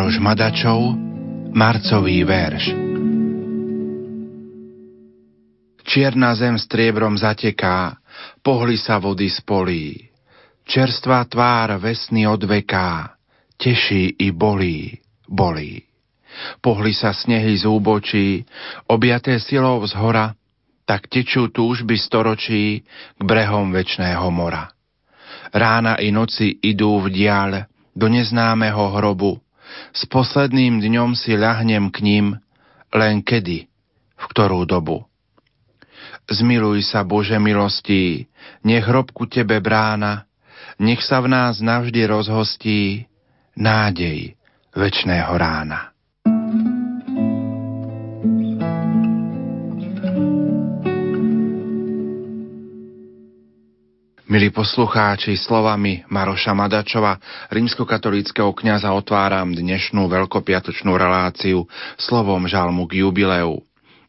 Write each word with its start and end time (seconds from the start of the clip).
Maroš 0.00 0.16
Madačov, 0.16 0.96
marcový 1.52 2.24
verš. 2.24 2.72
Čierna 5.84 6.32
zem 6.32 6.56
striebrom 6.56 7.20
zateká, 7.20 8.00
pohli 8.40 8.80
sa 8.80 8.96
vody 8.96 9.28
z 9.28 9.44
polí. 9.44 10.08
Čerstvá 10.64 11.28
tvár 11.28 11.76
vesny 11.76 12.24
odveká, 12.24 13.12
teší 13.60 14.16
i 14.24 14.32
bolí, 14.32 14.96
bolí. 15.28 15.84
Pohli 16.64 16.96
sa 16.96 17.12
snehy 17.12 17.60
z 17.60 17.68
úbočí, 17.68 18.48
objaté 18.88 19.36
silou 19.36 19.84
z 19.84 19.92
hora, 20.00 20.32
tak 20.88 21.12
tečú 21.12 21.52
túžby 21.52 22.00
storočí 22.00 22.88
k 22.88 23.20
brehom 23.20 23.68
večného 23.68 24.32
mora. 24.32 24.72
Rána 25.52 26.00
i 26.00 26.08
noci 26.08 26.56
idú 26.56 27.04
v 27.04 27.12
diaľ 27.12 27.68
do 27.92 28.08
neznámeho 28.08 28.96
hrobu, 28.96 29.44
s 29.90 30.06
posledným 30.06 30.80
dňom 30.80 31.18
si 31.18 31.34
ľahnem 31.34 31.90
k 31.90 31.98
ním, 32.02 32.26
len 32.94 33.22
kedy, 33.22 33.66
v 34.16 34.24
ktorú 34.30 34.66
dobu. 34.66 35.06
Zmiluj 36.30 36.86
sa, 36.86 37.02
Bože 37.02 37.42
milostí, 37.42 38.30
nech 38.62 38.86
hrobku 38.86 39.26
Tebe 39.26 39.58
brána, 39.58 40.30
nech 40.78 41.02
sa 41.02 41.18
v 41.18 41.30
nás 41.30 41.58
navždy 41.58 42.06
rozhostí 42.06 43.10
nádej 43.58 44.38
večného 44.74 45.34
rána. 45.34 45.89
Milí 54.30 54.54
poslucháči, 54.54 55.34
slovami 55.34 56.06
Maroša 56.06 56.54
Madačova, 56.54 57.18
rímskokatolického 57.50 58.54
kňaza 58.54 58.94
otváram 58.94 59.50
dnešnú 59.50 60.06
veľkopiatočnú 60.06 60.94
reláciu 60.94 61.66
slovom 61.98 62.46
žalmu 62.46 62.86
k 62.86 63.02
jubileu. 63.02 63.58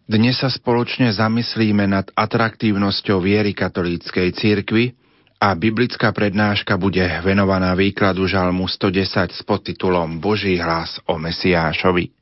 Dnes 0.05 0.37
sa 0.37 0.53
spoločne 0.53 1.09
zamyslíme 1.09 1.89
nad 1.89 2.05
atraktívnosťou 2.13 3.17
viery 3.17 3.57
katolíckej 3.57 4.29
cirkvy 4.37 4.93
a 5.41 5.57
biblická 5.57 6.13
prednáška 6.13 6.77
bude 6.77 7.01
venovaná 7.25 7.73
výkladu 7.73 8.29
žalmu 8.29 8.69
110 8.69 9.33
s 9.33 9.41
podtitulom 9.41 10.21
Boží 10.21 10.53
hlas 10.61 11.01
o 11.09 11.17
Mesiášovi. 11.17 12.20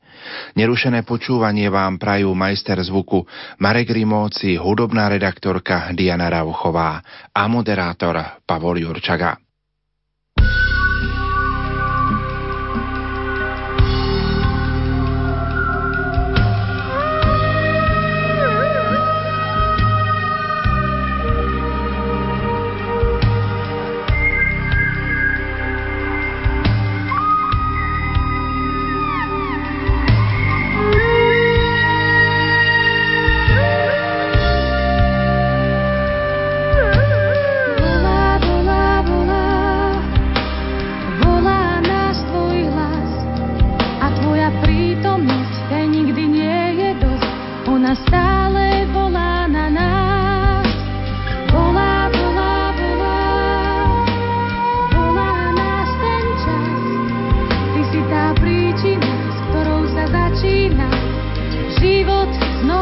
Nerušené 0.54 1.02
počúvanie 1.02 1.66
vám 1.68 1.98
prajú 1.98 2.32
majster 2.32 2.78
zvuku 2.80 3.26
Marek 3.58 3.90
Rimóci, 3.90 4.54
hudobná 4.56 5.10
redaktorka 5.10 5.90
Diana 5.92 6.30
Rauchová 6.30 7.02
a 7.34 7.42
moderátor 7.50 8.44
Pavol 8.46 8.80
Jurčaga. 8.80 9.49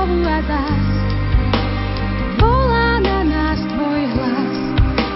znovu. 0.09 0.61
Volá 2.41 2.97
na 3.03 3.21
nás 3.27 3.59
tvoj 3.61 4.03
hlas 4.17 4.55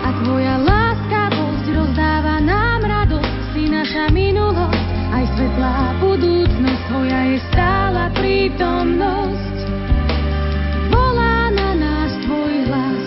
a 0.04 0.08
tvoja 0.22 0.56
láskavosť 0.60 1.66
rozdáva 1.72 2.36
nám 2.42 2.84
radosť. 2.84 3.40
Si 3.52 3.68
naša 3.68 4.12
minulosť, 4.12 4.88
aj 5.12 5.24
svetlá 5.36 5.76
budúcnosť, 6.00 6.82
tvoja 6.88 7.20
je 7.32 7.38
stála 7.52 8.04
prítomnosť. 8.16 9.56
Volá 10.92 11.48
na 11.52 11.70
nás 11.76 12.10
tvoj 12.26 12.54
hlas, 12.68 13.04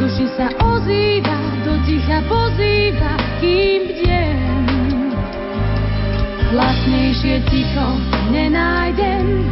duši 0.00 0.26
sa 0.36 0.48
ozýva, 0.60 1.38
do 1.64 1.74
ticha 1.84 2.20
pozýva, 2.28 3.14
kým 3.40 3.80
bdiem. 3.88 4.64
Hlasnejšie 6.56 7.42
ticho 7.52 7.88
nenájdem, 8.32 9.45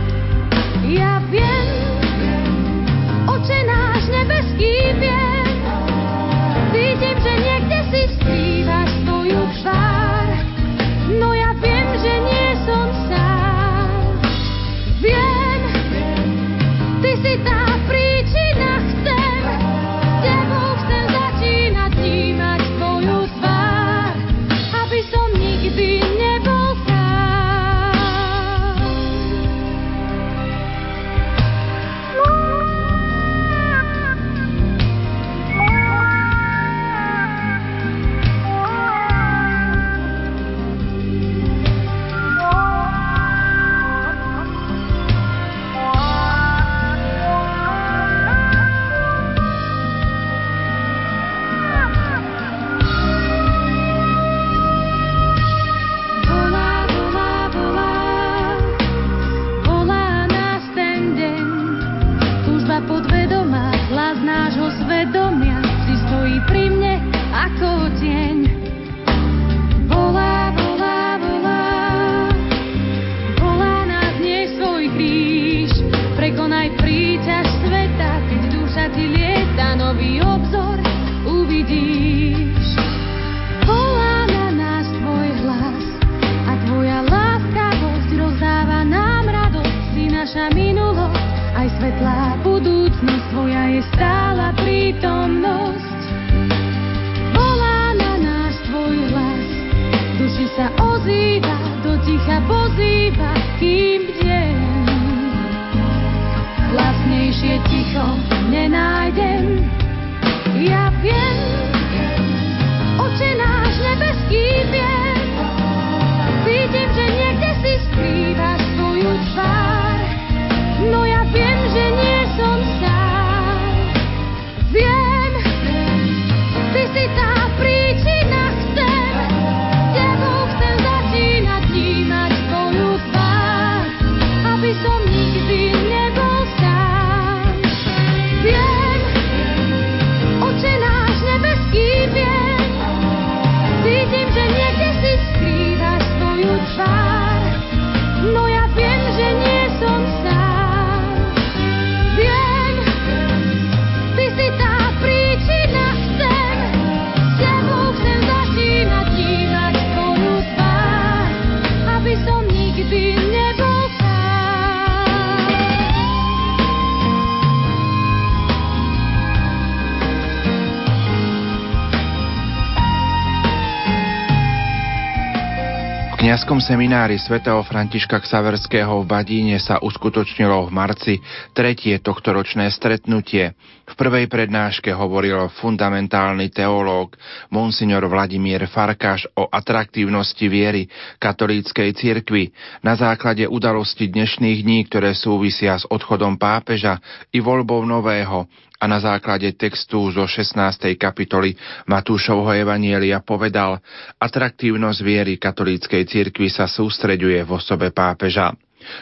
seminári 176.64 177.20
svätého 177.20 177.60
Františka 177.60 178.24
Ksaverského 178.24 179.04
v 179.04 179.06
Badíne 179.06 179.60
sa 179.60 179.76
uskutočnilo 179.84 180.64
v 180.64 180.70
marci 180.72 181.14
tretie 181.52 182.00
tohtoročné 182.00 182.72
stretnutie. 182.72 183.52
V 183.84 183.92
prvej 183.92 184.32
prednáške 184.32 184.88
hovoril 184.88 185.52
fundamentálny 185.60 186.48
teológ 186.48 187.20
monsignor 187.52 188.08
Vladimír 188.08 188.64
Farkáš 188.64 189.28
o 189.36 189.44
atraktívnosti 189.44 190.48
viery 190.48 190.88
katolíckej 191.20 191.92
cirkvi 192.00 192.48
na 192.80 192.96
základe 192.96 193.44
udalosti 193.44 194.08
dnešných 194.08 194.64
dní, 194.64 194.88
ktoré 194.88 195.12
súvisia 195.12 195.76
s 195.76 195.84
odchodom 195.84 196.40
pápeža 196.40 196.96
i 197.28 197.44
voľbou 197.44 197.84
nového 197.84 198.48
a 198.84 198.86
na 198.86 199.00
základe 199.00 199.48
textu 199.56 200.12
zo 200.12 200.28
16. 200.28 200.60
kapitoly 201.00 201.56
Matúšovho 201.88 202.52
Evanielia 202.52 203.24
povedal, 203.24 203.80
atraktívnosť 204.20 205.00
viery 205.00 205.40
katolíckej 205.40 206.04
cirkvi 206.04 206.52
sa 206.52 206.68
sústreďuje 206.68 207.48
v 207.48 207.50
osobe 207.56 207.88
pápeža. 207.96 208.52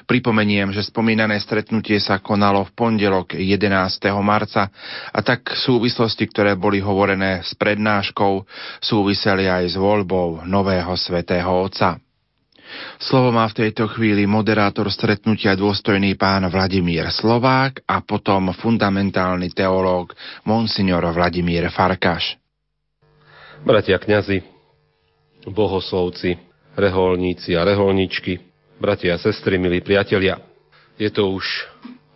Pripomeniem, 0.07 0.71
že 0.71 0.87
spomínané 0.87 1.43
stretnutie 1.43 1.99
sa 1.99 2.23
konalo 2.23 2.63
v 2.63 2.71
pondelok 2.79 3.35
11. 3.35 3.67
marca 4.23 4.71
a 5.11 5.19
tak 5.27 5.51
súvislosti, 5.51 6.31
ktoré 6.31 6.55
boli 6.55 6.79
hovorené 6.79 7.43
s 7.43 7.59
prednáškou, 7.59 8.47
súviseli 8.79 9.51
aj 9.51 9.75
s 9.75 9.75
voľbou 9.75 10.47
nového 10.47 10.95
svätého 10.95 11.51
Otca. 11.51 11.99
Slovo 13.03 13.35
má 13.35 13.49
v 13.51 13.67
tejto 13.67 13.91
chvíli 13.91 14.25
moderátor 14.29 14.87
stretnutia 14.89 15.59
dôstojný 15.59 16.15
pán 16.15 16.47
Vladimír 16.47 17.11
Slovák 17.11 17.83
a 17.85 18.01
potom 18.01 18.55
fundamentálny 18.55 19.51
teológ 19.51 20.15
monsignor 20.47 21.03
Vladimír 21.11 21.67
Farkaš. 21.73 22.39
Bratia 23.63 23.99
kňazi, 23.99 24.43
bohoslovci, 25.51 26.39
reholníci 26.75 27.55
a 27.59 27.67
reholničky, 27.67 28.39
bratia 28.79 29.15
a 29.15 29.23
sestry, 29.23 29.59
milí 29.59 29.83
priatelia, 29.83 30.39
je 30.99 31.11
to 31.11 31.31
už 31.31 31.47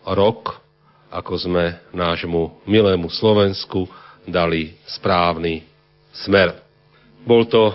rok, 0.06 0.62
ako 1.10 1.32
sme 1.38 1.64
nášmu 1.94 2.66
milému 2.66 3.10
Slovensku 3.10 3.86
dali 4.26 4.74
správny 4.86 5.62
smer. 6.10 6.58
Bol 7.26 7.46
to 7.46 7.74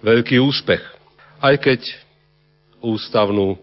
veľký 0.00 0.40
úspech, 0.40 0.80
aj 1.40 1.54
keď 1.60 1.80
ústavnú 2.80 3.56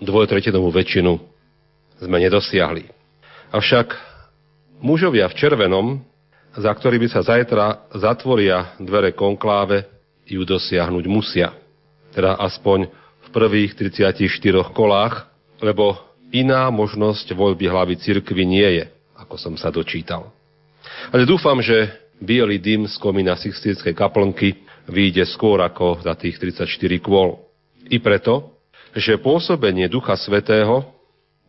dvojtretinovú 0.00 0.68
väčšinu 0.72 1.16
sme 2.00 2.16
nedosiahli. 2.20 2.88
Avšak 3.52 3.96
mužovia 4.84 5.28
v 5.32 5.38
červenom, 5.38 5.86
za 6.56 6.72
ktorými 6.72 7.08
sa 7.08 7.24
zajtra 7.24 7.88
zatvoria 7.96 8.76
dvere 8.80 9.12
konkláve, 9.16 9.88
ju 10.26 10.42
dosiahnuť 10.42 11.04
musia. 11.06 11.54
Teda 12.10 12.36
aspoň 12.40 12.90
v 12.90 13.28
prvých 13.30 13.78
34 13.78 14.18
kolách, 14.74 15.28
lebo 15.62 15.96
iná 16.34 16.66
možnosť 16.74 17.32
voľby 17.32 17.70
hlavy 17.70 17.94
cirkvy 18.00 18.44
nie 18.44 18.68
je, 18.82 18.84
ako 19.14 19.38
som 19.38 19.54
sa 19.54 19.70
dočítal. 19.70 20.34
Ale 21.14 21.28
dúfam, 21.28 21.58
že 21.62 21.92
biely 22.18 22.58
dym 22.58 22.90
z 22.90 22.96
komína 22.98 23.38
Sixtínskej 23.38 23.94
kaplnky 23.94 24.66
vyjde 24.90 25.26
skôr 25.30 25.62
ako 25.62 26.02
za 26.02 26.14
tých 26.18 26.38
34 26.38 26.66
kôl. 26.98 27.45
I 27.86 27.98
preto, 28.02 28.56
že 28.96 29.20
pôsobenie 29.20 29.86
Ducha 29.86 30.16
Svetého 30.16 30.88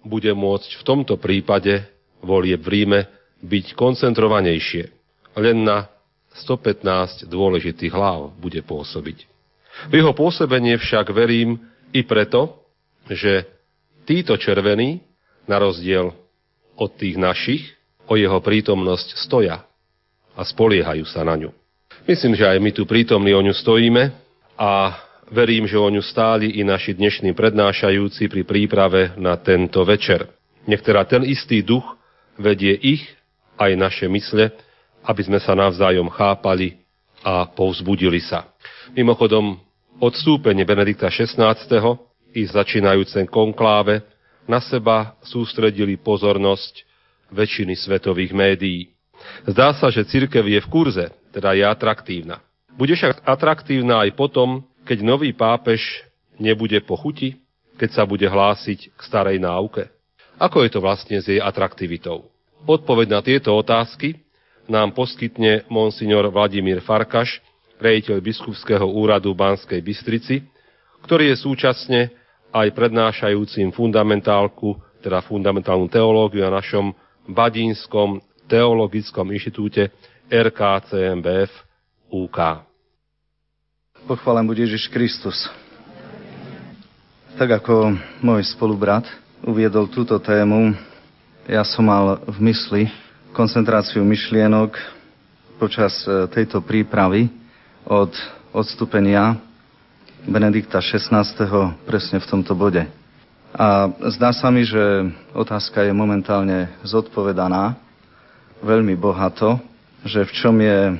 bude 0.03 0.31
môcť 0.31 0.77
v 0.77 0.83
tomto 0.83 1.15
prípade 1.17 1.83
volie 2.21 2.55
v 2.57 2.67
Ríme 2.67 2.99
byť 3.41 3.73
koncentrovanejšie. 3.77 4.89
Len 5.37 5.57
na 5.61 5.89
115 6.43 7.25
dôležitých 7.29 7.93
hlav 7.93 8.33
bude 8.37 8.61
pôsobiť. 8.61 9.25
V 9.89 9.93
jeho 9.93 10.13
pôsobenie 10.13 10.77
však 10.77 11.13
verím 11.13 11.61
i 11.93 12.01
preto, 12.01 12.57
že 13.09 13.45
títo 14.09 14.37
červení, 14.37 15.01
na 15.47 15.61
rozdiel 15.63 16.11
od 16.75 16.91
tých 16.99 17.15
našich, 17.15 17.63
o 18.07 18.19
jeho 18.19 18.37
prítomnosť 18.43 19.15
stoja 19.15 19.63
a 20.35 20.41
spoliehajú 20.43 21.07
sa 21.07 21.23
na 21.23 21.39
ňu. 21.39 21.51
Myslím, 22.07 22.35
že 22.35 22.47
aj 22.47 22.59
my 22.59 22.71
tu 22.71 22.83
prítomní 22.83 23.31
o 23.35 23.41
ňu 23.43 23.55
stojíme 23.55 24.11
a 24.59 24.95
Verím, 25.27 25.67
že 25.67 25.75
o 25.75 25.91
ňu 25.91 25.99
stáli 25.99 26.55
i 26.55 26.63
naši 26.63 26.95
dnešní 26.95 27.35
prednášajúci 27.35 28.31
pri 28.31 28.47
príprave 28.47 29.11
na 29.19 29.35
tento 29.35 29.83
večer. 29.83 30.31
Nech 30.63 30.79
teda 30.79 31.03
ten 31.03 31.27
istý 31.27 31.59
duch 31.59 31.83
vedie 32.39 32.71
ich 32.71 33.03
aj 33.59 33.75
naše 33.75 34.07
mysle, 34.07 34.55
aby 35.03 35.21
sme 35.27 35.43
sa 35.43 35.51
navzájom 35.51 36.07
chápali 36.07 36.79
a 37.27 37.43
povzbudili 37.43 38.23
sa. 38.23 38.47
Mimochodom, 38.95 39.59
odstúpenie 39.99 40.63
Benedikta 40.63 41.11
XVI. 41.11 41.59
i 42.31 42.41
začínajúce 42.47 43.19
konkláve 43.27 44.07
na 44.47 44.63
seba 44.63 45.19
sústredili 45.27 45.99
pozornosť 45.99 46.87
väčšiny 47.35 47.75
svetových 47.75 48.31
médií. 48.31 48.95
Zdá 49.43 49.75
sa, 49.75 49.91
že 49.91 50.07
cirkev 50.07 50.47
je 50.47 50.63
v 50.63 50.71
kurze, 50.71 51.11
teda 51.35 51.51
je 51.51 51.67
atraktívna. 51.67 52.39
Bude 52.79 52.95
však 52.95 53.27
atraktívna 53.27 54.07
aj 54.07 54.15
potom, 54.15 54.63
keď 54.87 55.03
nový 55.03 55.35
pápež 55.35 56.07
nebude 56.39 56.79
po 56.87 56.95
chuti, 56.95 57.35
keď 57.75 57.89
sa 57.91 58.03
bude 58.07 58.23
hlásiť 58.23 58.95
k 58.95 58.99
starej 59.03 59.37
náuke? 59.43 59.91
Ako 60.39 60.63
je 60.63 60.71
to 60.71 60.79
vlastne 60.79 61.19
s 61.19 61.27
jej 61.27 61.43
atraktivitou? 61.43 62.31
Odpoveď 62.63 63.07
na 63.11 63.21
tieto 63.21 63.51
otázky 63.51 64.17
nám 64.71 64.95
poskytne 64.95 65.67
monsignor 65.67 66.31
Vladimír 66.31 66.79
Farkaš, 66.79 67.43
rejiteľ 67.77 68.17
biskupského 68.23 68.87
úradu 68.87 69.35
Banskej 69.37 69.83
Bystrici, 69.83 70.41
ktorý 71.05 71.35
je 71.35 71.37
súčasne 71.37 72.01
aj 72.49 72.73
prednášajúcim 72.73 73.69
fundamentálku, 73.75 74.73
teda 75.03 75.21
fundamentálnu 75.21 75.85
teológiu 75.91 76.41
na 76.47 76.57
našom 76.57 76.95
Badínskom 77.27 78.23
teologickom 78.47 79.29
inštitúte 79.35 79.91
RKCMBF 80.31 81.51
UK. 82.09 82.66
Pochválen 84.07 84.47
bude 84.47 84.63
Ježiš 84.63 84.87
Kristus. 84.87 85.51
Tak 87.35 87.59
ako 87.59 87.91
môj 88.23 88.39
spolubrat 88.55 89.03
uviedol 89.43 89.91
túto 89.91 90.15
tému, 90.15 90.71
ja 91.43 91.67
som 91.67 91.83
mal 91.83 92.23
v 92.23 92.39
mysli 92.47 92.87
koncentráciu 93.35 94.07
myšlienok 94.07 94.79
počas 95.59 96.07
e, 96.07 96.23
tejto 96.31 96.63
prípravy 96.63 97.27
od 97.83 98.15
odstúpenia 98.55 99.43
Benedikta 100.23 100.79
XVI. 100.79 101.27
presne 101.83 102.23
v 102.23 102.29
tomto 102.31 102.55
bode. 102.55 102.87
A 103.51 103.91
zdá 104.15 104.31
sa 104.31 104.47
mi, 104.47 104.63
že 104.63 105.11
otázka 105.35 105.83
je 105.83 105.91
momentálne 105.91 106.71
zodpovedaná 106.87 107.75
veľmi 108.63 108.95
bohato, 108.95 109.59
že 110.07 110.23
v 110.23 110.31
čom 110.31 110.55
je 110.63 110.95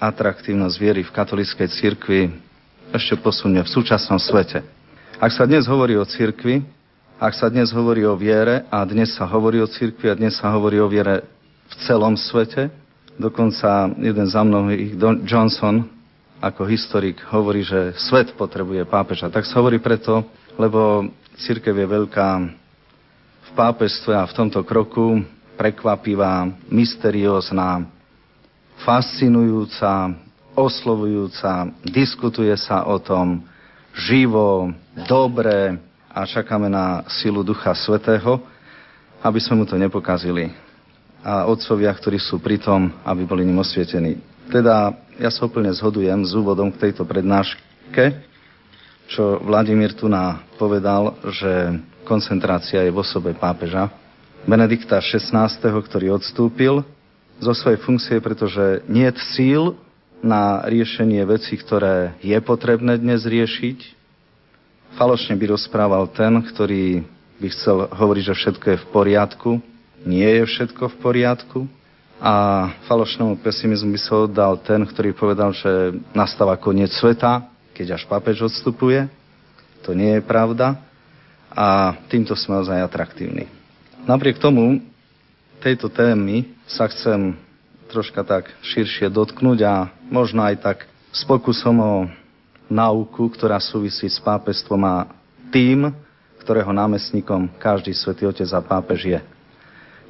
atraktívnosť 0.00 0.76
viery 0.80 1.04
v 1.04 1.12
katolíckej 1.12 1.68
cirkvi 1.68 2.32
ešte 2.90 3.20
posunie 3.20 3.60
v 3.60 3.68
súčasnom 3.68 4.16
svete. 4.16 4.64
Ak 5.20 5.36
sa 5.36 5.44
dnes 5.44 5.68
hovorí 5.68 5.94
o 6.00 6.08
cirkvi, 6.08 6.64
ak 7.20 7.36
sa 7.36 7.52
dnes 7.52 7.68
hovorí 7.76 8.08
o 8.08 8.16
viere 8.16 8.64
a 8.72 8.80
dnes 8.88 9.12
sa 9.12 9.28
hovorí 9.28 9.60
o 9.60 9.68
cirkvi 9.68 10.08
a 10.08 10.16
dnes 10.16 10.40
sa 10.40 10.48
hovorí 10.56 10.80
o 10.80 10.88
viere 10.88 11.28
v 11.68 11.74
celom 11.84 12.16
svete, 12.16 12.72
dokonca 13.20 13.92
jeden 14.00 14.24
za 14.24 14.40
mnohých, 14.40 14.96
Johnson, 15.28 15.84
ako 16.40 16.64
historik, 16.64 17.20
hovorí, 17.28 17.60
že 17.60 17.92
svet 18.00 18.32
potrebuje 18.32 18.88
pápeža. 18.88 19.28
Tak 19.28 19.44
sa 19.44 19.60
hovorí 19.60 19.76
preto, 19.76 20.24
lebo 20.56 21.12
církev 21.36 21.76
je 21.76 21.86
veľká 22.00 22.28
v 23.44 23.50
pápežstve 23.52 24.16
a 24.16 24.24
v 24.24 24.32
tomto 24.32 24.64
kroku 24.64 25.20
prekvapivá, 25.60 26.48
mysteriózna, 26.72 27.84
fascinujúca, 28.84 30.14
oslovujúca, 30.56 31.68
diskutuje 31.84 32.52
sa 32.56 32.84
o 32.88 32.96
tom 33.00 33.44
živo, 33.94 34.72
dobre 35.08 35.78
a 36.10 36.26
čakáme 36.26 36.66
na 36.66 37.06
silu 37.06 37.46
Ducha 37.46 37.74
Svetého, 37.74 38.42
aby 39.20 39.38
sme 39.38 39.62
mu 39.62 39.64
to 39.68 39.76
nepokazili. 39.76 40.50
A 41.20 41.44
otcovia, 41.44 41.92
ktorí 41.92 42.16
sú 42.16 42.40
pri 42.40 42.56
tom, 42.56 42.88
aby 43.04 43.28
boli 43.28 43.44
ním 43.44 43.60
osvietení. 43.60 44.16
Teda 44.48 44.96
ja 45.20 45.28
sa 45.28 45.44
úplne 45.44 45.70
zhodujem 45.70 46.24
s 46.24 46.32
úvodom 46.32 46.72
k 46.72 46.88
tejto 46.88 47.04
prednáške, 47.04 48.24
čo 49.10 49.42
Vladimír 49.44 49.92
tu 49.92 50.08
povedal, 50.56 51.18
že 51.28 51.76
koncentrácia 52.08 52.80
je 52.82 52.90
v 52.94 53.02
osobe 53.04 53.36
pápeža 53.36 53.92
Benedikta 54.48 55.02
XVI., 55.04 55.52
ktorý 55.60 56.16
odstúpil 56.16 56.80
zo 57.40 57.52
svojej 57.56 57.80
funkcie, 57.80 58.20
pretože 58.20 58.84
nie 58.86 59.08
je 59.08 59.16
síl 59.34 59.62
na 60.20 60.60
riešenie 60.68 61.24
vecí, 61.24 61.56
ktoré 61.56 62.12
je 62.20 62.36
potrebné 62.44 63.00
dnes 63.00 63.24
riešiť. 63.24 63.96
Falošne 65.00 65.32
by 65.40 65.56
rozprával 65.56 66.04
ten, 66.12 66.36
ktorý 66.44 67.00
by 67.40 67.48
chcel 67.56 67.88
hovoriť, 67.88 68.24
že 68.28 68.34
všetko 68.36 68.66
je 68.68 68.78
v 68.84 68.86
poriadku. 68.92 69.50
Nie 70.04 70.40
je 70.40 70.44
všetko 70.44 70.92
v 70.92 70.96
poriadku. 71.00 71.60
A 72.20 72.68
falošnému 72.84 73.40
pesimizmu 73.40 73.96
by 73.96 74.00
sa 74.00 74.28
oddal 74.28 74.60
ten, 74.60 74.84
ktorý 74.84 75.16
povedal, 75.16 75.56
že 75.56 75.96
nastáva 76.12 76.60
koniec 76.60 76.92
sveta, 76.92 77.48
keď 77.72 77.96
až 77.96 78.04
pápež 78.04 78.44
odstupuje. 78.44 79.08
to 79.80 79.96
nie 79.96 80.20
je 80.20 80.22
pravda 80.28 80.76
a 81.48 81.96
týmto 82.12 82.36
sme 82.36 82.60
ozaj 82.60 82.76
atraktívni. 82.84 83.48
Napriek 84.04 84.36
tomu 84.36 84.84
tejto 85.60 85.92
témy 85.92 86.48
sa 86.64 86.88
chcem 86.88 87.36
troška 87.92 88.24
tak 88.24 88.48
širšie 88.64 89.12
dotknúť 89.12 89.58
a 89.68 89.74
možno 90.08 90.40
aj 90.40 90.56
tak 90.58 90.78
s 91.12 91.20
pokusom 91.28 91.76
o 91.78 91.94
nauku, 92.70 93.28
ktorá 93.28 93.60
súvisí 93.60 94.08
s 94.08 94.16
pápestvom 94.22 94.80
a 94.86 94.96
tým, 95.52 95.92
ktorého 96.40 96.72
námestníkom 96.72 97.50
každý 97.60 97.92
svätý 97.92 98.24
Otec 98.24 98.48
a 98.56 98.62
pápež 98.64 99.00
je. 99.04 99.20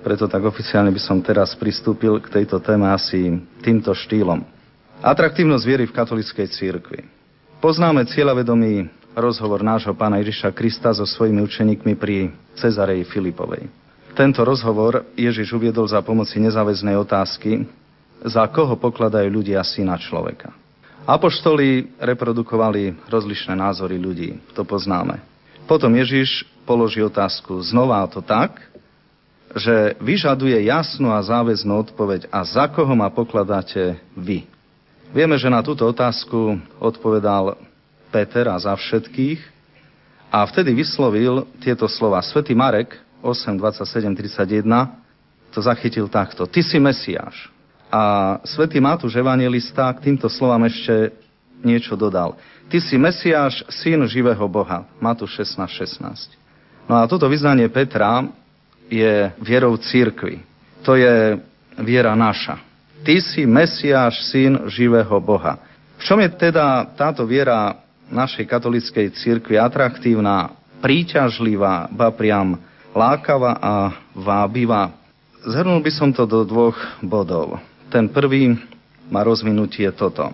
Preto 0.00 0.30
tak 0.30 0.40
oficiálne 0.47 0.92
by 0.95 1.00
som 1.02 1.21
teraz 1.21 1.52
pristúpil 1.59 2.21
k 2.23 2.40
tejto 2.40 2.62
téme 2.62 2.88
asi 2.88 3.40
týmto 3.61 3.92
štýlom. 3.92 4.45
Atraktívnosť 5.00 5.64
viery 5.64 5.85
v 5.88 5.97
katolickej 5.97 6.47
církvi. 6.52 7.04
Poznáme 7.61 8.09
cieľavedomý 8.09 8.88
rozhovor 9.16 9.61
nášho 9.61 9.92
pána 9.92 10.21
Ježiša 10.21 10.52
Krista 10.52 10.92
so 10.92 11.04
svojimi 11.04 11.45
učeníkmi 11.45 11.92
pri 11.97 12.33
Cezareji 12.57 13.04
Filipovej. 13.09 13.79
Tento 14.14 14.43
rozhovor 14.43 15.07
Ježiš 15.14 15.55
uviedol 15.55 15.87
za 15.87 16.02
pomoci 16.02 16.43
nezáväznej 16.43 16.99
otázky, 16.99 17.64
za 18.26 18.45
koho 18.50 18.76
pokladajú 18.76 19.29
ľudia 19.31 19.62
syna 19.64 19.97
človeka. 19.97 20.52
Apoštoli 21.09 21.97
reprodukovali 21.97 22.93
rozlišné 23.09 23.57
názory 23.57 23.97
ľudí, 23.97 24.37
to 24.52 24.62
poznáme. 24.67 25.19
Potom 25.64 25.88
Ježiš 25.97 26.45
položí 26.69 27.00
otázku 27.00 27.62
znova 27.64 28.05
to 28.11 28.21
tak, 28.21 28.61
že 29.57 29.99
vyžaduje 29.99 30.71
jasnú 30.71 31.11
a 31.11 31.19
záväznú 31.19 31.90
odpoveď 31.90 32.31
a 32.31 32.47
za 32.47 32.71
koho 32.71 32.95
ma 32.95 33.11
pokladáte 33.11 33.99
vy. 34.14 34.47
Vieme, 35.11 35.35
že 35.35 35.50
na 35.50 35.59
túto 35.59 35.83
otázku 35.83 36.55
odpovedal 36.79 37.59
Peter 38.14 38.47
a 38.47 38.59
za 38.62 38.71
všetkých 38.79 39.43
a 40.31 40.47
vtedy 40.47 40.71
vyslovil 40.71 41.50
tieto 41.59 41.90
slova. 41.90 42.23
Svetý 42.23 42.55
Marek 42.55 42.95
8, 43.22 43.56
27, 43.56 44.16
31 44.16 44.64
to 45.50 45.58
zachytil 45.60 46.06
takto. 46.06 46.46
Ty 46.46 46.60
si 46.62 46.78
Mesiáš. 46.78 47.50
A 47.90 48.38
svätý 48.46 48.78
Matúš 48.78 49.18
evangelista 49.18 49.90
k 49.90 50.10
týmto 50.10 50.30
slovám 50.30 50.70
ešte 50.70 51.10
niečo 51.66 51.98
dodal. 51.98 52.38
Ty 52.70 52.78
si 52.78 52.94
Mesiáš, 52.94 53.66
syn 53.66 54.06
živého 54.06 54.46
Boha. 54.46 54.86
Matúš 55.02 55.42
16, 55.42 55.66
16. 55.98 56.38
No 56.86 57.02
a 57.02 57.06
toto 57.10 57.26
vyznanie 57.26 57.66
Petra 57.66 58.30
je 58.86 59.34
vierou 59.42 59.74
církvy. 59.74 60.38
To 60.86 60.94
je 60.94 61.34
viera 61.82 62.14
naša. 62.14 62.62
Ty 63.02 63.18
si 63.18 63.42
Mesiáš, 63.42 64.22
syn 64.30 64.70
živého 64.70 65.18
Boha. 65.18 65.58
V 65.98 66.02
čom 66.06 66.22
je 66.22 66.30
teda 66.30 66.86
táto 66.94 67.26
viera 67.26 67.74
našej 68.06 68.46
katolickej 68.46 69.18
církvy 69.18 69.58
atraktívna, 69.58 70.54
príťažlivá, 70.78 71.90
ba 71.90 72.14
priam 72.14 72.58
lákavá 72.94 73.59
a 73.59 73.75
vábivá? 74.14 74.94
Zhrnul 75.40 75.80
by 75.80 75.92
som 75.92 76.11
to 76.12 76.28
do 76.28 76.44
dvoch 76.44 76.76
bodov. 77.00 77.56
Ten 77.88 78.06
prvý 78.12 78.54
má 79.09 79.25
rozvinutie 79.25 79.90
toto. 79.97 80.30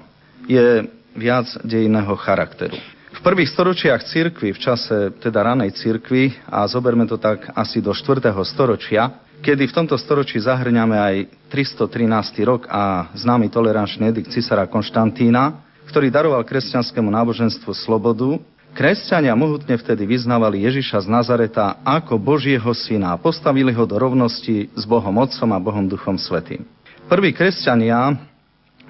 Je 0.50 0.84
viac 1.16 1.48
dejného 1.64 2.12
charakteru. 2.20 2.76
V 3.16 3.20
prvých 3.24 3.48
storočiach 3.48 4.04
cirkvy, 4.04 4.52
v 4.52 4.60
čase 4.60 5.16
teda 5.24 5.40
ranej 5.40 5.72
cirkvy, 5.72 6.36
a 6.52 6.68
zoberme 6.68 7.08
to 7.08 7.16
tak 7.16 7.48
asi 7.56 7.80
do 7.80 7.96
4. 7.96 8.20
storočia, 8.44 9.24
kedy 9.40 9.72
v 9.72 9.76
tomto 9.76 9.96
storočí 9.96 10.36
zahrňame 10.36 10.96
aj 11.00 11.14
313. 11.48 12.04
rok 12.44 12.68
a 12.68 13.08
známy 13.16 13.48
tolerančný 13.48 14.12
edikt 14.12 14.36
cisára 14.36 14.68
Konštantína, 14.68 15.64
ktorý 15.88 16.12
daroval 16.12 16.44
kresťanskému 16.44 17.08
náboženstvu 17.08 17.72
slobodu, 17.72 18.36
kresťania 18.76 19.32
mohutne 19.32 19.80
vtedy 19.80 20.04
vyznávali 20.04 20.68
Ježiša 20.68 21.02
z 21.02 21.08
Nazareta 21.08 21.80
ako 21.80 22.20
Božieho 22.20 22.68
syna 22.76 23.16
a 23.16 23.20
postavili 23.20 23.72
ho 23.72 23.88
do 23.88 23.96
rovnosti 23.96 24.68
s 24.76 24.84
Bohom 24.84 25.16
Otcom 25.16 25.50
a 25.56 25.58
Bohom 25.58 25.88
Duchom 25.88 26.20
Svetým. 26.20 26.68
Prví 27.08 27.32
kresťania 27.32 28.20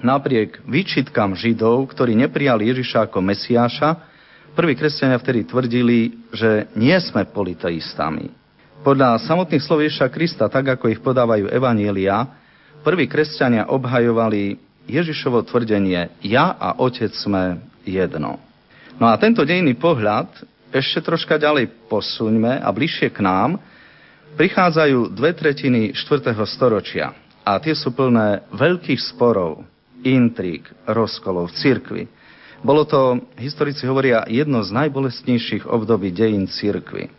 napriek 0.03 0.59
výčitkám 0.67 1.39
Židov, 1.39 1.87
ktorí 1.95 2.19
neprijali 2.19 2.67
Ježiša 2.67 3.07
ako 3.07 3.23
Mesiáša, 3.23 4.17
Prví 4.57 4.73
kresťania 4.73 5.21
vtedy 5.21 5.45
tvrdili, 5.45 6.17
že 6.33 6.65
nie 6.73 6.97
sme 6.97 7.29
politeistami. 7.29 8.33
Podľa 8.81 9.21
samotných 9.21 9.61
slov 9.61 9.85
Ježiša 9.85 10.09
Krista, 10.09 10.49
tak 10.49 10.73
ako 10.73 10.89
ich 10.89 10.97
podávajú 10.97 11.45
evanielia, 11.45 12.25
prví 12.81 13.05
kresťania 13.05 13.69
obhajovali 13.69 14.57
Ježišovo 14.89 15.45
tvrdenie 15.45 16.09
ja 16.25 16.57
a 16.57 16.73
Otec 16.81 17.13
sme 17.13 17.61
jedno. 17.85 18.46
No 18.97 19.13
a 19.13 19.15
tento 19.21 19.45
dejný 19.45 19.77
pohľad 19.77 20.25
ešte 20.73 21.05
troška 21.05 21.37
ďalej 21.37 21.69
posuňme 21.85 22.65
a 22.65 22.69
bližšie 22.73 23.13
k 23.13 23.21
nám 23.21 23.61
prichádzajú 24.41 25.13
dve 25.13 25.37
tretiny 25.37 25.93
4. 25.93 26.33
storočia 26.49 27.13
a 27.45 27.61
tie 27.61 27.77
sú 27.77 27.93
plné 27.93 28.41
veľkých 28.49 28.97
sporov, 29.13 29.61
intrík, 30.01 30.65
rozkolov 30.89 31.53
v 31.53 31.57
cirkvi. 31.61 32.03
Bolo 32.65 32.89
to, 32.89 33.21
historici 33.37 33.85
hovoria, 33.85 34.25
jedno 34.25 34.65
z 34.65 34.73
najbolestnejších 34.73 35.69
období 35.69 36.09
dejín 36.09 36.49
církvy. 36.49 37.13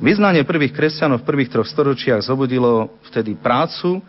Vyznanie 0.00 0.48
prvých 0.48 0.72
kresťanov 0.72 1.20
v 1.20 1.28
prvých 1.28 1.52
troch 1.52 1.68
storočiach 1.68 2.24
zobudilo 2.24 2.96
vtedy 3.12 3.36
prácu 3.36 4.00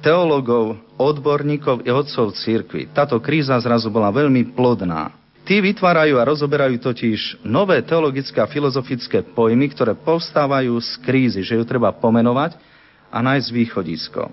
teologov, 0.00 0.80
odborníkov 0.96 1.84
i 1.84 1.92
odcov 1.92 2.32
církvy. 2.40 2.88
Táto 2.96 3.20
kríza 3.20 3.60
zrazu 3.60 3.92
bola 3.92 4.08
veľmi 4.08 4.56
plodná. 4.56 5.17
Tí 5.48 5.64
vytvárajú 5.64 6.20
a 6.20 6.28
rozoberajú 6.28 6.76
totiž 6.76 7.40
nové 7.40 7.80
teologické 7.80 8.36
a 8.36 8.44
filozofické 8.44 9.24
pojmy, 9.32 9.72
ktoré 9.72 9.96
povstávajú 9.96 10.76
z 10.76 10.90
krízy, 11.00 11.40
že 11.40 11.56
ju 11.56 11.64
treba 11.64 11.88
pomenovať 11.88 12.60
a 13.08 13.24
nájsť 13.24 13.48
východisko. 13.56 14.28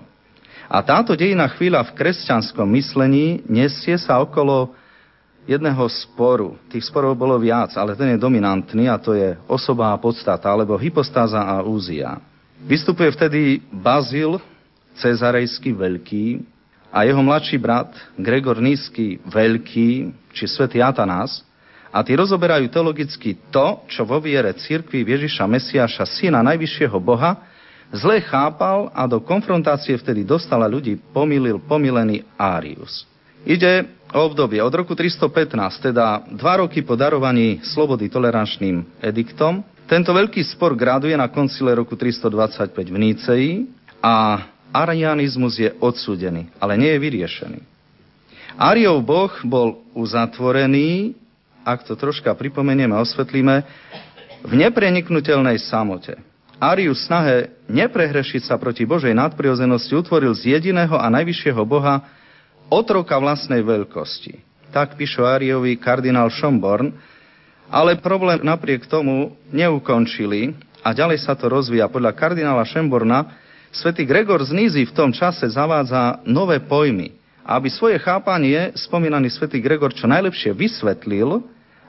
A 0.68 0.76
táto 0.84 1.16
dejná 1.16 1.48
chvíľa 1.56 1.88
v 1.88 1.96
kresťanskom 1.96 2.68
myslení 2.76 3.40
nesie 3.48 3.96
sa 3.96 4.20
okolo 4.20 4.76
jedného 5.48 5.88
sporu. 5.88 6.60
Tých 6.68 6.84
sporov 6.84 7.16
bolo 7.16 7.40
viac, 7.40 7.72
ale 7.80 7.96
ten 7.96 8.12
je 8.12 8.20
dominantný 8.20 8.84
a 8.92 9.00
to 9.00 9.16
je 9.16 9.40
osoba 9.48 9.96
a 9.96 9.96
podstata, 9.96 10.52
alebo 10.52 10.76
hypostáza 10.76 11.40
a 11.40 11.64
úzia. 11.64 12.20
Vystupuje 12.60 13.08
vtedy 13.16 13.64
Bazil, 13.72 14.36
Cezarejský 15.00 15.72
veľký, 15.72 16.44
a 16.96 17.04
jeho 17.04 17.20
mladší 17.20 17.60
brat 17.60 17.92
Gregor 18.16 18.56
Nízky 18.56 19.20
veľký, 19.28 20.16
či 20.32 20.44
svätý 20.48 20.80
Atanás, 20.80 21.44
a 21.92 22.00
tí 22.00 22.16
rozoberajú 22.16 22.72
teologicky 22.72 23.36
to, 23.52 23.84
čo 23.84 24.08
vo 24.08 24.16
viere 24.16 24.56
církvy 24.56 25.04
Ježiša 25.04 25.44
Mesiáša, 25.44 26.08
syna 26.08 26.40
najvyššieho 26.40 26.96
Boha, 26.96 27.36
zle 27.92 28.24
chápal 28.24 28.88
a 28.96 29.04
do 29.04 29.20
konfrontácie 29.20 29.92
vtedy 30.00 30.24
dostala 30.24 30.64
ľudí 30.64 30.96
pomýlil 31.12 31.60
pomilený 31.68 32.24
Árius. 32.40 33.04
Ide 33.44 33.92
o 34.16 34.26
obdobie 34.26 34.64
od 34.64 34.72
roku 34.72 34.96
315, 34.96 35.92
teda 35.92 36.24
dva 36.32 36.64
roky 36.64 36.80
po 36.80 36.96
darovaní 36.96 37.60
slobody 37.60 38.08
tolerančným 38.08 39.04
ediktom. 39.04 39.60
Tento 39.84 40.16
veľký 40.16 40.40
spor 40.48 40.72
graduje 40.72 41.12
na 41.12 41.28
koncile 41.28 41.76
roku 41.76 41.94
325 41.94 42.72
v 42.72 42.96
Níceji 42.96 43.52
a 44.00 44.48
arianizmus 44.74 45.58
je 45.58 45.70
odsúdený, 45.78 46.50
ale 46.58 46.78
nie 46.78 46.90
je 46.94 47.02
vyriešený. 47.02 47.60
Ariov 48.56 49.04
boh 49.04 49.32
bol 49.44 49.84
uzatvorený, 49.92 51.12
ak 51.66 51.84
to 51.84 51.98
troška 51.98 52.32
pripomenieme 52.32 52.96
a 52.96 53.04
osvetlíme, 53.04 53.66
v 54.46 54.52
nepreniknutelnej 54.54 55.60
samote. 55.60 56.16
Arius 56.56 57.04
snahe 57.04 57.52
neprehrešiť 57.68 58.48
sa 58.48 58.56
proti 58.56 58.88
Božej 58.88 59.12
nadprirozenosti 59.12 59.92
utvoril 59.92 60.32
z 60.32 60.56
jediného 60.56 60.96
a 60.96 61.04
najvyššieho 61.12 61.62
Boha 61.68 62.00
otroka 62.72 63.12
vlastnej 63.20 63.60
veľkosti. 63.60 64.40
Tak 64.72 64.96
píšu 64.96 65.28
Ariovi 65.28 65.76
kardinál 65.76 66.32
Schomborn, 66.32 66.96
ale 67.68 68.00
problém 68.00 68.40
napriek 68.40 68.88
tomu 68.88 69.36
neukončili 69.52 70.56
a 70.80 70.96
ďalej 70.96 71.28
sa 71.28 71.36
to 71.36 71.50
rozvíja. 71.50 71.92
Podľa 71.92 72.16
kardinála 72.16 72.64
Schomborna 72.64 73.36
svätý 73.76 74.08
Gregor 74.08 74.40
z 74.40 74.56
Nízy 74.56 74.88
v 74.88 74.96
tom 74.96 75.12
čase 75.12 75.44
zavádza 75.52 76.24
nové 76.24 76.56
pojmy. 76.64 77.12
Aby 77.46 77.70
svoje 77.70 78.00
chápanie 78.02 78.74
spomínaný 78.74 79.30
svätý 79.30 79.62
Gregor 79.62 79.94
čo 79.94 80.10
najlepšie 80.10 80.50
vysvetlil, 80.50 81.44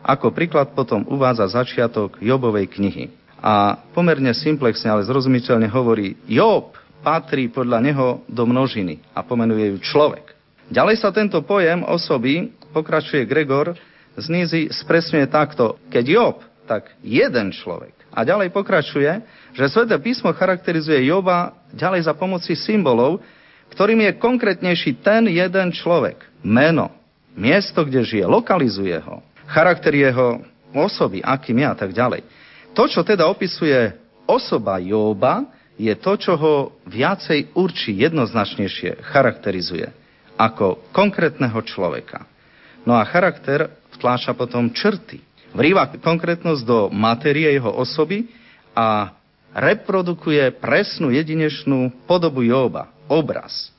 ako 0.05 0.29
príklad 0.29 0.77
potom 0.77 1.01
uvádza 1.09 1.49
začiatok 1.49 2.21
Jobovej 2.21 2.69
knihy. 2.69 3.09
A 3.41 3.81
pomerne 3.95 4.33
simplexne, 4.37 4.93
ale 4.93 5.07
zrozumiteľne 5.07 5.65
hovorí, 5.71 6.13
Job 6.29 6.77
patrí 7.01 7.49
podľa 7.49 7.81
neho 7.81 8.07
do 8.29 8.45
množiny 8.45 9.01
a 9.17 9.25
pomenuje 9.25 9.73
ju 9.73 9.77
človek. 9.81 10.37
Ďalej 10.69 10.95
sa 11.01 11.09
tento 11.09 11.41
pojem 11.41 11.81
osoby, 11.87 12.53
pokračuje 12.75 13.25
Gregor, 13.25 13.73
z 14.17 14.25
Nízy 14.29 14.61
spresňuje 14.69 15.25
takto. 15.29 15.81
Keď 15.89 16.05
Job, 16.05 16.37
tak 16.69 16.93
jeden 17.01 17.49
človek. 17.49 17.96
A 18.17 18.25
ďalej 18.25 18.49
pokračuje, 18.49 19.21
že 19.53 19.69
Sveté 19.69 19.93
písmo 20.01 20.33
charakterizuje 20.33 21.05
Joba 21.05 21.53
ďalej 21.69 22.09
za 22.09 22.17
pomoci 22.17 22.57
symbolov, 22.57 23.21
ktorým 23.77 24.09
je 24.09 24.17
konkrétnejší 24.17 25.05
ten 25.05 25.29
jeden 25.29 25.69
človek. 25.69 26.17
Meno, 26.41 26.89
miesto, 27.37 27.85
kde 27.85 28.01
žije, 28.01 28.25
lokalizuje 28.25 28.97
ho. 29.05 29.21
Charakter 29.45 29.93
jeho 29.93 30.41
osoby, 30.73 31.21
akým 31.21 31.61
ja 31.61 31.77
a 31.77 31.77
tak 31.77 31.93
ďalej. 31.93 32.25
To, 32.73 32.89
čo 32.89 33.05
teda 33.05 33.29
opisuje 33.29 33.93
osoba 34.25 34.81
Jóba, 34.81 35.45
je 35.77 35.93
to, 35.93 36.17
čo 36.17 36.33
ho 36.33 36.73
viacej 36.89 37.53
určí, 37.53 37.93
jednoznačnejšie 38.01 38.97
charakterizuje 39.13 39.93
ako 40.41 40.89
konkrétneho 40.89 41.61
človeka. 41.61 42.25
No 42.81 42.97
a 42.97 43.05
charakter 43.05 43.69
vtláča 43.93 44.33
potom 44.33 44.73
črty. 44.73 45.21
Vrýva 45.57 45.89
konkrétnosť 45.89 46.61
do 46.61 46.93
materie 46.93 47.49
jeho 47.49 47.73
osoby 47.73 48.29
a 48.77 49.09
reprodukuje 49.57 50.53
presnú 50.61 51.09
jedinečnú 51.09 52.05
podobu 52.05 52.45
Jóba, 52.45 52.93
obraz. 53.09 53.73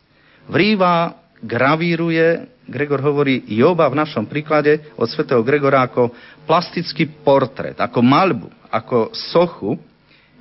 Vrýva, 0.50 1.14
gravíruje, 1.38 2.50
Gregor 2.66 2.98
hovorí 2.98 3.46
Jóba 3.46 3.86
v 3.86 4.02
našom 4.02 4.26
príklade 4.26 4.90
od 4.98 5.06
svätého 5.06 5.38
Gregora 5.46 5.86
ako 5.86 6.10
plastický 6.50 7.06
portrét, 7.06 7.78
ako 7.78 8.02
malbu, 8.02 8.50
ako 8.74 9.14
sochu, 9.14 9.78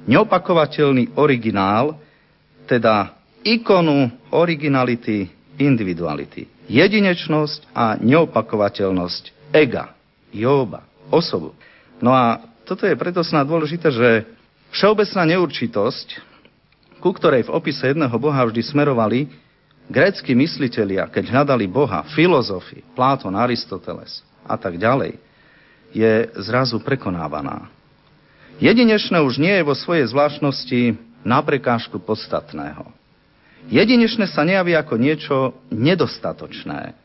neopakovateľný 0.09 1.21
originál, 1.21 2.01
teda 2.65 3.13
ikonu 3.45 4.09
originality, 4.33 5.29
individuality. 5.61 6.49
Jedinečnosť 6.65 7.77
a 7.77 7.93
neopakovateľnosť 8.01 9.53
ega, 9.53 9.93
Jóba, 10.33 10.83
osobu. 11.11 11.53
No 12.03 12.13
a 12.13 12.41
toto 12.67 12.83
je 12.83 12.99
preto 12.99 13.23
snad 13.23 13.47
dôležité, 13.47 13.89
že 13.89 14.09
všeobecná 14.75 15.23
neurčitosť, 15.35 16.07
ku 16.99 17.13
ktorej 17.15 17.47
v 17.47 17.53
opise 17.53 17.87
jedného 17.87 18.13
Boha 18.19 18.43
vždy 18.43 18.61
smerovali 18.65 19.31
grécky 19.87 20.35
myslitelia, 20.35 21.07
keď 21.07 21.31
hľadali 21.31 21.65
Boha, 21.65 22.03
filozofi, 22.11 22.83
Pláton, 22.91 23.33
Aristoteles 23.39 24.21
a 24.43 24.59
tak 24.59 24.75
ďalej, 24.75 25.15
je 25.95 26.27
zrazu 26.43 26.83
prekonávaná. 26.83 27.71
Jedinečné 28.59 29.21
už 29.23 29.39
nie 29.39 29.53
je 29.53 29.67
vo 29.67 29.77
svojej 29.77 30.09
zvláštnosti 30.09 30.97
na 31.23 31.39
prekážku 31.39 32.01
podstatného. 32.01 32.89
Jedinečné 33.71 34.27
sa 34.27 34.47
nejaví 34.47 34.75
ako 34.75 34.95
niečo 34.95 35.37
nedostatočné. 35.71 36.95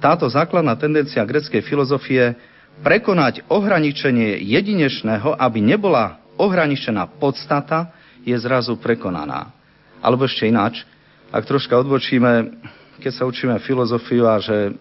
Táto 0.00 0.28
základná 0.28 0.76
tendencia 0.76 1.24
greckej 1.24 1.64
filozofie 1.64 2.36
prekonať 2.82 3.46
ohraničenie 3.46 4.42
jedinečného, 4.42 5.36
aby 5.36 5.62
nebola 5.62 6.18
ohraničená 6.40 7.06
podstata, 7.20 7.94
je 8.24 8.34
zrazu 8.40 8.74
prekonaná. 8.80 9.52
Alebo 10.00 10.24
ešte 10.24 10.48
ináč, 10.48 10.82
ak 11.28 11.44
troška 11.44 11.76
odbočíme, 11.76 12.56
keď 13.04 13.12
sa 13.12 13.28
učíme 13.28 13.60
filozofiu 13.62 14.24
a 14.24 14.40
že 14.40 14.72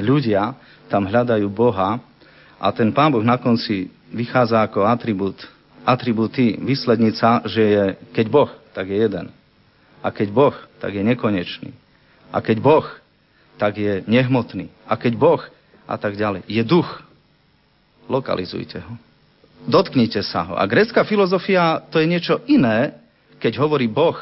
ľudia 0.00 0.56
tam 0.88 1.04
hľadajú 1.04 1.46
Boha 1.52 2.00
a 2.56 2.66
ten 2.72 2.88
Pán 2.90 3.12
Boh 3.12 3.22
na 3.22 3.36
konci 3.36 3.92
vychádza 4.08 4.64
ako 4.64 4.88
atribút, 4.88 5.36
atribúty 5.84 6.56
výslednica, 6.56 7.44
že 7.44 7.62
je, 7.62 7.84
keď 8.16 8.26
Boh, 8.32 8.50
tak 8.72 8.88
je 8.88 8.98
jeden. 9.04 9.26
A 10.00 10.08
keď 10.08 10.28
Boh, 10.32 10.56
tak 10.80 10.96
je 10.96 11.02
nekonečný. 11.04 11.70
A 12.32 12.40
keď 12.40 12.56
Boh, 12.60 12.86
tak 13.58 13.76
je 13.76 14.06
nehmotný. 14.06 14.70
A 14.86 14.94
keď 14.94 15.18
Boh, 15.18 15.42
a 15.88 15.96
tak 15.96 16.20
ďalej. 16.20 16.44
Je 16.44 16.60
duch. 16.60 16.86
Lokalizujte 18.12 18.84
ho. 18.84 18.94
Dotknite 19.64 20.20
sa 20.20 20.44
ho. 20.44 20.54
A 20.54 20.68
grécka 20.68 21.02
filozofia 21.08 21.80
to 21.88 21.98
je 21.98 22.06
niečo 22.06 22.44
iné, 22.46 23.00
keď 23.40 23.56
hovorí 23.64 23.88
Boh, 23.88 24.16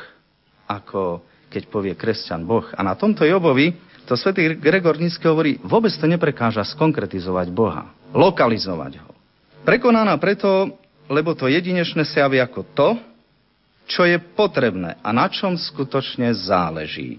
ako 0.70 1.20
keď 1.50 1.62
povie 1.66 1.92
kresťan 1.98 2.46
Boh. 2.46 2.64
A 2.74 2.80
na 2.86 2.94
tomto 2.94 3.26
Jobovi 3.26 3.74
to 4.06 4.14
svätý 4.14 4.54
Gregor 4.54 4.94
Nízky 5.02 5.26
hovorí, 5.26 5.58
vôbec 5.66 5.90
to 5.90 6.06
neprekáža 6.06 6.62
skonkretizovať 6.62 7.50
Boha, 7.50 7.90
lokalizovať 8.14 9.02
ho. 9.02 9.10
Prekonaná 9.66 10.14
preto, 10.22 10.78
lebo 11.10 11.34
to 11.34 11.50
jedinečné 11.50 12.06
sa 12.06 12.26
javí 12.26 12.38
ako 12.38 12.62
to, 12.70 12.88
čo 13.90 14.06
je 14.06 14.18
potrebné 14.18 14.98
a 15.02 15.10
na 15.10 15.26
čom 15.26 15.58
skutočne 15.58 16.30
záleží. 16.34 17.18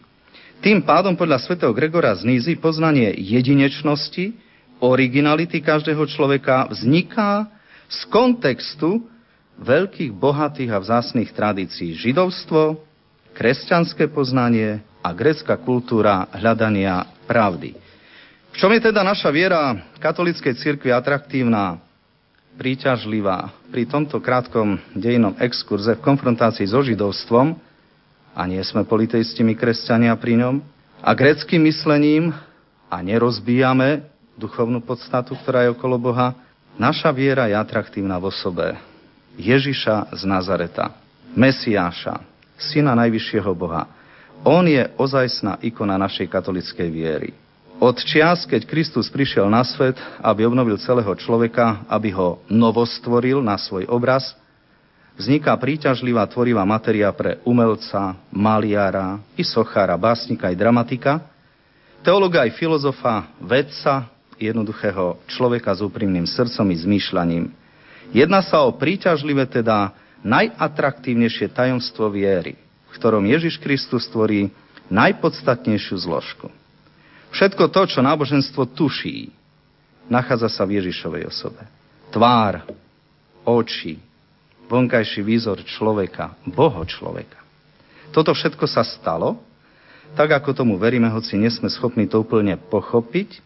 Tým 0.57 0.81
pádom 0.81 1.13
podľa 1.13 1.37
svätého 1.37 1.69
Gregora 1.69 2.17
z 2.17 2.25
Nízy 2.25 2.57
poznanie 2.57 3.13
jedinečnosti, 3.13 4.33
originality 4.81 5.61
každého 5.61 6.01
človeka 6.09 6.65
vzniká 6.73 7.45
z 7.85 7.99
kontextu 8.09 9.05
veľkých, 9.61 10.13
bohatých 10.17 10.73
a 10.73 10.81
vzácných 10.81 11.29
tradícií. 11.29 11.93
Židovstvo, 11.97 12.81
kresťanské 13.37 14.09
poznanie 14.09 14.81
a 15.05 15.13
grecká 15.13 15.61
kultúra 15.61 16.25
hľadania 16.33 17.05
pravdy. 17.29 17.77
V 18.49 18.55
čom 18.57 18.73
je 18.73 18.81
teda 18.81 19.05
naša 19.05 19.29
viera 19.29 19.77
katolíckej 20.01 20.57
cirkvi 20.57 20.89
atraktívna, 20.89 21.77
príťažlivá 22.57 23.53
pri 23.69 23.85
tomto 23.85 24.17
krátkom 24.17 24.81
dejinom 24.97 25.37
exkurze 25.37 25.93
v 25.93 26.01
konfrontácii 26.01 26.65
so 26.65 26.81
židovstvom, 26.81 27.53
a 28.37 28.45
nie 28.45 28.61
sme 28.61 28.85
politeisti 28.85 29.41
my 29.41 29.57
kresťania 29.57 30.13
pri 30.13 30.37
ňom, 30.37 30.55
a 31.01 31.09
greckým 31.17 31.65
myslením 31.65 32.29
a 32.85 33.01
nerozbíjame 33.01 34.05
duchovnú 34.37 34.81
podstatu, 34.85 35.33
ktorá 35.41 35.65
je 35.65 35.73
okolo 35.73 35.97
Boha, 35.97 36.37
naša 36.77 37.09
viera 37.09 37.49
je 37.49 37.57
atraktívna 37.57 38.21
v 38.21 38.29
osobe 38.29 38.77
Ježiša 39.41 40.13
z 40.13 40.21
Nazareta, 40.29 40.93
Mesiáša, 41.33 42.21
syna 42.57 42.93
najvyššieho 42.97 43.51
Boha. 43.57 43.89
On 44.45 44.65
je 44.65 44.85
ozajstná 44.97 45.57
ikona 45.65 45.97
našej 45.97 46.29
katolickej 46.29 46.89
viery. 46.93 47.29
Od 47.77 47.93
čias, 48.01 48.45
keď 48.49 48.65
Kristus 48.65 49.05
prišiel 49.09 49.45
na 49.49 49.61
svet, 49.61 49.97
aby 50.21 50.49
obnovil 50.49 50.81
celého 50.81 51.13
človeka, 51.13 51.85
aby 51.85 52.09
ho 52.09 52.41
novostvoril 52.49 53.37
na 53.41 53.57
svoj 53.57 53.85
obraz, 53.85 54.33
vzniká 55.17 55.57
príťažlivá 55.57 56.23
tvorivá 56.29 56.61
materia 56.63 57.09
pre 57.11 57.41
umelca, 57.43 58.15
maliara, 58.29 59.17
i 59.33 59.41
sochára, 59.41 59.97
básnika, 59.97 60.53
i 60.53 60.55
dramatika, 60.55 61.25
teologa 62.05 62.45
aj 62.45 62.55
filozofa, 62.55 63.33
vedca, 63.41 64.07
jednoduchého 64.37 65.17
človeka 65.25 65.73
s 65.73 65.81
úprimným 65.81 66.29
srdcom 66.29 66.69
i 66.69 66.77
zmýšľaním. 66.77 67.45
Jedná 68.13 68.45
sa 68.45 68.63
o 68.63 68.71
príťažlivé, 68.71 69.49
teda 69.49 69.91
najatraktívnejšie 70.21 71.49
tajomstvo 71.51 72.07
viery, 72.13 72.55
v 72.87 72.91
ktorom 72.95 73.25
Ježiš 73.25 73.57
Kristus 73.57 74.05
tvorí 74.07 74.53
najpodstatnejšiu 74.87 75.95
zložku. 76.05 76.47
Všetko 77.33 77.67
to, 77.67 77.81
čo 77.91 77.99
náboženstvo 77.99 78.71
tuší, 78.71 79.33
nachádza 80.07 80.47
sa 80.47 80.63
v 80.63 80.79
Ježišovej 80.79 81.27
osobe. 81.27 81.67
Tvár, 82.13 82.63
oči, 83.43 83.99
vonkajší 84.67 85.23
výzor 85.23 85.63
človeka, 85.63 86.35
boho 86.47 86.83
človeka. 86.83 87.39
Toto 88.11 88.31
všetko 88.31 88.67
sa 88.67 88.83
stalo, 88.83 89.39
tak 90.15 90.31
ako 90.31 90.55
tomu 90.55 90.79
veríme, 90.79 91.11
hoci 91.11 91.35
nesme 91.35 91.67
schopní 91.67 92.07
to 92.07 92.23
úplne 92.23 92.55
pochopiť, 92.55 93.43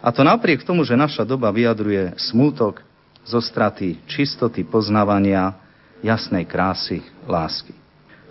a 0.00 0.08
to 0.08 0.24
napriek 0.24 0.64
tomu, 0.64 0.80
že 0.80 0.96
naša 0.96 1.28
doba 1.28 1.52
vyjadruje 1.52 2.16
smútok 2.16 2.80
zo 3.20 3.36
straty 3.36 4.00
čistoty 4.08 4.64
poznávania, 4.64 5.52
jasnej 6.00 6.48
krásy, 6.48 7.04
lásky. 7.28 7.76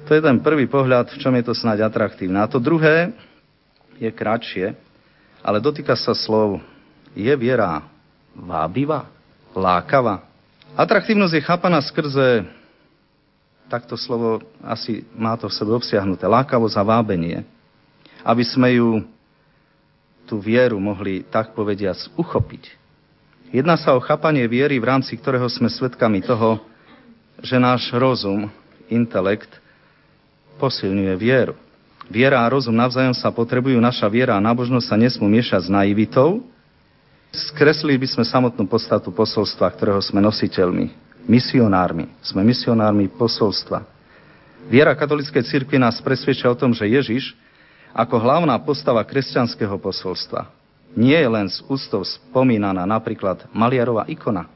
To 0.10 0.18
je 0.18 0.22
ten 0.26 0.42
prvý 0.42 0.66
pohľad, 0.66 1.14
v 1.14 1.22
čom 1.22 1.34
je 1.38 1.46
to 1.46 1.54
snáď 1.54 1.86
atraktívne. 1.86 2.42
A 2.42 2.50
to 2.50 2.58
druhé 2.58 3.14
je 4.02 4.10
kratšie, 4.10 4.74
ale 5.46 5.62
dotýka 5.62 5.94
sa 5.94 6.18
slov, 6.18 6.58
je 7.14 7.30
viera 7.38 7.86
vábivá, 8.34 9.06
lákavá, 9.54 10.26
Atraktívnosť 10.78 11.34
je 11.34 11.48
chápaná 11.48 11.80
skrze, 11.82 12.46
takto 13.70 13.98
slovo 13.98 14.42
asi 14.66 15.06
má 15.14 15.38
to 15.38 15.50
v 15.50 15.58
sebe 15.58 15.72
obsiahnuté, 15.74 16.26
lákavosť 16.26 16.76
a 16.78 16.84
vábenie, 16.84 17.46
aby 18.26 18.44
sme 18.46 18.78
ju, 18.78 19.06
tú 20.30 20.38
vieru, 20.38 20.78
mohli 20.78 21.26
tak 21.26 21.58
povediac 21.58 21.98
uchopiť. 22.14 22.78
Jedná 23.50 23.74
sa 23.82 23.98
o 23.98 24.04
chápanie 24.04 24.46
viery, 24.46 24.78
v 24.78 24.90
rámci 24.94 25.18
ktorého 25.18 25.50
sme 25.50 25.74
svedkami 25.74 26.22
toho, 26.22 26.62
že 27.42 27.58
náš 27.58 27.90
rozum, 27.90 28.46
intelekt, 28.94 29.50
posilňuje 30.62 31.14
vieru. 31.18 31.56
Viera 32.10 32.46
a 32.46 32.52
rozum 32.52 32.74
navzájom 32.74 33.14
sa 33.18 33.34
potrebujú, 33.34 33.78
naša 33.82 34.06
viera 34.10 34.38
a 34.38 34.44
nábožnosť 34.44 34.86
sa 34.86 34.98
nesmú 34.98 35.26
miešať 35.30 35.66
s 35.66 35.70
naivitou, 35.70 36.46
Skreslili 37.30 38.02
by 38.02 38.08
sme 38.10 38.26
samotnú 38.26 38.66
podstatu 38.66 39.14
posolstva, 39.14 39.70
ktorého 39.70 40.02
sme 40.02 40.18
nositeľmi, 40.18 40.90
misionármi. 41.30 42.10
Sme 42.26 42.42
misionármi 42.42 43.06
posolstva. 43.06 43.86
Viera 44.66 44.98
katolíckej 44.98 45.46
cirkvi 45.46 45.78
nás 45.78 46.02
presvedčia 46.02 46.50
o 46.50 46.58
tom, 46.58 46.74
že 46.74 46.90
Ježiš, 46.90 47.38
ako 47.94 48.18
hlavná 48.18 48.58
postava 48.66 49.06
kresťanského 49.06 49.78
posolstva, 49.78 50.50
nie 50.98 51.14
je 51.14 51.30
len 51.30 51.46
z 51.46 51.62
ústov 51.70 52.02
spomínaná 52.02 52.82
napríklad 52.90 53.46
maliarová 53.54 54.10
ikona, 54.10 54.50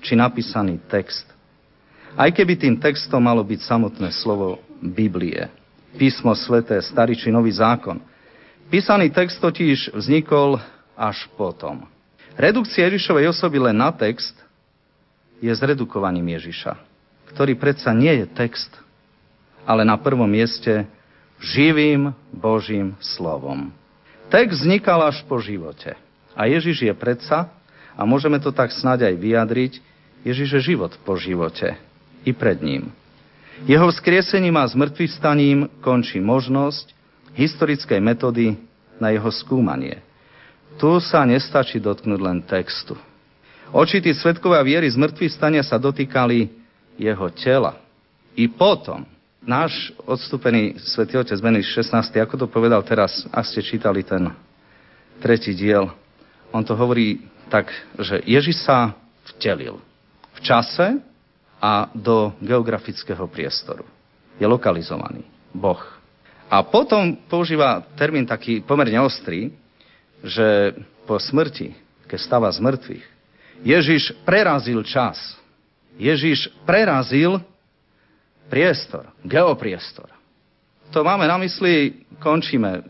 či 0.00 0.16
napísaný 0.16 0.80
text. 0.88 1.28
Aj 2.16 2.32
keby 2.32 2.56
tým 2.56 2.80
textom 2.80 3.20
malo 3.20 3.44
byť 3.44 3.60
samotné 3.68 4.08
slovo 4.16 4.64
Biblie, 4.80 5.44
písmo 6.00 6.32
sveté, 6.32 6.80
starý 6.80 7.12
či 7.12 7.28
nový 7.28 7.52
zákon. 7.52 8.00
Písaný 8.72 9.12
text 9.12 9.36
totiž 9.44 9.92
vznikol 9.92 10.56
až 10.96 11.28
potom. 11.36 11.84
Redukcia 12.38 12.86
Ježišovej 12.86 13.34
osoby 13.34 13.58
len 13.58 13.74
na 13.74 13.90
text 13.90 14.38
je 15.42 15.50
zredukovaním 15.50 16.38
Ježiša, 16.38 16.78
ktorý 17.34 17.58
predsa 17.58 17.90
nie 17.90 18.22
je 18.22 18.26
text, 18.30 18.70
ale 19.66 19.82
na 19.82 19.98
prvom 19.98 20.30
mieste 20.30 20.86
živým 21.42 22.14
Božím 22.30 22.94
slovom. 23.02 23.74
Text 24.30 24.62
vznikal 24.62 25.10
až 25.10 25.26
po 25.26 25.42
živote. 25.42 25.98
A 26.38 26.46
Ježiš 26.46 26.86
je 26.86 26.94
predsa, 26.94 27.50
a 27.98 28.06
môžeme 28.06 28.38
to 28.38 28.54
tak 28.54 28.70
snáď 28.70 29.10
aj 29.10 29.14
vyjadriť, 29.18 29.72
Ježiš 30.22 30.48
je 30.54 30.60
život 30.74 30.94
po 31.02 31.18
živote 31.18 31.74
i 32.22 32.30
pred 32.30 32.62
ním. 32.62 32.94
Jeho 33.66 33.90
vzkriesením 33.90 34.54
a 34.54 34.70
zmrtvých 34.70 35.10
staním 35.18 35.66
končí 35.82 36.22
možnosť 36.22 36.94
historickej 37.34 37.98
metódy 37.98 38.54
na 39.02 39.10
jeho 39.10 39.26
skúmanie. 39.34 40.06
Tu 40.78 40.90
sa 41.02 41.26
nestačí 41.26 41.82
dotknúť 41.82 42.20
len 42.22 42.38
textu. 42.46 42.94
Očití 43.74 44.14
svetkovia 44.14 44.62
viery 44.62 44.86
z 44.88 44.96
mŕtvych 44.96 45.34
stania 45.34 45.60
sa 45.66 45.76
dotýkali 45.76 46.48
jeho 46.96 47.26
tela. 47.34 47.76
I 48.38 48.46
potom 48.46 49.02
náš 49.42 49.90
odstúpený 50.06 50.78
svätý 50.78 51.18
otec 51.18 51.34
Benedikt 51.42 51.74
16, 51.74 52.14
ako 52.22 52.34
to 52.38 52.46
povedal 52.46 52.80
teraz, 52.86 53.26
ak 53.34 53.44
ste 53.44 53.60
čítali 53.60 54.06
ten 54.06 54.30
tretí 55.18 55.52
diel, 55.52 55.90
on 56.54 56.62
to 56.62 56.78
hovorí 56.78 57.26
tak, 57.50 57.68
že 57.98 58.22
Ježiš 58.22 58.62
sa 58.62 58.94
vtelil 59.34 59.82
v 60.36 60.38
čase 60.40 61.02
a 61.58 61.90
do 61.90 62.32
geografického 62.38 63.26
priestoru. 63.26 63.82
Je 64.38 64.46
lokalizovaný. 64.46 65.26
Boh. 65.50 65.82
A 66.48 66.62
potom 66.62 67.18
používa 67.26 67.82
termín 67.98 68.24
taký 68.24 68.62
pomerne 68.62 69.02
ostrý, 69.02 69.52
že 70.22 70.74
po 71.06 71.16
smrti, 71.20 71.74
keď 72.10 72.18
stáva 72.20 72.48
z 72.50 72.58
mŕtvych, 72.62 73.06
Ježiš 73.62 74.14
prerazil 74.22 74.82
čas. 74.86 75.18
Ježiš 75.98 76.46
prerazil 76.62 77.42
priestor, 78.46 79.10
geopriestor. 79.26 80.06
To 80.94 81.02
máme 81.02 81.26
na 81.26 81.36
mysli, 81.42 82.06
končíme 82.22 82.86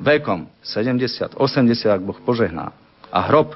vekom 0.00 0.48
70, 0.64 1.36
80, 1.36 1.84
ak 1.84 2.00
Boh 2.00 2.16
požehná. 2.24 2.72
A 3.12 3.18
hrob. 3.28 3.54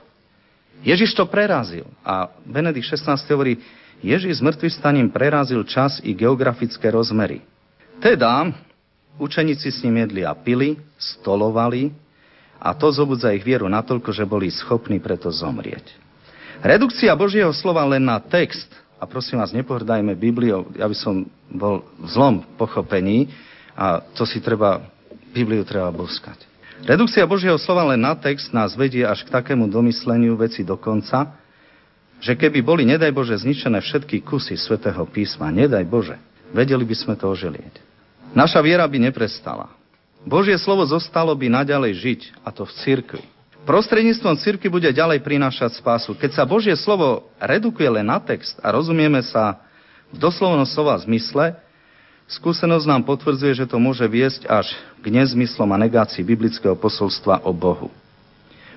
Ježiš 0.84 1.16
to 1.16 1.24
prerazil. 1.24 1.88
A 2.04 2.28
Benedikt 2.44 2.86
16 2.86 3.24
hovorí, 3.32 3.56
Ježiš 4.04 4.38
s 4.38 4.44
mŕtvych 4.44 4.76
staním 4.76 5.08
prerazil 5.08 5.64
čas 5.64 5.96
i 6.04 6.12
geografické 6.12 6.92
rozmery. 6.92 7.40
Teda, 8.04 8.52
učeníci 9.16 9.72
s 9.72 9.80
ním 9.80 10.04
jedli 10.04 10.22
a 10.28 10.36
pili, 10.36 10.76
stolovali 11.00 12.03
a 12.60 12.72
to 12.72 12.88
zobudza 12.90 13.34
ich 13.34 13.44
vieru 13.44 13.68
natoľko, 13.68 14.10
že 14.10 14.24
boli 14.24 14.48
schopní 14.48 14.98
preto 15.02 15.28
zomrieť. 15.28 15.84
Redukcia 16.64 17.12
Božieho 17.12 17.52
slova 17.52 17.84
len 17.84 18.04
na 18.04 18.16
text, 18.22 18.70
a 18.96 19.04
prosím 19.04 19.42
vás, 19.42 19.52
nepohrdajme 19.52 20.16
Bibliou, 20.16 20.72
ja 20.78 20.88
by 20.88 20.96
som 20.96 21.28
bol 21.52 21.84
v 22.00 22.06
zlom 22.08 22.34
pochopení 22.56 23.28
a 23.76 24.00
to 24.16 24.24
si 24.24 24.40
treba, 24.40 24.80
Bibliu 25.34 25.60
treba 25.66 25.92
boskať. 25.92 26.40
Redukcia 26.88 27.28
Božieho 27.28 27.60
slova 27.60 27.92
len 27.92 28.00
na 28.00 28.16
text 28.16 28.52
nás 28.56 28.72
vedie 28.72 29.04
až 29.04 29.24
k 29.24 29.32
takému 29.32 29.68
domysleniu 29.68 30.36
veci 30.40 30.64
do 30.64 30.80
konca, 30.80 31.36
že 32.24 32.32
keby 32.32 32.64
boli, 32.64 32.88
nedaj 32.88 33.12
Bože, 33.12 33.36
zničené 33.36 33.84
všetky 33.84 34.24
kusy 34.24 34.56
svätého 34.56 35.04
písma, 35.04 35.52
nedaj 35.52 35.84
Bože, 35.84 36.16
vedeli 36.56 36.88
by 36.88 36.96
sme 36.96 37.14
to 37.20 37.28
oželieť. 37.28 37.84
Naša 38.32 38.64
viera 38.64 38.88
by 38.88 38.98
neprestala. 39.12 39.68
Božie 40.24 40.56
slovo 40.56 40.88
zostalo 40.88 41.36
by 41.36 41.52
naďalej 41.52 41.92
žiť, 42.00 42.20
a 42.40 42.48
to 42.48 42.64
v 42.64 42.72
cirkvi. 42.80 43.24
Prostredníctvom 43.64 44.36
cirkvi 44.40 44.68
bude 44.68 44.88
ďalej 44.92 45.24
prinášať 45.24 45.80
spásu. 45.80 46.12
Keď 46.16 46.36
sa 46.36 46.44
Božie 46.44 46.76
slovo 46.76 47.28
redukuje 47.40 47.88
len 47.88 48.04
na 48.04 48.20
text 48.20 48.60
a 48.60 48.72
rozumieme 48.72 49.20
sa 49.24 49.60
v 50.12 50.20
doslovnom 50.20 50.68
slova 50.68 51.00
zmysle, 51.00 51.56
skúsenosť 52.28 52.84
nám 52.88 53.02
potvrdzuje, 53.08 53.64
že 53.64 53.68
to 53.68 53.80
môže 53.80 54.04
viesť 54.04 54.44
až 54.48 54.72
k 55.00 55.06
nezmyslom 55.08 55.68
a 55.72 55.80
negácii 55.80 56.20
biblického 56.24 56.76
posolstva 56.76 57.44
o 57.44 57.52
Bohu. 57.56 57.88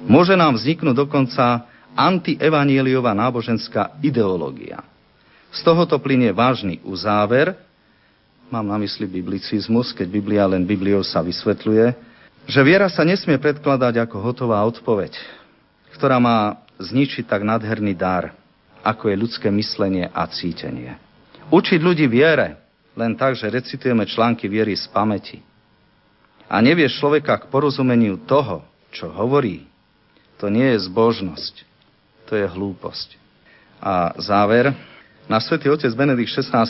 Môže 0.08 0.36
nám 0.40 0.56
vzniknúť 0.56 1.04
dokonca 1.04 1.68
antievanieliová 1.96 3.12
náboženská 3.12 4.00
ideológia. 4.00 4.84
Z 5.52 5.64
tohoto 5.64 6.00
plinie 6.00 6.32
vážny 6.32 6.80
uzáver, 6.84 7.56
mám 8.48 8.68
na 8.68 8.78
mysli 8.80 9.08
biblicizmus, 9.08 9.92
keď 9.92 10.08
Biblia 10.08 10.44
len 10.48 10.64
Bibliou 10.64 11.04
sa 11.04 11.20
vysvetľuje, 11.20 11.86
že 12.48 12.62
viera 12.64 12.88
sa 12.88 13.04
nesmie 13.04 13.36
predkladať 13.36 14.08
ako 14.08 14.24
hotová 14.24 14.64
odpoveď, 14.64 15.20
ktorá 16.00 16.16
má 16.18 16.64
zničiť 16.80 17.28
tak 17.28 17.44
nádherný 17.44 17.92
dar, 17.92 18.32
ako 18.88 19.12
je 19.12 19.16
ľudské 19.20 19.48
myslenie 19.52 20.08
a 20.08 20.24
cítenie. 20.32 20.96
Učiť 21.52 21.80
ľudí 21.84 22.08
viere 22.08 22.56
len 22.96 23.20
tak, 23.20 23.36
že 23.36 23.52
recitujeme 23.52 24.08
články 24.08 24.48
viery 24.48 24.80
z 24.80 24.88
pamäti 24.88 25.44
a 26.48 26.64
nevieš 26.64 27.04
človeka 27.04 27.44
k 27.44 27.52
porozumeniu 27.52 28.16
toho, 28.24 28.64
čo 28.96 29.12
hovorí, 29.12 29.68
to 30.40 30.48
nie 30.48 30.72
je 30.76 30.88
zbožnosť, 30.88 31.54
to 32.32 32.40
je 32.40 32.48
hlúposť. 32.48 33.20
A 33.84 34.16
záver, 34.24 34.72
na 35.28 35.44
svätý 35.44 35.68
otec 35.68 35.92
Benedikt 35.92 36.32
XVI 36.32 36.64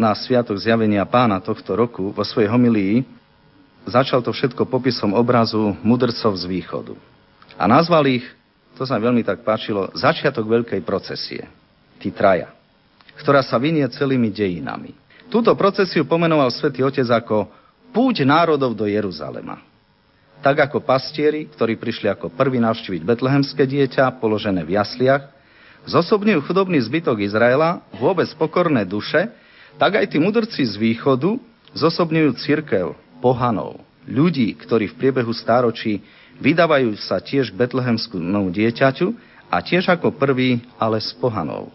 na 0.00 0.12
Sviatok 0.16 0.56
zjavenia 0.56 1.04
pána 1.04 1.40
tohto 1.40 1.76
roku 1.76 2.10
vo 2.10 2.24
svojej 2.24 2.48
homilii 2.48 3.04
začal 3.86 4.22
to 4.22 4.30
všetko 4.30 4.66
popisom 4.66 5.14
obrazu 5.14 5.74
mudrcov 5.82 6.32
z 6.38 6.44
východu. 6.46 6.94
A 7.58 7.66
nazval 7.66 8.06
ich, 8.08 8.26
to 8.78 8.86
sa 8.88 8.96
mi 8.96 9.04
veľmi 9.04 9.22
tak 9.26 9.42
páčilo, 9.44 9.92
začiatok 9.92 10.48
veľkej 10.48 10.80
procesie. 10.82 11.46
Tí 12.00 12.10
traja. 12.10 12.50
Ktorá 13.18 13.44
sa 13.44 13.60
vynie 13.60 13.86
celými 13.92 14.32
dejinami. 14.32 14.96
Túto 15.28 15.52
procesiu 15.54 16.04
pomenoval 16.08 16.50
svätý 16.50 16.82
Otec 16.82 17.06
ako 17.08 17.48
púť 17.92 18.24
národov 18.24 18.72
do 18.72 18.88
Jeruzalema. 18.88 19.60
Tak 20.42 20.66
ako 20.70 20.82
pastieri, 20.82 21.46
ktorí 21.46 21.78
prišli 21.78 22.10
ako 22.10 22.34
prvý 22.34 22.58
navštíviť 22.58 23.06
betlehemské 23.06 23.62
dieťa, 23.62 24.18
položené 24.18 24.66
v 24.66 24.74
jasliach, 24.74 25.30
zosobňujú 25.86 26.42
chudobný 26.42 26.82
zbytok 26.82 27.22
Izraela, 27.22 27.84
vôbec 27.94 28.26
pokorné 28.34 28.82
duše, 28.82 29.30
tak 29.80 30.00
aj 30.00 30.06
tí 30.12 30.18
mudrci 30.20 30.62
z 30.64 30.74
východu 30.76 31.36
zosobňujú 31.72 32.30
církev, 32.40 32.92
pohanov, 33.22 33.80
ľudí, 34.04 34.52
ktorí 34.58 34.90
v 34.92 34.98
priebehu 34.98 35.30
stáročí 35.30 36.02
vydávajú 36.42 36.98
sa 36.98 37.22
tiež 37.22 37.54
k 37.54 37.58
betlehemskému 37.58 38.50
dieťaťu 38.50 39.14
a 39.52 39.56
tiež 39.62 39.88
ako 39.92 40.10
prvý, 40.16 40.64
ale 40.80 40.98
z 40.98 41.14
pohanov. 41.20 41.70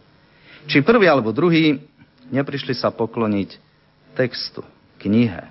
Či 0.67 0.83
prvý 0.83 1.07
alebo 1.07 1.31
druhý 1.31 1.79
neprišli 2.27 2.75
sa 2.75 2.91
pokloniť 2.91 3.55
textu, 4.17 4.65
knihe, 4.99 5.47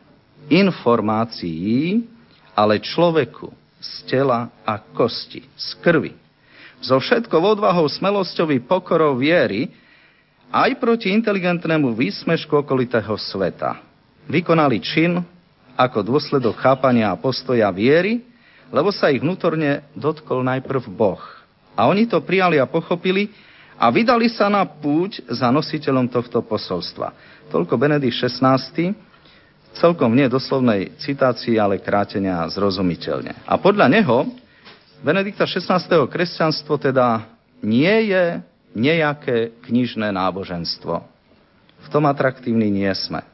informácií, 0.52 2.04
ale 2.52 2.82
človeku 2.82 3.48
z 3.80 3.92
tela 4.10 4.52
a 4.66 4.76
kosti, 4.80 5.46
z 5.56 5.68
krvi. 5.80 6.12
So 6.84 7.00
všetkou 7.00 7.40
odvahou, 7.40 7.88
smelosťou 7.88 8.52
i 8.52 8.60
pokorou 8.60 9.16
viery, 9.16 9.72
aj 10.50 10.70
proti 10.78 11.10
inteligentnému 11.10 11.94
výsmešku 11.94 12.62
okolitého 12.62 13.14
sveta. 13.18 13.82
Vykonali 14.26 14.78
čin 14.82 15.18
ako 15.76 16.02
dôsledok 16.02 16.56
chápania 16.58 17.12
a 17.12 17.20
postoja 17.20 17.68
viery, 17.70 18.24
lebo 18.72 18.90
sa 18.90 19.12
ich 19.12 19.22
vnútorne 19.22 19.86
dotkol 19.94 20.42
najprv 20.42 20.82
Boh. 20.90 21.22
A 21.76 21.86
oni 21.86 22.08
to 22.08 22.24
prijali 22.24 22.56
a 22.56 22.66
pochopili 22.66 23.30
a 23.76 23.92
vydali 23.92 24.32
sa 24.32 24.48
na 24.48 24.64
púť 24.64 25.20
za 25.28 25.52
nositeľom 25.52 26.08
tohto 26.08 26.40
posolstva. 26.40 27.12
Toľko 27.52 27.76
Benedikt 27.76 28.16
16 28.16 28.96
celkom 29.76 30.16
nie 30.16 30.24
doslovnej 30.26 30.96
citácii, 30.96 31.60
ale 31.60 31.84
krátenia 31.84 32.48
zrozumiteľne. 32.48 33.44
A 33.44 33.60
podľa 33.60 33.92
neho 33.92 34.24
Benedikta 35.04 35.44
16. 35.44 35.68
kresťanstvo 36.08 36.80
teda 36.80 37.28
nie 37.60 38.08
je 38.08 38.40
nejaké 38.76 39.56
knižné 39.64 40.12
náboženstvo. 40.12 41.00
V 41.80 41.88
tom 41.88 42.04
atraktívny 42.04 42.68
nie 42.68 42.92
sme. 42.92 43.24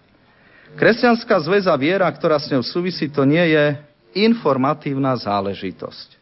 Kresťanská 0.78 1.42
zväza 1.42 1.74
viera, 1.74 2.06
ktorá 2.06 2.38
s 2.38 2.48
ňou 2.48 2.62
súvisí, 2.62 3.10
to 3.10 3.26
nie 3.26 3.42
je 3.50 3.76
informatívna 4.22 5.18
záležitosť. 5.18 6.16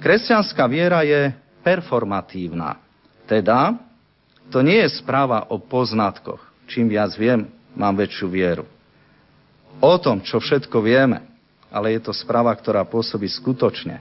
Kresťanská 0.00 0.64
viera 0.66 1.04
je 1.04 1.36
performatívna. 1.60 2.80
Teda, 3.28 3.76
to 4.48 4.64
nie 4.64 4.80
je 4.82 4.96
správa 4.98 5.46
o 5.52 5.60
poznatkoch. 5.60 6.40
Čím 6.66 6.90
viac 6.90 7.14
viem, 7.14 7.46
mám 7.76 7.94
väčšiu 7.94 8.26
vieru 8.26 8.66
o 9.80 9.94
tom, 10.00 10.24
čo 10.24 10.40
všetko 10.40 10.80
vieme, 10.80 11.24
ale 11.68 11.96
je 11.96 12.08
to 12.08 12.12
správa, 12.16 12.52
ktorá 12.56 12.86
pôsobí 12.86 13.28
skutočne 13.28 14.00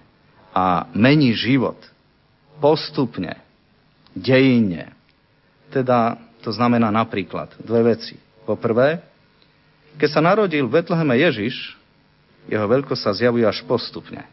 a 0.56 0.88
mení 0.96 1.36
život 1.36 1.80
postupne, 2.64 3.36
dejinne. 4.16 4.96
Teda 5.70 6.16
to 6.40 6.56
znamená 6.56 6.88
napríklad 6.90 7.52
dve 7.60 7.94
veci. 7.94 8.16
Po 8.48 8.56
prvé, 8.56 9.04
keď 10.00 10.10
sa 10.10 10.22
narodil 10.24 10.66
v 10.66 10.80
Betleheme 10.80 11.20
Ježiš, 11.20 11.76
jeho 12.48 12.66
veľkosť 12.66 13.02
sa 13.02 13.12
zjavuje 13.12 13.44
až 13.44 13.66
postupne. 13.66 14.24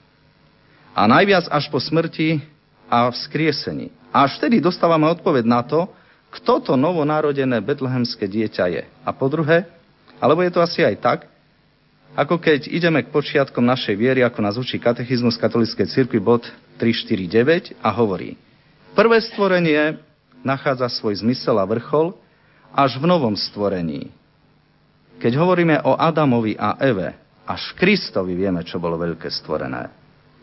A 0.92 1.08
najviac 1.08 1.48
až 1.48 1.72
po 1.72 1.80
smrti 1.80 2.44
a 2.86 3.08
vzkriesení. 3.08 3.88
A 4.12 4.28
až 4.28 4.36
vtedy 4.36 4.60
dostávame 4.60 5.08
odpoveď 5.08 5.44
na 5.48 5.64
to, 5.64 5.88
kto 6.32 6.60
to 6.60 6.72
novonarodené 6.76 7.60
betlehemské 7.64 8.28
dieťa 8.28 8.64
je. 8.68 8.82
A 9.04 9.10
po 9.12 9.28
druhé, 9.28 9.68
alebo 10.20 10.44
je 10.44 10.52
to 10.52 10.60
asi 10.60 10.84
aj 10.84 10.96
tak, 11.00 11.18
ako 12.12 12.36
keď 12.36 12.68
ideme 12.68 13.00
k 13.00 13.08
počiatkom 13.08 13.64
našej 13.64 13.96
viery, 13.96 14.20
ako 14.20 14.44
nás 14.44 14.60
učí 14.60 14.76
katechizmus 14.76 15.40
katolíckej 15.40 15.88
cirkvi 15.88 16.20
bod 16.20 16.44
349 16.76 17.80
a 17.80 17.88
hovorí, 17.88 18.36
prvé 18.92 19.18
stvorenie 19.20 19.98
nachádza 20.44 20.88
svoj 20.88 21.22
zmysel 21.22 21.56
a 21.58 21.64
vrchol 21.64 22.16
až 22.72 22.98
v 22.98 23.04
novom 23.08 23.36
stvorení. 23.36 24.10
Keď 25.20 25.32
hovoríme 25.38 25.76
o 25.86 25.94
Adamovi 25.94 26.58
a 26.58 26.74
Eve, 26.82 27.14
až 27.46 27.74
Kristovi 27.78 28.34
vieme, 28.34 28.64
čo 28.66 28.82
bolo 28.82 28.98
veľké 28.98 29.30
stvorené. 29.30 29.90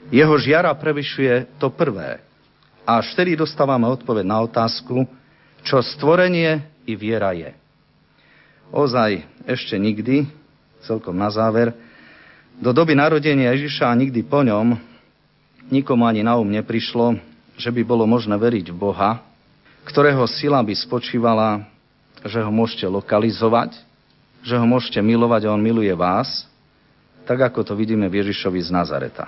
Jeho 0.10 0.36
žiara 0.40 0.72
prevyšuje 0.72 1.60
to 1.60 1.70
prvé. 1.74 2.24
A 2.88 3.04
až 3.04 3.14
vtedy 3.14 3.36
dostávame 3.36 3.86
odpoveď 3.86 4.26
na 4.26 4.40
otázku, 4.42 5.06
čo 5.62 5.84
stvorenie 5.84 6.64
i 6.88 6.96
viera 6.96 7.36
je. 7.36 7.52
Ozaj, 8.72 9.26
ešte 9.46 9.76
nikdy, 9.76 10.30
celkom 10.86 11.18
na 11.18 11.30
záver, 11.30 11.76
do 12.60 12.72
doby 12.72 12.96
narodenia 12.96 13.56
Ježiša 13.56 13.90
a 13.90 14.00
nikdy 14.00 14.24
po 14.26 14.44
ňom 14.44 14.78
nikomu 15.70 16.08
ani 16.08 16.26
na 16.26 16.36
um 16.40 16.48
neprišlo, 16.48 17.20
že 17.60 17.76
by 17.76 17.84
bolo 17.84 18.08
možné 18.08 18.40
veriť 18.40 18.72
v 18.72 18.78
Boha, 18.80 19.20
ktorého 19.84 20.24
sila 20.32 20.64
by 20.64 20.72
spočívala, 20.72 21.68
že 22.24 22.40
ho 22.40 22.48
môžete 22.48 22.88
lokalizovať, 22.88 23.76
že 24.40 24.56
ho 24.56 24.64
môžete 24.64 25.04
milovať 25.04 25.44
a 25.44 25.52
on 25.52 25.60
miluje 25.60 25.92
vás, 25.92 26.48
tak 27.28 27.44
ako 27.44 27.68
to 27.68 27.74
vidíme 27.76 28.08
v 28.08 28.24
Ježišovi 28.24 28.64
z 28.64 28.72
Nazareta. 28.72 29.28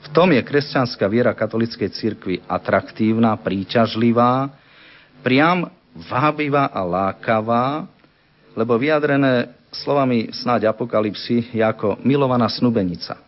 V 0.00 0.08
tom 0.16 0.32
je 0.32 0.40
kresťanská 0.40 1.04
viera 1.12 1.36
katolíckej 1.36 1.92
cirkvi 1.92 2.40
atraktívna, 2.48 3.36
príťažlivá, 3.36 4.48
priam 5.20 5.68
vábivá 5.92 6.72
a 6.72 6.80
lákavá, 6.80 7.84
lebo 8.56 8.80
vyjadrené 8.80 9.52
slovami 9.68 10.32
snáď 10.32 10.72
apokalipsy 10.72 11.52
je 11.52 11.60
ako 11.60 12.00
milovaná 12.00 12.48
snubenica, 12.48 13.20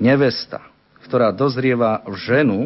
nevesta, 0.00 0.64
ktorá 1.04 1.28
dozrieva 1.30 2.00
v 2.08 2.16
ženu, 2.16 2.58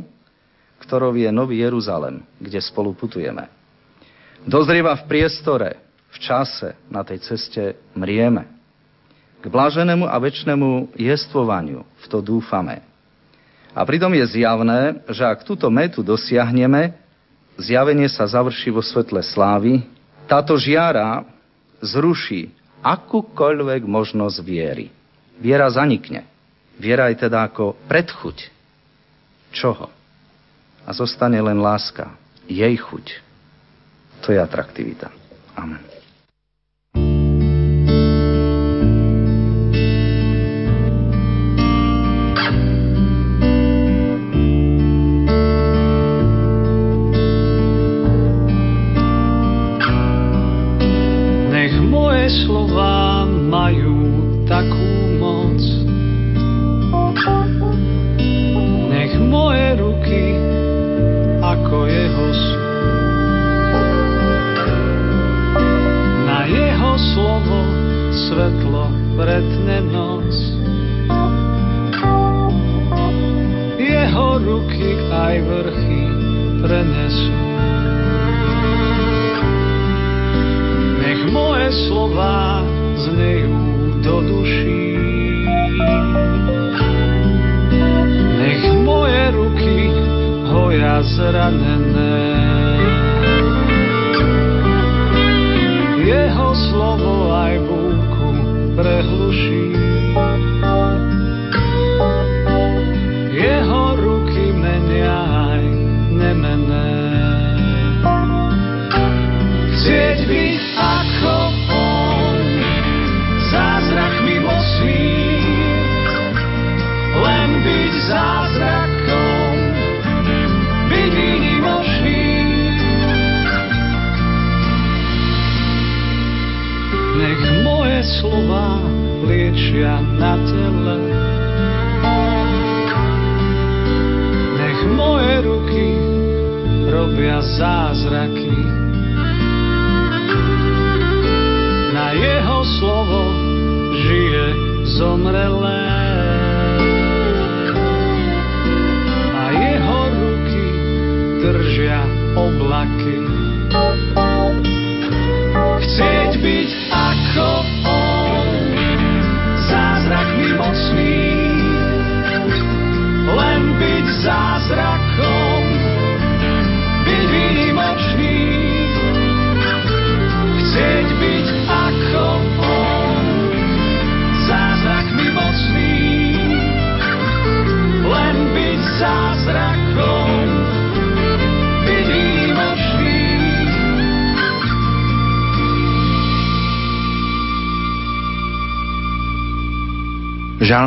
ktorou 0.82 1.14
je 1.14 1.30
Nový 1.30 1.62
Jeruzalem, 1.62 2.22
kde 2.38 2.62
spolu 2.62 2.94
putujeme. 2.94 3.50
Dozrieva 4.46 4.94
v 4.94 5.06
priestore, 5.10 5.82
v 6.08 6.16
čase, 6.22 6.78
na 6.88 7.02
tej 7.02 7.20
ceste 7.20 7.76
mrieme. 7.92 8.46
K 9.38 9.46
bláženému 9.46 10.06
a 10.06 10.16
väčšnému 10.18 10.98
jestvovaniu 10.98 11.86
v 11.86 12.06
to 12.10 12.18
dúfame. 12.18 12.82
A 13.76 13.86
pritom 13.86 14.10
je 14.10 14.40
zjavné, 14.40 15.04
že 15.06 15.22
ak 15.22 15.46
túto 15.46 15.70
metu 15.70 16.02
dosiahneme, 16.02 16.96
zjavenie 17.54 18.10
sa 18.10 18.26
završí 18.26 18.74
vo 18.74 18.82
svetle 18.82 19.22
slávy, 19.22 19.86
táto 20.26 20.58
žiara 20.58 21.22
zruší 21.78 22.50
akúkoľvek 22.82 23.86
možnosť 23.86 24.38
viery. 24.42 24.90
Viera 25.38 25.70
zanikne. 25.70 26.26
Viera 26.78 27.10
je 27.10 27.26
teda 27.26 27.46
ako 27.46 27.78
predchuť. 27.86 28.50
Čoho? 29.54 29.97
A 30.88 30.90
zostane 30.96 31.37
len 31.37 31.61
láska. 31.61 32.16
Jej 32.48 32.81
chuť. 32.81 33.07
To 34.24 34.33
je 34.33 34.40
atraktivita. 34.40 35.12
Amen. 35.53 35.97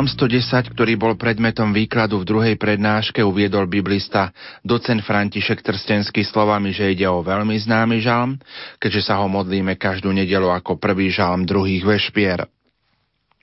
Žalm 0.02 0.18
110, 0.18 0.74
ktorý 0.74 0.98
bol 0.98 1.14
predmetom 1.14 1.70
výkladu 1.70 2.18
v 2.18 2.26
druhej 2.26 2.56
prednáške, 2.58 3.22
uviedol 3.22 3.70
biblista 3.70 4.34
docen 4.66 4.98
František 4.98 5.62
Trstenský 5.62 6.26
slovami, 6.26 6.74
že 6.74 6.90
ide 6.90 7.06
o 7.06 7.22
veľmi 7.22 7.54
známy 7.54 8.02
žalm, 8.02 8.34
keďže 8.82 9.06
sa 9.06 9.22
ho 9.22 9.30
modlíme 9.30 9.78
každú 9.78 10.10
nedelu 10.10 10.50
ako 10.50 10.74
prvý 10.74 11.06
žalm 11.06 11.46
druhých 11.46 11.86
vešpier. 11.86 12.50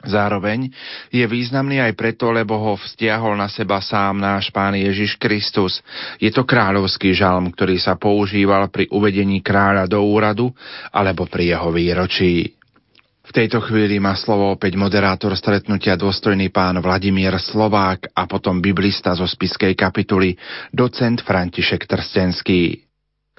Zároveň 0.04 0.68
je 1.16 1.24
významný 1.24 1.80
aj 1.80 1.96
preto, 1.96 2.28
lebo 2.28 2.60
ho 2.60 2.76
vztiahol 2.76 3.40
na 3.40 3.48
seba 3.48 3.80
sám 3.80 4.20
náš 4.20 4.52
Pán 4.52 4.76
Ježiš 4.76 5.16
Kristus. 5.16 5.80
Je 6.20 6.28
to 6.28 6.44
kráľovský 6.44 7.16
žalm, 7.16 7.56
ktorý 7.56 7.80
sa 7.80 7.96
používal 7.96 8.68
pri 8.68 8.92
uvedení 8.92 9.40
kráľa 9.40 9.88
do 9.88 10.04
úradu 10.04 10.52
alebo 10.92 11.24
pri 11.24 11.56
jeho 11.56 11.72
výročí. 11.72 12.59
V 13.30 13.38
tejto 13.38 13.62
chvíli 13.62 14.02
má 14.02 14.18
slovo 14.18 14.58
opäť 14.58 14.74
moderátor 14.74 15.38
stretnutia 15.38 15.94
dôstojný 15.94 16.50
pán 16.50 16.82
Vladimír 16.82 17.38
Slovák 17.38 18.10
a 18.18 18.26
potom 18.26 18.58
biblista 18.58 19.14
zo 19.14 19.30
spiskej 19.30 19.78
kapituly, 19.78 20.34
docent 20.74 21.22
František 21.22 21.86
Trstenský. 21.86 22.90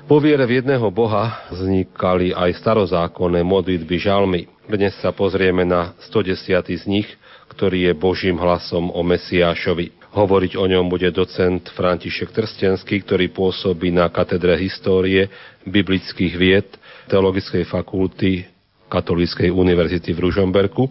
Po 0.07 0.22
viere 0.22 0.46
v 0.46 0.62
jedného 0.62 0.87
Boha 0.94 1.42
vznikali 1.50 2.31
aj 2.31 2.62
starozákonné 2.62 3.42
modlitby 3.42 3.98
žalmy. 3.98 4.46
Dnes 4.70 4.94
sa 5.03 5.11
pozrieme 5.11 5.66
na 5.66 5.98
110. 6.07 6.38
z 6.70 6.85
nich, 6.87 7.11
ktorý 7.50 7.90
je 7.90 7.92
Božím 7.98 8.38
hlasom 8.38 8.94
o 8.94 9.03
Mesiášovi. 9.03 10.14
Hovoriť 10.14 10.55
o 10.55 10.70
ňom 10.70 10.87
bude 10.87 11.11
docent 11.11 11.66
František 11.66 12.31
Trstenský, 12.31 13.03
ktorý 13.03 13.35
pôsobí 13.35 13.90
na 13.90 14.07
katedre 14.07 14.55
histórie 14.55 15.26
biblických 15.66 16.35
vied 16.38 16.79
Teologickej 17.11 17.66
fakulty 17.66 18.46
Katolíckej 18.90 19.55
univerzity 19.55 20.11
v 20.11 20.26
Ružomberku, 20.26 20.90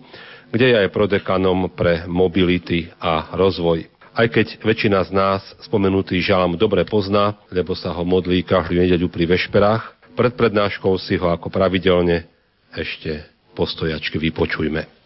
kde 0.50 0.66
je 0.72 0.76
aj 0.80 0.94
prodekanom 0.96 1.68
pre 1.76 2.08
mobility 2.08 2.88
a 2.98 3.36
rozvoj. 3.36 3.86
Aj 4.16 4.28
keď 4.32 4.64
väčšina 4.64 5.04
z 5.06 5.12
nás 5.12 5.42
spomenutý 5.62 6.18
žalm 6.24 6.58
dobre 6.58 6.88
pozná, 6.88 7.38
lebo 7.52 7.76
sa 7.76 7.92
ho 7.94 8.04
modlí 8.08 8.42
každú 8.48 8.80
nedeľu 8.80 9.12
pri 9.12 9.36
vešperách, 9.36 10.16
pred 10.18 10.34
prednáškou 10.36 10.96
si 11.00 11.16
ho 11.16 11.32
ako 11.32 11.48
pravidelne 11.48 12.28
ešte 12.76 13.24
postojačky 13.56 14.20
vypočujme. 14.20 14.99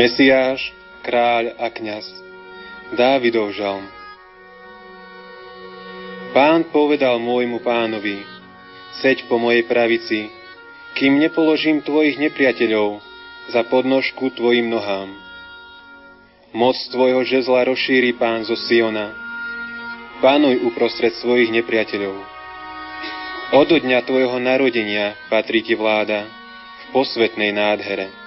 Mesiáš, 0.00 0.72
kráľ 1.04 1.60
a 1.60 1.68
kňaz, 1.68 2.08
Dávidov 2.96 3.52
žalm. 3.52 3.84
Pán 6.32 6.64
povedal 6.72 7.20
môjmu 7.20 7.60
pánovi, 7.60 8.24
seď 9.04 9.28
po 9.28 9.36
mojej 9.36 9.60
pravici, 9.68 10.32
kým 10.96 11.20
nepoložím 11.20 11.84
tvojich 11.84 12.16
nepriateľov 12.16 13.04
za 13.52 13.60
podnožku 13.68 14.32
tvojim 14.32 14.72
nohám. 14.72 15.12
Moc 16.56 16.80
tvojho 16.88 17.20
žezla 17.20 17.68
rozšíri 17.68 18.16
pán 18.16 18.48
zo 18.48 18.56
Siona. 18.56 19.12
Pánuj 20.24 20.64
uprostred 20.64 21.12
svojich 21.20 21.52
nepriateľov. 21.52 22.16
Od 23.52 23.68
dňa 23.68 24.00
tvojho 24.08 24.40
narodenia 24.40 25.12
patrí 25.28 25.60
ti 25.60 25.76
vláda 25.76 26.24
v 26.24 26.84
posvetnej 26.96 27.52
nádhere. 27.52 28.19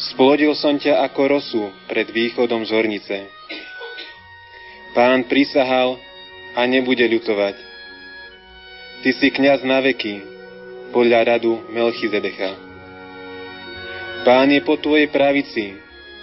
Splodil 0.00 0.56
som 0.56 0.80
ťa 0.80 1.04
ako 1.10 1.20
rosu 1.28 1.62
pred 1.88 2.08
východom 2.08 2.64
z 2.64 2.70
hornice. 2.72 3.18
Pán 4.96 5.24
prisahal 5.28 6.00
a 6.56 6.64
nebude 6.68 7.04
ľutovať. 7.04 7.56
Ty 9.02 9.10
si 9.18 9.28
kňaz 9.32 9.64
na 9.64 9.80
veky, 9.82 10.20
podľa 10.92 11.36
radu 11.36 11.58
Melchizedecha. 11.72 12.52
Pán 14.22 14.52
je 14.54 14.60
po 14.62 14.78
tvojej 14.78 15.10
pravici, 15.10 15.74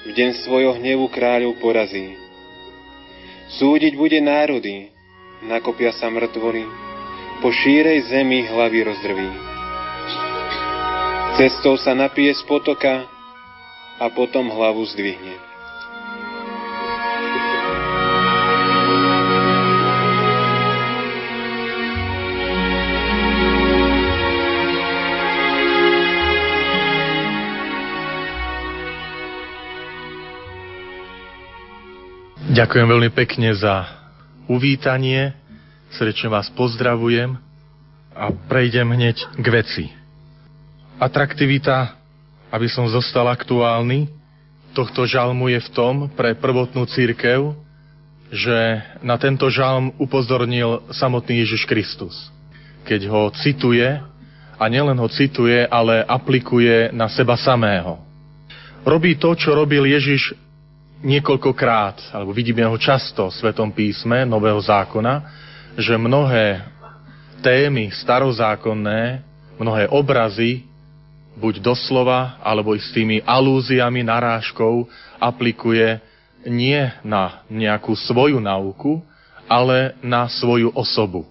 v 0.07 0.09
deň 0.15 0.29
svojho 0.47 0.79
hnevu 0.79 1.11
kráľov 1.11 1.59
porazí. 1.59 2.15
Súdiť 3.59 3.99
bude 3.99 4.21
národy, 4.23 4.87
nakopia 5.43 5.91
sa 5.91 6.07
mŕtvoly, 6.07 6.63
po 7.43 7.51
šírej 7.51 8.07
zemi 8.07 8.47
hlavy 8.47 8.79
rozdrví. 8.87 9.29
Cestou 11.35 11.75
sa 11.75 11.91
napije 11.91 12.31
z 12.35 12.43
potoka, 12.47 13.03
a 13.99 14.07
potom 14.07 14.47
hlavu 14.47 14.87
zdvihne. 14.87 15.35
Ďakujem 32.49 32.87
veľmi 32.91 33.11
pekne 33.15 33.55
za 33.55 33.87
uvítanie, 34.51 35.31
srdečne 35.95 36.27
vás 36.27 36.51
pozdravujem 36.51 37.39
a 38.11 38.25
prejdem 38.51 38.89
hneď 38.89 39.15
k 39.39 39.47
veci. 39.47 39.85
Atraktivita 40.99 41.98
aby 42.49 42.67
som 42.69 42.85
zostal 42.89 43.25
aktuálny, 43.29 44.09
tohto 44.73 45.05
žalmu 45.05 45.49
je 45.53 45.59
v 45.65 45.69
tom 45.73 45.95
pre 46.13 46.37
prvotnú 46.37 46.85
církev, 46.85 47.53
že 48.29 48.85
na 49.01 49.17
tento 49.17 49.49
žalm 49.49 49.93
upozornil 49.97 50.85
samotný 50.93 51.41
Ježiš 51.41 51.65
Kristus. 51.65 52.13
Keď 52.85 53.09
ho 53.09 53.33
cituje, 53.33 53.89
a 54.59 54.67
nielen 54.67 54.99
ho 54.99 55.07
cituje, 55.07 55.63
ale 55.71 56.03
aplikuje 56.03 56.91
na 56.91 57.07
seba 57.07 57.39
samého. 57.39 57.95
Robí 58.83 59.15
to, 59.15 59.31
čo 59.31 59.55
robil 59.55 59.87
Ježiš 59.87 60.35
niekoľkokrát, 60.99 62.11
alebo 62.11 62.35
vidíme 62.35 62.67
ho 62.67 62.75
často 62.75 63.31
v 63.31 63.37
Svetom 63.39 63.71
písme 63.71 64.27
Nového 64.27 64.59
zákona, 64.59 65.23
že 65.79 65.95
mnohé 65.95 66.59
témy 67.39 67.87
starozákonné, 67.95 69.23
mnohé 69.55 69.87
obrazy 69.87 70.67
buď 71.39 71.63
doslova, 71.63 72.37
alebo 72.43 72.75
i 72.75 72.83
s 72.83 72.91
tými 72.91 73.23
alúziami, 73.23 74.03
narážkou 74.03 74.83
aplikuje 75.17 76.03
nie 76.43 76.79
na 77.01 77.47
nejakú 77.47 77.95
svoju 77.95 78.43
nauku, 78.43 78.99
ale 79.47 79.97
na 80.03 80.27
svoju 80.27 80.75
osobu. 80.75 81.25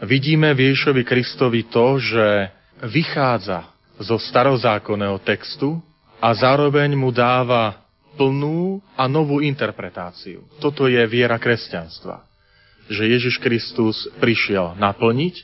Vidíme 0.00 0.56
v 0.56 0.72
Ježišovi 0.72 1.02
Kristovi 1.04 1.68
to, 1.68 2.00
že 2.00 2.48
vychádza 2.88 3.68
zo 4.00 4.16
starozákonného 4.16 5.20
textu 5.20 5.76
a 6.16 6.32
zároveň 6.32 6.96
mu 6.96 7.12
dáva 7.12 7.84
plnú 8.16 8.80
a 8.96 9.04
novú 9.04 9.44
interpretáciu. 9.44 10.48
Toto 10.58 10.88
je 10.88 11.00
viera 11.04 11.36
kresťanstva. 11.36 12.24
Že 12.90 13.02
Ježiš 13.06 13.36
Kristus 13.38 14.08
prišiel 14.18 14.74
naplniť, 14.80 15.34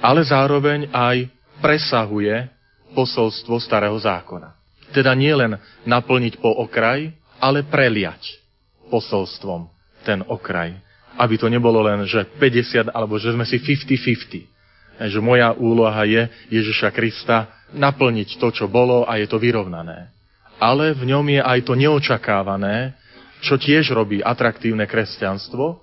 ale 0.00 0.24
zároveň 0.24 0.88
aj 0.94 1.28
presahuje 1.60 2.48
posolstvo 2.92 3.58
starého 3.62 3.96
zákona. 3.96 4.54
Teda 4.90 5.14
nie 5.14 5.30
len 5.30 5.58
naplniť 5.86 6.42
po 6.42 6.50
okraj, 6.50 7.14
ale 7.38 7.62
preliať 7.62 8.38
posolstvom 8.90 9.70
ten 10.02 10.20
okraj. 10.26 10.74
Aby 11.14 11.38
to 11.38 11.46
nebolo 11.46 11.84
len, 11.84 12.06
že 12.06 12.26
50, 12.26 12.90
alebo 12.90 13.16
že 13.16 13.32
sme 13.34 13.46
si 13.46 13.62
50-50. 13.62 15.10
Že 15.10 15.20
moja 15.24 15.56
úloha 15.56 16.02
je 16.04 16.28
Ježiša 16.52 16.92
Krista 16.92 17.48
naplniť 17.72 18.36
to, 18.36 18.52
čo 18.52 18.66
bolo 18.68 19.08
a 19.08 19.16
je 19.16 19.26
to 19.30 19.40
vyrovnané. 19.40 20.12
Ale 20.60 20.92
v 20.92 21.08
ňom 21.08 21.24
je 21.24 21.40
aj 21.40 21.58
to 21.64 21.72
neočakávané, 21.72 22.92
čo 23.40 23.56
tiež 23.56 23.96
robí 23.96 24.20
atraktívne 24.20 24.84
kresťanstvo 24.84 25.80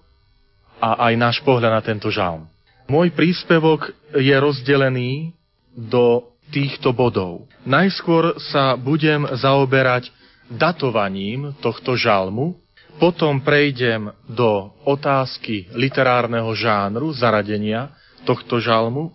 a 0.78 1.10
aj 1.10 1.14
náš 1.18 1.38
pohľad 1.42 1.74
na 1.74 1.82
tento 1.82 2.14
žalm. 2.14 2.46
Môj 2.86 3.10
príspevok 3.12 3.90
je 4.14 4.36
rozdelený 4.38 5.34
do 5.74 6.37
týchto 6.52 6.96
bodov. 6.96 7.48
Najskôr 7.68 8.40
sa 8.40 8.80
budem 8.80 9.28
zaoberať 9.36 10.12
datovaním 10.48 11.52
tohto 11.60 12.00
žalmu, 12.00 12.56
potom 12.98 13.38
prejdem 13.44 14.10
do 14.26 14.74
otázky 14.88 15.70
literárneho 15.76 16.50
žánru, 16.58 17.14
zaradenia 17.14 17.94
tohto 18.26 18.58
žalmu, 18.58 19.14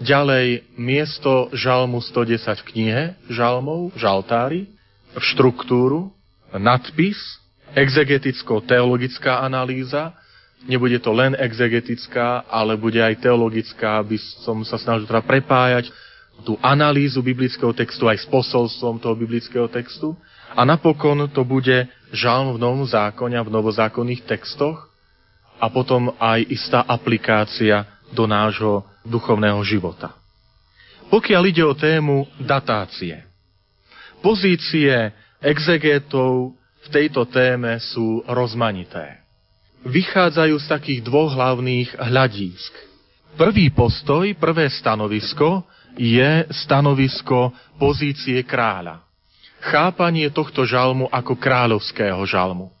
ďalej 0.00 0.64
miesto 0.80 1.52
žalmu 1.52 2.00
110 2.00 2.64
v 2.64 2.66
knihe 2.72 3.02
žalmov, 3.28 3.92
žaltári, 4.00 4.72
v 5.12 5.22
štruktúru, 5.36 6.14
nadpis, 6.56 7.18
exegeticko-teologická 7.76 9.44
analýza, 9.44 10.16
nebude 10.64 10.96
to 10.98 11.12
len 11.12 11.36
exegetická, 11.36 12.48
ale 12.48 12.74
bude 12.80 12.98
aj 12.98 13.20
teologická, 13.20 14.00
aby 14.00 14.16
som 14.42 14.64
sa 14.64 14.80
snažil 14.80 15.04
teda 15.04 15.22
prepájať 15.22 15.92
tú 16.42 16.56
analýzu 16.64 17.20
biblického 17.20 17.72
textu 17.76 18.08
aj 18.08 18.24
s 18.24 18.26
posolstvom 18.28 18.98
toho 18.98 19.14
biblického 19.14 19.68
textu. 19.68 20.16
A 20.56 20.66
napokon 20.66 21.30
to 21.30 21.46
bude 21.46 21.86
žalm 22.10 22.56
v 22.56 22.62
Novom 22.62 22.82
zákone 22.82 23.38
a 23.38 23.46
v 23.46 23.54
novozákonných 23.54 24.26
textoch 24.26 24.90
a 25.60 25.66
potom 25.68 26.10
aj 26.18 26.42
istá 26.50 26.82
aplikácia 26.82 27.86
do 28.10 28.26
nášho 28.26 28.82
duchovného 29.06 29.62
života. 29.62 30.16
Pokiaľ 31.10 31.42
ide 31.46 31.62
o 31.66 31.74
tému 31.74 32.26
datácie, 32.38 33.22
pozície 34.24 35.10
exegétov 35.42 36.54
v 36.80 36.88
tejto 36.88 37.28
téme 37.28 37.76
sú 37.82 38.24
rozmanité. 38.24 39.20
Vychádzajú 39.84 40.56
z 40.60 40.66
takých 40.68 41.00
dvoch 41.04 41.32
hlavných 41.32 41.96
hľadísk. 41.96 42.72
Prvý 43.36 43.72
postoj, 43.72 44.26
prvé 44.36 44.68
stanovisko 44.68 45.64
je 45.98 46.46
stanovisko 46.66 47.54
pozície 47.80 48.42
kráľa. 48.44 49.02
Chápanie 49.60 50.32
tohto 50.32 50.64
žalmu 50.64 51.08
ako 51.12 51.36
kráľovského 51.36 52.20
žalmu. 52.24 52.72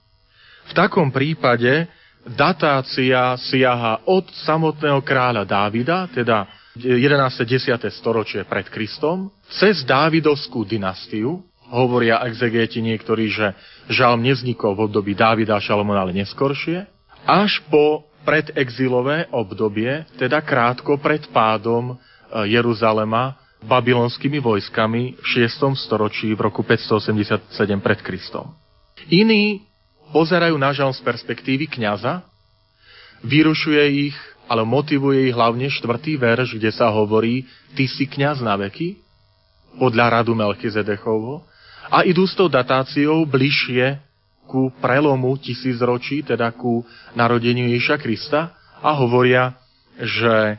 V 0.68 0.72
takom 0.72 1.10
prípade 1.12 1.90
datácia 2.24 3.36
siaha 3.36 4.00
od 4.06 4.28
samotného 4.46 5.00
kráľa 5.04 5.44
Dávida, 5.44 6.08
teda 6.12 6.48
11. 6.78 7.44
10. 7.44 7.76
storočie 7.90 8.46
pred 8.46 8.70
Kristom, 8.70 9.28
cez 9.50 9.82
Dávidovskú 9.82 10.62
dynastiu, 10.62 11.42
hovoria 11.70 12.22
exegéti 12.26 12.82
niektorí, 12.82 13.30
že 13.30 13.54
žalm 13.90 14.22
nevznikol 14.22 14.74
v 14.74 14.90
období 14.90 15.12
Dávida 15.14 15.58
a 15.58 15.62
Šalomona, 15.62 16.02
ale 16.06 16.14
neskoršie, 16.14 16.86
až 17.26 17.62
po 17.68 18.10
predexilové 18.22 19.30
obdobie, 19.32 20.04
teda 20.20 20.44
krátko 20.44 21.00
pred 21.00 21.24
pádom 21.32 21.96
Jeruzalema 22.46 23.36
babylonskými 23.60 24.40
vojskami 24.40 25.20
v 25.20 25.26
6. 25.26 25.76
storočí 25.76 26.32
v 26.32 26.40
roku 26.40 26.64
587 26.64 27.52
pred 27.80 28.00
Kristom. 28.00 28.56
Iní 29.12 29.64
pozerajú 30.14 30.56
na 30.56 30.72
žalm 30.72 30.96
z 30.96 31.00
perspektívy 31.04 31.68
kňaza, 31.68 32.24
vyrušuje 33.20 33.82
ich, 34.10 34.16
ale 34.50 34.64
motivuje 34.64 35.28
ich 35.30 35.34
hlavne 35.36 35.68
štvrtý 35.68 36.16
verš, 36.16 36.56
kde 36.56 36.70
sa 36.72 36.90
hovorí 36.90 37.46
Ty 37.76 37.84
si 37.86 38.08
kňaz 38.08 38.42
na 38.42 38.56
veky, 38.56 38.98
podľa 39.78 40.20
radu 40.20 40.34
Melchizedechovho, 40.34 41.46
a 41.90 42.02
idú 42.06 42.26
s 42.26 42.34
tou 42.34 42.46
datáciou 42.46 43.26
bližšie 43.26 43.98
ku 44.50 44.70
prelomu 44.82 45.38
tisícročí, 45.38 46.26
teda 46.26 46.50
ku 46.54 46.82
narodeniu 47.14 47.70
Ježiša 47.70 47.96
Krista 48.02 48.54
a 48.82 48.90
hovoria, 48.98 49.54
že 49.94 50.58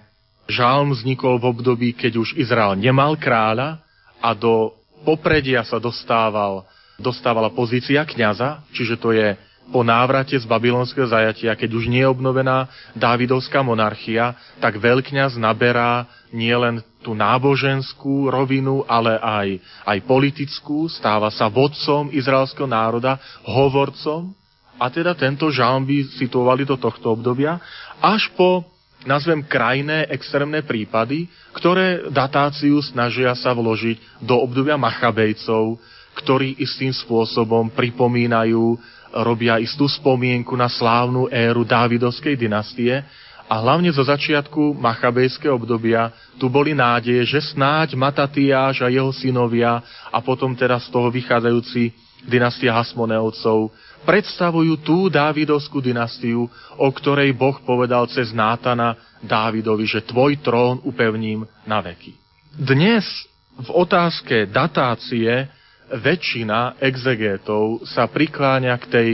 žalm 0.49 0.93
vznikol 0.95 1.37
v 1.37 1.49
období, 1.49 1.89
keď 1.93 2.17
už 2.21 2.29
Izrael 2.37 2.77
nemal 2.77 3.17
kráľa 3.17 3.81
a 4.21 4.33
do 4.37 4.73
popredia 5.01 5.65
sa 5.65 5.81
dostával, 5.81 6.65
dostávala 7.01 7.49
pozícia 7.49 8.05
kňaza, 8.05 8.61
čiže 8.73 8.95
to 9.01 9.13
je 9.13 9.33
po 9.71 9.87
návrate 9.87 10.35
z 10.35 10.43
babylonského 10.43 11.07
zajatia, 11.07 11.55
keď 11.55 11.69
už 11.71 11.87
nie 11.87 12.03
je 12.03 12.11
obnovená 12.11 12.67
Dávidovská 12.91 13.63
monarchia, 13.63 14.35
tak 14.59 14.77
veľkňaz 14.77 15.39
naberá 15.39 16.05
nielen 16.35 16.83
tú 16.99 17.15
náboženskú 17.15 18.27
rovinu, 18.27 18.83
ale 18.85 19.15
aj, 19.17 19.49
aj 19.87 19.97
politickú, 20.03 20.91
stáva 20.91 21.31
sa 21.31 21.47
vodcom 21.47 22.11
izraelského 22.11 22.67
národa, 22.67 23.17
hovorcom, 23.47 24.35
a 24.81 24.89
teda 24.89 25.13
tento 25.13 25.47
žalm 25.53 25.85
by 25.85 26.19
situovali 26.19 26.65
do 26.65 26.75
tohto 26.75 27.13
obdobia, 27.13 27.61
až 28.01 28.27
po, 28.33 28.65
nazvem, 29.05 29.41
krajné 29.45 30.09
extrémne 30.13 30.61
prípady, 30.61 31.29
ktoré 31.55 32.09
datáciu 32.09 32.81
snažia 32.85 33.33
sa 33.33 33.51
vložiť 33.51 34.21
do 34.21 34.37
obdobia 34.37 34.77
Machabejcov, 34.77 35.79
ktorí 36.17 36.59
istým 36.59 36.91
spôsobom 36.91 37.71
pripomínajú 37.71 38.77
robia 39.11 39.59
istú 39.59 39.87
spomienku 39.87 40.55
na 40.55 40.71
slávnu 40.71 41.27
éru 41.27 41.67
Dávidovskej 41.67 42.39
dynastie 42.39 43.03
a 43.51 43.59
hlavne 43.59 43.91
zo 43.91 44.07
začiatku 44.07 44.79
machabejského 44.79 45.59
obdobia 45.59 46.15
tu 46.39 46.47
boli 46.47 46.71
nádeje, 46.71 47.35
že 47.35 47.51
snáď 47.51 47.99
Matatiáš 47.99 48.79
a 48.79 48.87
jeho 48.87 49.11
synovia 49.11 49.83
a 50.07 50.17
potom 50.23 50.55
teda 50.55 50.79
z 50.79 50.87
toho 50.87 51.11
vychádzajúci 51.11 51.91
dynastia 52.23 52.71
Hasmoneovcov 52.71 53.75
predstavujú 54.03 54.81
tú 54.81 54.97
Dávidovskú 55.07 55.79
dynastiu, 55.79 56.49
o 56.77 56.87
ktorej 56.89 57.33
Boh 57.37 57.57
povedal 57.61 58.09
cez 58.09 58.33
Nátana 58.33 58.97
Dávidovi, 59.21 59.85
že 59.85 60.05
tvoj 60.05 60.41
trón 60.41 60.81
upevním 60.81 61.45
na 61.65 61.79
veky. 61.79 62.17
Dnes 62.51 63.05
v 63.55 63.69
otázke 63.71 64.49
datácie 64.49 65.47
väčšina 65.91 66.79
exegétov 66.79 67.83
sa 67.83 68.07
prikláňa 68.07 68.75
k 68.79 68.85
tej 68.87 69.09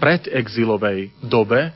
predexilovej 0.00 1.12
dobe, 1.20 1.74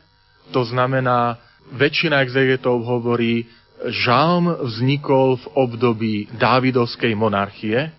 to 0.55 0.63
znamená, 0.65 1.37
väčšina 1.75 2.23
exegétov 2.23 2.85
hovorí, 2.87 3.45
žalm 3.91 4.49
vznikol 4.65 5.37
v 5.37 5.47
období 5.57 6.15
Dávidovskej 6.39 7.13
monarchie. 7.13 7.93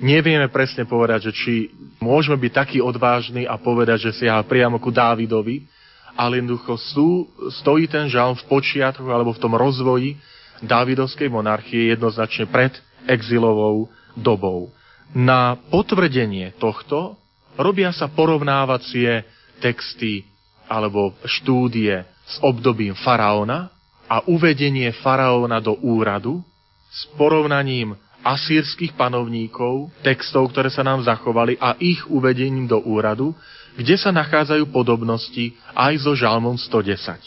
Nevieme 0.00 0.48
presne 0.48 0.88
povedať, 0.88 1.28
že 1.28 1.32
či 1.36 1.54
môžeme 2.00 2.40
byť 2.40 2.52
takí 2.52 2.78
odvážni 2.80 3.44
a 3.44 3.60
povedať, 3.60 4.08
že 4.08 4.24
siaha 4.24 4.40
priamo 4.46 4.80
ku 4.80 4.88
Dávidovi, 4.88 5.68
ale 6.16 6.40
jednoducho 6.40 6.76
sú, 6.80 7.28
stojí 7.60 7.88
ten 7.88 8.08
žalm 8.08 8.36
v 8.36 8.46
počiatku 8.48 9.04
alebo 9.08 9.32
v 9.36 9.42
tom 9.42 9.52
rozvoji 9.52 10.16
Dávidovskej 10.62 11.28
monarchie 11.28 11.92
jednoznačne 11.92 12.46
pred 12.48 12.72
exilovou 13.04 13.90
dobou. 14.14 14.70
Na 15.12 15.58
potvrdenie 15.68 16.56
tohto 16.56 17.18
robia 17.58 17.92
sa 17.92 18.08
porovnávacie 18.08 19.26
texty 19.60 20.24
alebo 20.70 21.12
štúdie 21.26 22.06
s 22.24 22.40
obdobím 22.40 22.96
faraóna 22.96 23.68
a 24.08 24.24
uvedenie 24.24 24.88
faraóna 25.04 25.60
do 25.60 25.76
úradu 25.84 26.40
s 26.88 27.08
porovnaním 27.16 27.96
asýrskych 28.22 28.94
panovníkov, 28.94 29.90
textov, 30.00 30.50
ktoré 30.50 30.70
sa 30.70 30.86
nám 30.86 31.02
zachovali 31.02 31.58
a 31.58 31.74
ich 31.82 32.02
uvedením 32.06 32.70
do 32.70 32.78
úradu, 32.82 33.34
kde 33.74 33.98
sa 33.98 34.14
nachádzajú 34.14 34.70
podobnosti 34.70 35.54
aj 35.74 35.92
so 36.02 36.12
žalmom 36.14 36.54
110. 36.56 37.18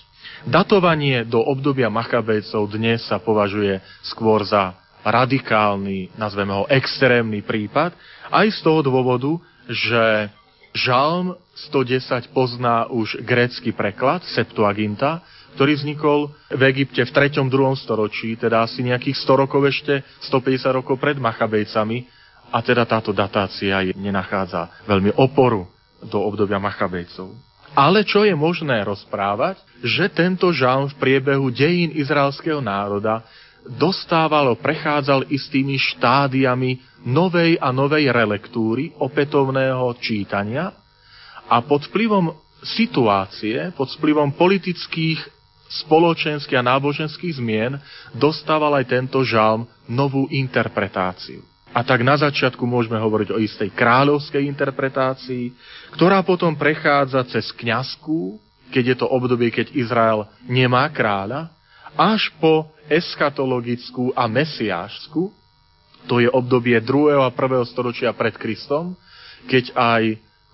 Datovanie 0.46 1.26
do 1.26 1.42
obdobia 1.42 1.92
Machabejcov 1.92 2.70
dnes 2.72 3.04
sa 3.06 3.18
považuje 3.18 3.82
skôr 4.06 4.46
za 4.46 4.78
radikálny, 5.06 6.14
nazveme 6.18 6.54
ho 6.54 6.66
extrémny 6.70 7.46
prípad, 7.46 7.94
aj 8.34 8.48
z 8.54 8.60
toho 8.66 8.82
dôvodu, 8.82 9.38
že 9.70 10.30
Žalm 10.76 11.40
110 11.72 12.36
pozná 12.36 12.92
už 12.92 13.24
grécky 13.24 13.72
preklad 13.72 14.28
Septuaginta, 14.28 15.24
ktorý 15.56 15.80
vznikol 15.80 16.36
v 16.52 16.62
Egypte 16.76 17.08
v 17.08 17.12
3. 17.32 17.48
2. 17.48 17.50
storočí, 17.80 18.36
teda 18.36 18.68
asi 18.68 18.84
nejakých 18.84 19.18
100 19.24 19.42
rokov 19.48 19.62
ešte, 19.72 20.04
150 20.28 20.78
rokov 20.84 21.00
pred 21.00 21.16
Machabejcami, 21.16 22.06
a 22.54 22.62
teda 22.62 22.86
táto 22.86 23.10
datácia 23.10 23.82
nenachádza 23.98 24.70
veľmi 24.86 25.18
oporu 25.18 25.66
do 26.06 26.22
obdobia 26.22 26.62
Machabejcov. 26.62 27.34
Ale 27.76 28.08
čo 28.08 28.24
je 28.24 28.32
možné 28.32 28.86
rozprávať, 28.88 29.60
že 29.84 30.08
tento 30.08 30.48
žalm 30.56 30.88
v 30.88 30.96
priebehu 30.96 31.52
dejín 31.52 31.92
izraelského 31.92 32.64
národa 32.64 33.26
dostávalo, 33.66 34.56
prechádzal 34.56 35.28
istými 35.28 35.76
štádiami 35.76 37.04
novej 37.04 37.60
a 37.60 37.76
novej 37.76 38.08
relektúry, 38.14 38.96
opätovného 38.96 39.92
čítania 40.00 40.72
a 41.50 41.60
pod 41.66 41.84
vplyvom 41.92 42.32
situácie, 42.64 43.76
pod 43.76 43.92
vplyvom 44.00 44.34
politických, 44.38 45.35
spoločenských 45.84 46.56
a 46.56 46.68
náboženských 46.68 47.42
zmien 47.42 47.76
dostával 48.16 48.72
aj 48.80 48.86
tento 48.88 49.20
žalm 49.28 49.68
novú 49.90 50.30
interpretáciu. 50.32 51.44
A 51.76 51.84
tak 51.84 52.08
na 52.08 52.16
začiatku 52.16 52.64
môžeme 52.64 52.96
hovoriť 52.96 53.30
o 53.36 53.42
istej 53.42 53.76
kráľovskej 53.76 54.48
interpretácii, 54.48 55.52
ktorá 55.92 56.24
potom 56.24 56.56
prechádza 56.56 57.20
cez 57.28 57.52
kňazskú, 57.52 58.40
keď 58.72 58.84
je 58.92 58.96
to 59.04 59.08
obdobie, 59.12 59.52
keď 59.52 59.76
Izrael 59.76 60.24
nemá 60.48 60.88
kráľa, 60.88 61.52
až 62.00 62.32
po 62.40 62.72
eschatologickú 62.88 64.16
a 64.16 64.24
mesiášskú, 64.32 65.32
to 66.06 66.22
je 66.22 66.30
obdobie 66.32 66.80
2. 66.80 67.18
a 67.18 67.28
1. 67.28 67.72
storočia 67.76 68.16
pred 68.16 68.40
Kristom, 68.40 68.96
keď 69.52 69.76
aj 69.76 70.04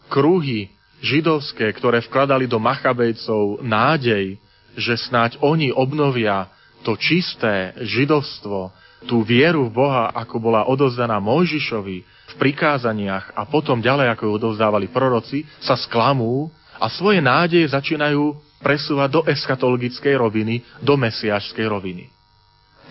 kruhy 0.09 0.73
židovské, 1.05 1.69
ktoré 1.75 2.01
vkladali 2.01 2.45
do 2.45 2.57
Machabejcov 2.61 3.61
nádej, 3.61 4.41
že 4.75 4.97
snáď 4.97 5.39
oni 5.43 5.71
obnovia 5.71 6.49
to 6.81 6.97
čisté 6.97 7.77
židovstvo, 7.81 8.73
tú 9.05 9.25
vieru 9.25 9.69
v 9.69 9.73
Boha, 9.81 10.13
ako 10.13 10.37
bola 10.37 10.69
odozdaná 10.69 11.17
Mojžišovi 11.17 11.97
v 12.05 12.33
prikázaniach 12.37 13.33
a 13.33 13.49
potom 13.49 13.81
ďalej, 13.81 14.13
ako 14.13 14.23
ju 14.29 14.31
odovzdávali 14.37 14.87
proroci, 14.93 15.41
sa 15.57 15.73
sklamú 15.73 16.53
a 16.77 16.85
svoje 16.89 17.17
nádeje 17.17 17.73
začínajú 17.73 18.37
presúvať 18.61 19.09
do 19.09 19.21
eschatologickej 19.25 20.13
roviny, 20.21 20.61
do 20.81 20.93
mesiašskej 20.97 21.65
roviny. 21.65 22.13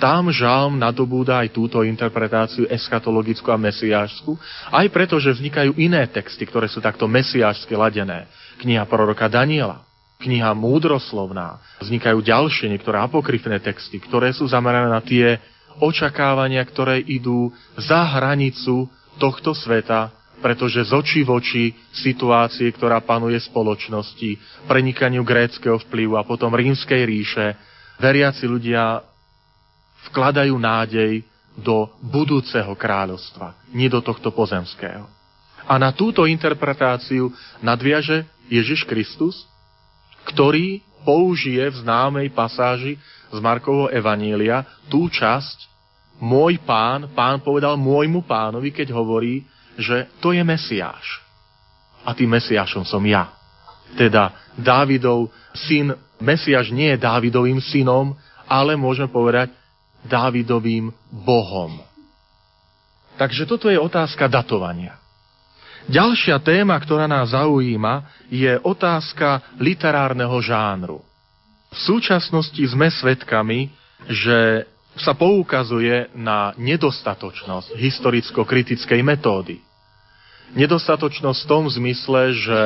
Tam 0.00 0.32
žalm 0.32 0.80
nadobúda 0.80 1.44
aj 1.44 1.52
túto 1.52 1.84
interpretáciu 1.84 2.64
eschatologickú 2.66 3.52
a 3.52 3.60
mesiášskú, 3.60 4.32
aj 4.72 4.86
preto, 4.88 5.20
že 5.20 5.36
vznikajú 5.36 5.76
iné 5.76 6.08
texty, 6.08 6.48
ktoré 6.48 6.66
sú 6.72 6.80
takto 6.80 7.04
mesiášsky 7.04 7.76
ladené. 7.76 8.24
Kniha 8.64 8.88
proroka 8.88 9.28
Daniela, 9.28 9.84
kniha 10.20 10.52
múdroslovná, 10.52 11.58
vznikajú 11.80 12.20
ďalšie, 12.20 12.68
niektoré 12.68 13.00
apokryfné 13.00 13.58
texty, 13.64 13.96
ktoré 13.98 14.36
sú 14.36 14.44
zamerané 14.46 14.92
na 14.92 15.00
tie 15.00 15.40
očakávania, 15.80 16.60
ktoré 16.68 17.00
idú 17.00 17.48
za 17.80 18.04
hranicu 18.04 18.86
tohto 19.16 19.56
sveta 19.56 20.12
pretože 20.40 20.88
z 20.88 20.92
očí 20.96 21.20
v 21.20 21.30
oči 21.36 21.64
situácie, 21.92 22.72
ktorá 22.72 23.04
panuje 23.04 23.36
spoločnosti, 23.36 24.64
prenikaniu 24.64 25.20
gréckého 25.20 25.76
vplyvu 25.76 26.16
a 26.16 26.24
potom 26.24 26.56
rímskej 26.56 27.04
ríše, 27.04 27.46
veriaci 28.00 28.48
ľudia 28.48 29.04
vkladajú 30.08 30.56
nádej 30.56 31.20
do 31.60 31.92
budúceho 32.00 32.72
kráľovstva, 32.72 33.52
nie 33.76 33.92
do 33.92 34.00
tohto 34.00 34.32
pozemského. 34.32 35.04
A 35.68 35.76
na 35.76 35.92
túto 35.92 36.24
interpretáciu 36.24 37.30
nadviaže 37.60 38.24
Ježiš 38.48 38.88
Kristus, 38.88 39.44
ktorý 40.30 40.80
použije 41.02 41.64
v 41.72 41.76
známej 41.82 42.28
pasáži 42.30 43.00
z 43.30 43.38
Markovho 43.40 43.88
Evanília 43.88 44.66
tú 44.86 45.08
časť 45.08 45.70
môj 46.20 46.60
pán, 46.60 47.08
pán 47.16 47.40
povedal 47.40 47.80
môjmu 47.80 48.22
pánovi, 48.28 48.70
keď 48.70 48.92
hovorí, 48.92 49.42
že 49.80 50.12
to 50.20 50.36
je 50.36 50.44
Mesiáš. 50.44 51.24
A 52.04 52.12
tým 52.12 52.28
Mesiášom 52.36 52.84
som 52.84 53.00
ja. 53.04 53.32
Teda 53.96 54.36
Dávidov 54.54 55.32
syn, 55.56 55.96
Mesiáš 56.20 56.70
nie 56.70 56.92
je 56.92 57.00
Dávidovým 57.00 57.58
synom, 57.64 58.12
ale 58.44 58.76
môžeme 58.76 59.08
povedať 59.08 59.50
Dávidovým 60.04 60.92
Bohom. 61.08 61.80
Takže 63.16 63.48
toto 63.48 63.68
je 63.72 63.80
otázka 63.80 64.28
datovania. 64.28 64.99
Ďalšia 65.90 66.38
téma, 66.38 66.78
ktorá 66.78 67.10
nás 67.10 67.34
zaujíma, 67.34 68.22
je 68.30 68.54
otázka 68.62 69.42
literárneho 69.58 70.38
žánru. 70.38 71.02
V 71.74 71.78
súčasnosti 71.82 72.62
sme 72.62 72.86
svedkami, 72.94 73.74
že 74.06 74.70
sa 74.94 75.18
poukazuje 75.18 76.14
na 76.14 76.54
nedostatočnosť 76.54 77.74
historicko-kritickej 77.74 79.02
metódy. 79.02 79.58
Nedostatočnosť 80.54 81.38
v 81.42 81.50
tom 81.50 81.66
zmysle, 81.66 82.38
že 82.38 82.62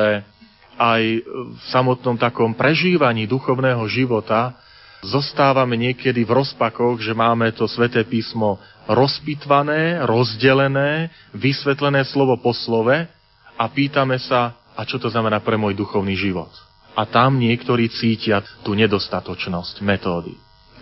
aj 0.77 1.03
v 1.25 1.61
samotnom 1.73 2.21
takom 2.21 2.53
prežívaní 2.53 3.25
duchovného 3.25 3.89
života 3.89 4.53
zostávame 5.01 5.77
niekedy 5.81 6.21
v 6.21 6.45
rozpakoch, 6.45 7.01
že 7.01 7.17
máme 7.17 7.49
to 7.57 7.65
sväté 7.65 8.05
písmo 8.05 8.61
rozpitvané, 8.85 10.05
rozdelené, 10.05 11.09
vysvetlené 11.33 12.05
slovo 12.05 12.37
po 12.37 12.53
slove 12.53 13.14
a 13.55 13.65
pýtame 13.71 14.19
sa, 14.19 14.55
a 14.75 14.83
čo 14.83 14.99
to 14.99 15.07
znamená 15.07 15.39
pre 15.39 15.55
môj 15.55 15.75
duchovný 15.75 16.15
život. 16.19 16.51
A 16.95 17.07
tam 17.07 17.39
niektorí 17.39 17.91
cítia 17.91 18.43
tú 18.63 18.75
nedostatočnosť 18.75 19.83
metódy. 19.83 20.35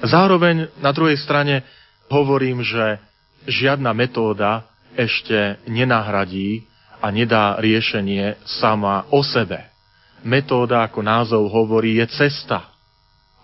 Zároveň 0.04 0.70
na 0.82 0.92
druhej 0.94 1.18
strane 1.18 1.66
hovorím, 2.10 2.62
že 2.62 3.02
žiadna 3.50 3.94
metóda 3.94 4.68
ešte 4.94 5.62
nenahradí 5.66 6.66
a 7.02 7.10
nedá 7.10 7.58
riešenie 7.58 8.42
sama 8.62 9.10
o 9.10 9.26
sebe. 9.26 9.70
Metóda, 10.22 10.86
ako 10.86 11.02
názov 11.02 11.44
hovorí, 11.50 11.98
je 12.00 12.08
cesta 12.14 12.74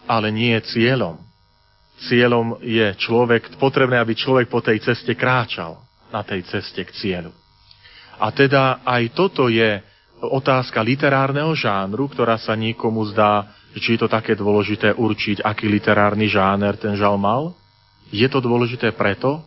ale 0.09 0.33
nie 0.33 0.57
je 0.57 0.73
cieľom. 0.73 1.21
Cieľom 2.09 2.57
je 2.65 2.97
človek, 2.97 3.61
potrebné, 3.61 4.01
aby 4.01 4.17
človek 4.17 4.49
po 4.49 4.65
tej 4.65 4.81
ceste 4.81 5.13
kráčal 5.13 5.77
na 6.09 6.25
tej 6.25 6.41
ceste 6.49 6.81
k 6.81 6.89
cieľu. 6.89 7.29
A 8.19 8.35
teda 8.35 8.83
aj 8.83 9.15
toto 9.15 9.47
je 9.47 9.79
otázka 10.19 10.83
literárneho 10.83 11.55
žánru, 11.55 12.11
ktorá 12.11 12.35
sa 12.35 12.53
niekomu 12.53 13.07
zdá, 13.15 13.47
či 13.79 13.95
je 13.95 14.03
to 14.03 14.09
také 14.11 14.35
dôležité 14.35 14.91
určiť, 14.91 15.39
aký 15.39 15.71
literárny 15.71 16.27
žáner 16.27 16.75
ten 16.75 16.99
žal 16.99 17.15
mal. 17.15 17.55
Je 18.11 18.25
to 18.27 18.43
dôležité 18.43 18.91
preto, 18.91 19.39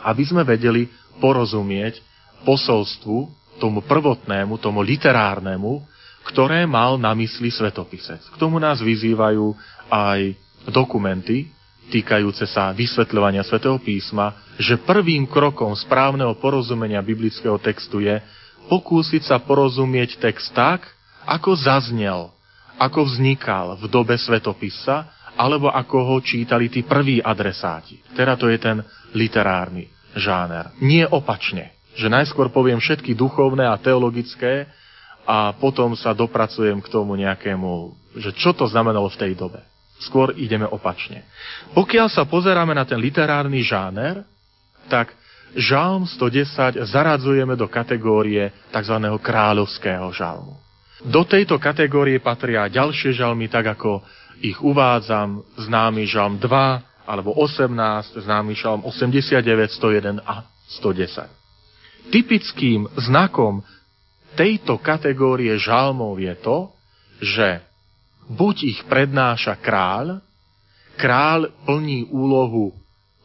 aby 0.00 0.24
sme 0.24 0.46
vedeli 0.46 0.88
porozumieť 1.18 2.00
posolstvu, 2.46 3.28
tomu 3.58 3.82
prvotnému, 3.82 4.56
tomu 4.62 4.80
literárnemu, 4.86 5.82
ktoré 6.30 6.62
mal 6.64 6.94
na 6.94 7.10
mysli 7.18 7.50
svetopisec. 7.50 8.22
K 8.22 8.36
tomu 8.38 8.62
nás 8.62 8.78
vyzývajú 8.78 9.52
aj 9.90 10.38
dokumenty 10.70 11.50
týkajúce 11.88 12.44
sa 12.46 12.70
vysvetľovania 12.70 13.42
svätého 13.42 13.76
písma, 13.80 14.36
že 14.60 14.78
prvým 14.78 15.24
krokom 15.26 15.72
správneho 15.74 16.36
porozumenia 16.36 17.00
biblického 17.00 17.56
textu 17.58 18.04
je 18.04 18.20
pokúsiť 18.68 19.24
sa 19.24 19.40
porozumieť 19.40 20.20
text 20.20 20.52
tak, 20.52 20.84
ako 21.24 21.56
zaznel, 21.56 22.32
ako 22.76 23.08
vznikal 23.08 23.76
v 23.80 23.84
dobe 23.88 24.14
svetopisa, 24.16 25.08
alebo 25.38 25.70
ako 25.70 25.98
ho 26.02 26.16
čítali 26.18 26.66
tí 26.66 26.82
prví 26.82 27.22
adresáti. 27.22 28.02
Teda 28.12 28.34
to 28.34 28.50
je 28.50 28.58
ten 28.58 28.82
literárny 29.14 29.86
žáner. 30.18 30.74
Nie 30.82 31.06
opačne, 31.06 31.78
že 31.94 32.10
najskôr 32.10 32.50
poviem 32.50 32.82
všetky 32.82 33.14
duchovné 33.14 33.66
a 33.66 33.78
teologické 33.78 34.66
a 35.22 35.54
potom 35.54 35.94
sa 35.94 36.10
dopracujem 36.10 36.82
k 36.82 36.88
tomu 36.90 37.14
nejakému, 37.14 37.94
že 38.18 38.34
čo 38.34 38.50
to 38.50 38.66
znamenalo 38.66 39.06
v 39.12 39.20
tej 39.20 39.32
dobe. 39.38 39.62
Skôr 39.98 40.34
ideme 40.38 40.64
opačne. 40.64 41.26
Pokiaľ 41.74 42.06
sa 42.06 42.22
pozeráme 42.22 42.70
na 42.70 42.86
ten 42.86 43.02
literárny 43.02 43.66
žáner, 43.66 44.22
tak 44.86 45.10
žalm 45.58 46.06
110 46.06 46.86
zaradzujeme 46.86 47.58
do 47.58 47.66
kategórie 47.66 48.54
tzv. 48.70 48.96
kráľovského 49.18 50.06
žalmu. 50.14 50.54
Do 51.02 51.22
tejto 51.22 51.62
kategórie 51.62 52.18
patria 52.18 52.66
ďalšie 52.66 53.14
žalmy, 53.14 53.46
tak 53.46 53.78
ako 53.78 54.02
ich 54.42 54.58
uvádzam, 54.58 55.46
známy 55.58 56.06
žalm 56.06 56.38
2 56.42 57.06
alebo 57.06 57.34
18, 57.38 58.18
známy 58.22 58.52
žalm 58.58 58.82
89, 58.82 59.40
101 59.78 60.22
a 60.22 60.46
110. 60.82 61.26
Typickým 62.12 62.86
znakom 62.98 63.62
tejto 64.36 64.78
kategórie 64.78 65.56
žalmov 65.58 66.18
je 66.20 66.34
to, 66.38 66.58
že 67.18 67.48
buď 68.28 68.56
ich 68.76 68.80
prednáša 68.84 69.56
kráľ, 69.58 70.20
kráľ 71.00 71.48
plní 71.64 72.12
úlohu 72.12 72.76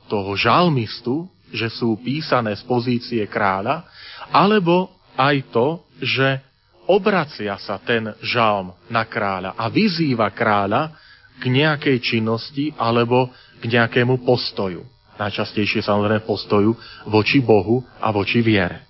toho 0.08 0.36
žalmistu, 0.39 1.28
že 1.54 1.70
sú 1.70 1.99
písané 2.01 2.58
z 2.58 2.64
pozície 2.66 3.24
kráľa, 3.30 3.86
alebo 4.34 4.89
aj 5.14 5.36
to, 5.54 5.68
že 6.01 6.41
obracia 6.89 7.54
sa 7.62 7.78
ten 7.78 8.10
žalm 8.26 8.74
na 8.89 9.06
kráľa 9.06 9.54
a 9.56 9.70
vyzýva 9.70 10.34
kráľa 10.34 10.95
k 11.39 11.43
nejakej 11.49 11.97
činnosti 12.01 12.74
alebo 12.76 13.30
k 13.62 13.64
nejakému 13.70 14.26
postoju. 14.26 14.84
Najčastejšie 15.14 15.86
samozrejme 15.86 16.26
postoju 16.26 16.74
voči 17.06 17.38
Bohu 17.38 17.86
a 18.01 18.10
voči 18.10 18.41
viere. 18.41 18.89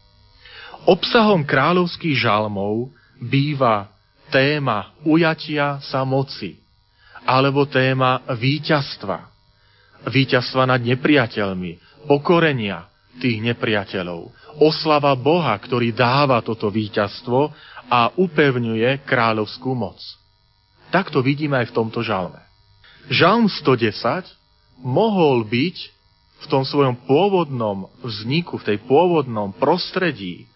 Obsahom 0.87 1.43
kráľovských 1.47 2.15
žalmov 2.15 2.91
býva 3.19 3.92
téma 4.33 4.97
ujatia 5.05 5.77
sa 5.85 6.01
moci, 6.01 6.57
alebo 7.21 7.69
téma 7.69 8.25
víťazstva. 8.33 9.29
Víťazstva 10.09 10.65
nad 10.65 10.81
nepriateľmi, 10.81 12.03
pokorenia 12.09 12.89
tých 13.21 13.37
nepriateľov. 13.45 14.33
Oslava 14.57 15.13
Boha, 15.13 15.53
ktorý 15.61 15.93
dáva 15.93 16.41
toto 16.41 16.73
víťazstvo 16.73 17.53
a 17.87 18.09
upevňuje 18.17 19.05
kráľovskú 19.05 19.71
moc. 19.77 20.01
Tak 20.89 21.13
to 21.13 21.21
vidíme 21.21 21.57
aj 21.57 21.69
v 21.69 21.75
tomto 21.77 22.01
žalme. 22.01 22.41
Žalm 23.13 23.49
110 23.49 24.29
mohol 24.81 25.45
byť 25.45 25.77
v 26.43 26.45
tom 26.51 26.67
svojom 26.67 26.99
pôvodnom 27.07 27.87
vzniku, 28.03 28.59
v 28.59 28.75
tej 28.75 28.77
pôvodnom 28.83 29.55
prostredí 29.55 30.49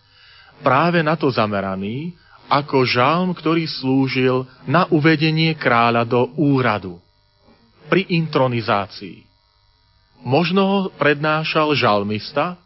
práve 0.59 0.99
na 0.99 1.15
to 1.15 1.31
zameraný, 1.31 2.17
ako 2.47 2.87
žalm, 2.87 3.35
ktorý 3.35 3.67
slúžil 3.67 4.47
na 4.63 4.87
uvedenie 4.87 5.51
kráľa 5.55 6.07
do 6.07 6.31
úradu 6.39 6.99
pri 7.91 8.07
intronizácii. 8.07 9.23
Možno 10.23 10.61
ho 10.63 10.79
prednášal 10.95 11.75
žalmista, 11.75 12.59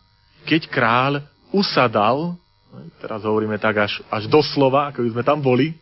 keď 0.46 0.62
kráľ 0.70 1.14
usadal, 1.54 2.38
teraz 3.02 3.22
hovoríme 3.26 3.60
tak 3.60 3.90
až, 3.90 3.94
až 4.08 4.26
doslova, 4.32 4.90
ako 4.90 5.04
by 5.06 5.10
sme 5.14 5.24
tam 5.26 5.40
boli, 5.44 5.76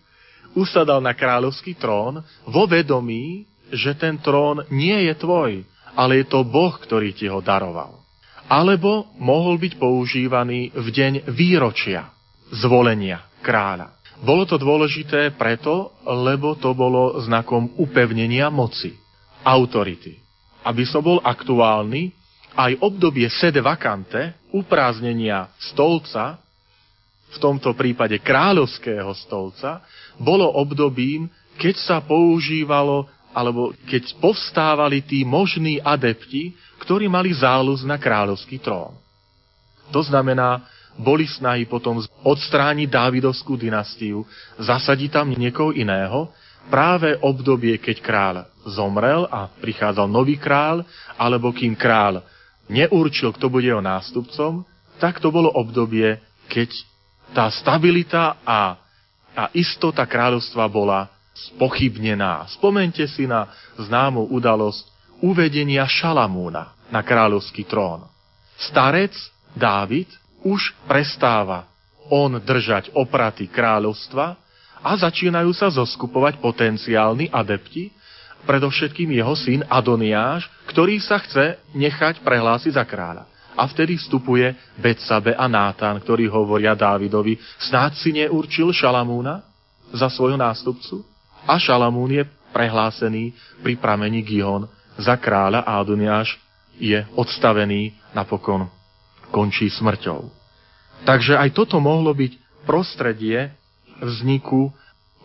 usadal 0.57 0.99
na 0.99 1.13
kráľovský 1.13 1.77
trón 1.77 2.25
vo 2.47 2.63
vedomí, 2.65 3.45
že 3.69 3.93
ten 3.93 4.17
trón 4.17 4.65
nie 4.73 4.97
je 5.07 5.13
tvoj, 5.13 5.61
ale 5.93 6.23
je 6.23 6.25
to 6.25 6.41
Boh, 6.41 6.73
ktorý 6.73 7.13
ti 7.13 7.29
ho 7.29 7.37
daroval. 7.37 8.01
Alebo 8.49 9.13
mohol 9.21 9.61
byť 9.61 9.77
používaný 9.77 10.73
v 10.73 10.87
deň 10.89 11.13
výročia 11.29 12.09
zvolenia 12.49 13.28
kráľa. 13.41 13.95
Bolo 14.19 14.43
to 14.43 14.59
dôležité 14.59 15.31
preto, 15.39 15.95
lebo 16.03 16.55
to 16.59 16.75
bolo 16.75 17.23
znakom 17.23 17.71
upevnenia 17.79 18.51
moci, 18.51 18.91
autority. 19.47 20.19
Aby 20.67 20.83
som 20.83 20.99
bol 20.99 21.23
aktuálny, 21.23 22.11
aj 22.59 22.83
obdobie 22.83 23.31
sede 23.31 23.63
vakante, 23.63 24.35
upráznenia 24.51 25.47
stolca, 25.71 26.35
v 27.29 27.37
tomto 27.37 27.71
prípade 27.77 28.17
kráľovského 28.19 29.13
stolca, 29.23 29.85
bolo 30.17 30.49
obdobím, 30.49 31.29
keď 31.55 31.75
sa 31.79 31.97
používalo, 32.01 33.07
alebo 33.31 33.71
keď 33.85 34.17
povstávali 34.17 35.05
tí 35.05 35.21
možní 35.21 35.77
adepti, 35.79 36.57
ktorí 36.81 37.05
mali 37.05 37.31
záľuz 37.31 37.85
na 37.85 38.01
kráľovský 38.01 38.57
trón. 38.59 38.97
To 39.93 40.01
znamená, 40.01 40.65
boli 40.99 41.23
snahy 41.23 41.63
potom 41.63 42.03
odstrániť 42.27 42.91
Dávidovskú 42.91 43.55
dynastiu, 43.55 44.27
zasadiť 44.59 45.15
tam 45.15 45.31
niekoho 45.31 45.71
iného, 45.71 46.27
práve 46.67 47.15
obdobie, 47.23 47.79
keď 47.79 47.97
kráľ 48.03 48.35
zomrel 48.67 49.23
a 49.31 49.47
prichádzal 49.47 50.11
nový 50.11 50.35
kráľ, 50.35 50.83
alebo 51.15 51.55
kým 51.55 51.73
kráľ 51.73 52.21
neurčil, 52.67 53.31
kto 53.31 53.47
bude 53.47 53.71
jeho 53.71 53.81
nástupcom, 53.81 54.67
tak 54.99 55.23
to 55.23 55.31
bolo 55.31 55.49
obdobie, 55.55 56.19
keď 56.51 56.69
tá 57.31 57.47
stabilita 57.47 58.35
a, 58.43 58.75
a 59.33 59.43
istota 59.55 60.03
kráľovstva 60.03 60.67
bola 60.67 61.07
spochybnená. 61.31 62.43
Spomente 62.51 63.07
si 63.07 63.23
na 63.23 63.47
známu 63.79 64.27
udalosť 64.35 64.83
uvedenia 65.23 65.87
Šalamúna 65.87 66.75
na 66.91 66.99
kráľovský 66.99 67.63
trón. 67.63 68.03
Starec 68.59 69.15
Dávid 69.55 70.11
už 70.43 70.75
prestáva 70.87 71.69
on 72.09 72.41
držať 72.41 72.89
opraty 72.97 73.45
kráľovstva 73.45 74.35
a 74.81 74.91
začínajú 74.97 75.51
sa 75.53 75.69
zoskupovať 75.69 76.41
potenciálni 76.41 77.29
adepti, 77.29 77.93
predovšetkým 78.47 79.13
jeho 79.13 79.35
syn 79.35 79.61
Adoniáš, 79.67 80.47
ktorý 80.71 80.97
sa 81.03 81.19
chce 81.19 81.59
nechať 81.75 82.23
prehlásiť 82.23 82.73
za 82.73 82.85
kráľa. 82.87 83.27
A 83.59 83.67
vtedy 83.67 83.99
vstupuje 83.99 84.55
Betsabe 84.79 85.35
a 85.35 85.51
Nátan, 85.51 85.99
ktorí 85.99 86.31
hovoria 86.31 86.71
Dávidovi, 86.79 87.35
snáď 87.59 87.91
si 87.99 88.09
neurčil 88.15 88.71
Šalamúna 88.71 89.43
za 89.91 90.07
svojho 90.07 90.39
nástupcu? 90.39 91.03
A 91.43 91.59
Šalamún 91.59 92.15
je 92.15 92.23
prehlásený 92.55 93.35
pri 93.59 93.75
pramení 93.75 94.23
Gihon 94.23 94.71
za 94.95 95.19
kráľa 95.19 95.67
a 95.67 95.75
Adoniáš 95.83 96.39
je 96.79 97.03
odstavený 97.19 97.91
napokon 98.15 98.78
končí 99.29 99.69
smrťou. 99.71 100.29
Takže 101.07 101.39
aj 101.39 101.55
toto 101.55 101.79
mohlo 101.79 102.11
byť 102.11 102.65
prostredie 102.67 103.55
vzniku 104.03 104.73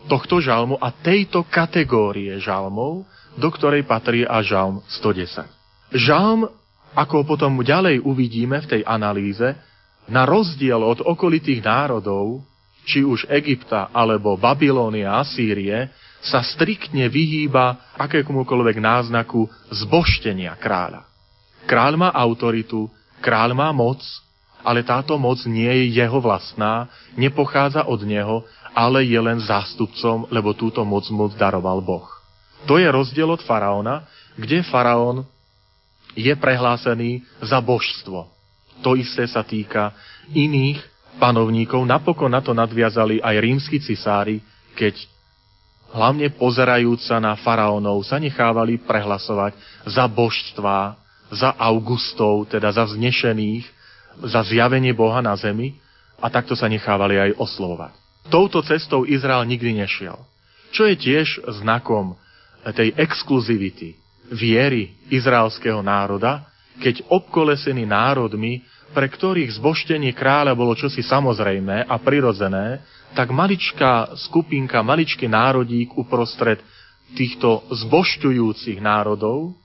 tohto 0.05 0.39
žalmu 0.39 0.77
a 0.79 0.93
tejto 0.93 1.43
kategórie 1.49 2.37
žalmov, 2.39 3.03
do 3.35 3.49
ktorej 3.51 3.83
patrí 3.83 4.23
a 4.23 4.39
žalm 4.39 4.79
110. 5.01 5.45
Žalm, 5.91 6.47
ako 6.95 7.27
potom 7.27 7.59
ďalej 7.59 7.99
uvidíme 8.05 8.63
v 8.63 8.69
tej 8.69 8.81
analýze, 8.87 9.43
na 10.05 10.23
rozdiel 10.23 10.77
od 10.79 11.01
okolitých 11.01 11.65
národov, 11.65 12.45
či 12.85 13.01
už 13.01 13.25
Egypta 13.27 13.89
alebo 13.89 14.37
Babilónia 14.37 15.17
a 15.17 15.25
Sýrie, 15.25 15.89
sa 16.25 16.41
striktne 16.41 17.05
vyhýba 17.09 17.97
akékomukoľvek 17.97 18.77
náznaku 18.81 19.45
zboštenia 19.73 20.53
kráľa. 20.57 21.05
Kráľ 21.65 21.93
má 21.97 22.09
autoritu, 22.13 22.89
kráľ 23.25 23.57
má 23.57 23.73
moc, 23.73 24.05
ale 24.61 24.85
táto 24.85 25.17
moc 25.17 25.41
nie 25.49 25.69
je 25.69 25.97
jeho 25.97 26.21
vlastná, 26.21 26.85
nepochádza 27.17 27.89
od 27.89 28.05
neho, 28.05 28.45
ale 28.77 29.01
je 29.01 29.17
len 29.17 29.41
zástupcom, 29.41 30.29
lebo 30.29 30.53
túto 30.53 30.85
moc 30.85 31.09
mu 31.09 31.25
daroval 31.33 31.81
Boh. 31.81 32.05
To 32.69 32.77
je 32.77 32.85
rozdiel 32.85 33.25
od 33.25 33.41
faraóna, 33.41 34.05
kde 34.37 34.61
faraón 34.65 35.25
je 36.13 36.33
prehlásený 36.37 37.25
za 37.41 37.57
božstvo. 37.61 38.29
To 38.81 38.93
isté 38.93 39.25
sa 39.25 39.41
týka 39.41 39.93
iných 40.33 40.81
panovníkov. 41.21 41.81
Napokon 41.85 42.31
na 42.31 42.43
to 42.43 42.51
nadviazali 42.51 43.23
aj 43.23 43.35
rímsky 43.37 43.77
cisári, 43.79 44.43
keď 44.75 44.97
hlavne 45.95 46.27
pozerajúc 46.35 47.07
sa 47.07 47.23
na 47.23 47.37
faraónov 47.39 48.03
sa 48.03 48.19
nechávali 48.19 48.81
prehlasovať 48.83 49.55
za 49.87 50.03
božstvá, 50.11 51.04
za 51.33 51.53
Augustov, 51.57 52.49
teda 52.49 52.69
za 52.71 52.85
vznešených, 52.85 53.65
za 54.25 54.41
zjavenie 54.45 54.93
Boha 54.93 55.19
na 55.19 55.35
zemi 55.35 55.75
a 56.21 56.29
takto 56.31 56.53
sa 56.55 56.69
nechávali 56.69 57.19
aj 57.19 57.31
oslovovať. 57.37 57.93
Touto 58.29 58.61
cestou 58.65 59.05
Izrael 59.05 59.45
nikdy 59.45 59.85
nešiel. 59.85 60.17
Čo 60.73 60.89
je 60.89 60.95
tiež 60.97 61.45
znakom 61.61 62.17
tej 62.73 62.97
exkluzivity 62.97 63.93
viery 64.33 64.97
izraelského 65.13 65.85
národa, 65.85 66.49
keď 66.81 67.05
obkolesený 67.07 67.85
národmi, 67.85 68.65
pre 68.91 69.05
ktorých 69.05 69.59
zboštenie 69.61 70.11
kráľa 70.15 70.57
bolo 70.57 70.73
čosi 70.73 71.05
samozrejmé 71.05 71.85
a 71.85 71.95
prirodzené, 72.01 72.81
tak 73.13 73.31
maličká 73.31 74.17
skupinka, 74.27 74.81
maličký 74.83 75.29
národík 75.29 75.93
uprostred 75.95 76.59
týchto 77.15 77.63
zbošťujúcich 77.71 78.81
národov 78.81 79.55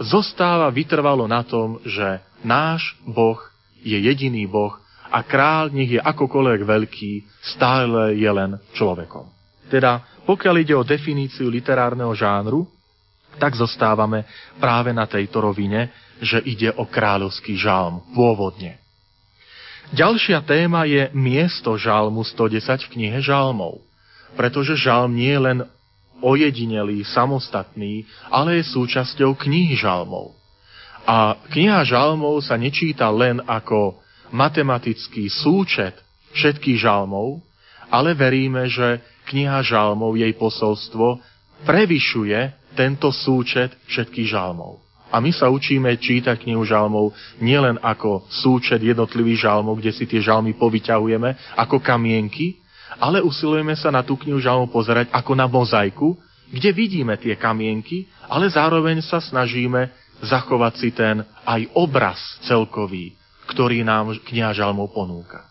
zostáva 0.00 0.68
vytrvalo 0.72 1.24
na 1.24 1.42
tom, 1.46 1.80
že 1.84 2.20
náš 2.44 2.96
Boh 3.04 3.40
je 3.80 3.96
jediný 3.96 4.44
Boh 4.48 4.76
a 5.06 5.22
král, 5.22 5.70
nech 5.70 5.96
je 5.96 6.00
akokoľvek 6.02 6.60
veľký, 6.66 7.12
stále 7.40 8.18
je 8.18 8.30
len 8.30 8.58
človekom. 8.74 9.30
Teda, 9.70 10.02
pokiaľ 10.26 10.54
ide 10.62 10.74
o 10.74 10.86
definíciu 10.86 11.46
literárneho 11.50 12.12
žánru, 12.14 12.66
tak 13.36 13.54
zostávame 13.54 14.24
práve 14.56 14.90
na 14.96 15.04
tejto 15.04 15.44
rovine, 15.44 15.92
že 16.20 16.40
ide 16.40 16.72
o 16.72 16.88
kráľovský 16.88 17.54
žalm 17.60 18.00
pôvodne. 18.16 18.80
Ďalšia 19.94 20.42
téma 20.42 20.82
je 20.88 21.06
miesto 21.14 21.78
žalmu 21.78 22.26
110 22.26 22.90
v 22.90 22.90
knihe 22.90 23.18
žalmov, 23.22 23.78
pretože 24.34 24.74
žalm 24.74 25.14
nie 25.14 25.30
je 25.30 25.40
len 25.40 25.58
ojedinelý, 26.20 27.04
samostatný, 27.04 28.04
ale 28.32 28.60
je 28.60 28.72
súčasťou 28.72 29.36
knihy 29.36 29.76
žalmov. 29.76 30.32
A 31.06 31.38
kniha 31.54 31.86
žalmov 31.86 32.42
sa 32.42 32.58
nečíta 32.58 33.06
len 33.12 33.38
ako 33.46 34.00
matematický 34.34 35.30
súčet 35.30 35.94
všetkých 36.34 36.82
žalmov, 36.82 37.38
ale 37.86 38.12
veríme, 38.18 38.66
že 38.66 38.98
kniha 39.30 39.62
žalmov, 39.62 40.18
jej 40.18 40.34
posolstvo, 40.34 41.22
prevyšuje 41.62 42.74
tento 42.74 43.08
súčet 43.14 43.72
všetkých 43.86 44.28
žalmov. 44.28 44.82
A 45.06 45.22
my 45.22 45.30
sa 45.30 45.46
učíme 45.46 45.94
čítať 45.96 46.42
knihu 46.42 46.66
žalmov 46.66 47.14
nielen 47.38 47.78
ako 47.78 48.26
súčet 48.26 48.82
jednotlivých 48.82 49.46
žalmov, 49.46 49.78
kde 49.78 49.94
si 49.94 50.04
tie 50.04 50.18
žalmy 50.18 50.58
povyťahujeme 50.58 51.54
ako 51.54 51.78
kamienky, 51.78 52.58
ale 52.96 53.20
usilujeme 53.20 53.76
sa 53.76 53.92
na 53.92 54.00
tú 54.00 54.16
knihu 54.20 54.40
žalmov 54.40 54.72
pozerať 54.72 55.12
ako 55.12 55.32
na 55.36 55.46
mozaiku, 55.48 56.16
kde 56.48 56.70
vidíme 56.70 57.18
tie 57.18 57.34
kamienky, 57.34 58.06
ale 58.30 58.46
zároveň 58.46 59.02
sa 59.02 59.18
snažíme 59.18 59.90
zachovať 60.22 60.72
si 60.78 60.88
ten 60.94 61.26
aj 61.44 61.66
obraz 61.76 62.18
celkový, 62.46 63.12
ktorý 63.50 63.82
nám 63.84 64.16
kniha 64.24 64.54
žalmov 64.56 64.94
ponúka. 64.94 65.44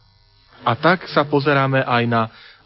A 0.66 0.74
tak 0.74 1.06
sa 1.12 1.28
pozeráme 1.28 1.86
aj 1.86 2.04
na 2.10 2.22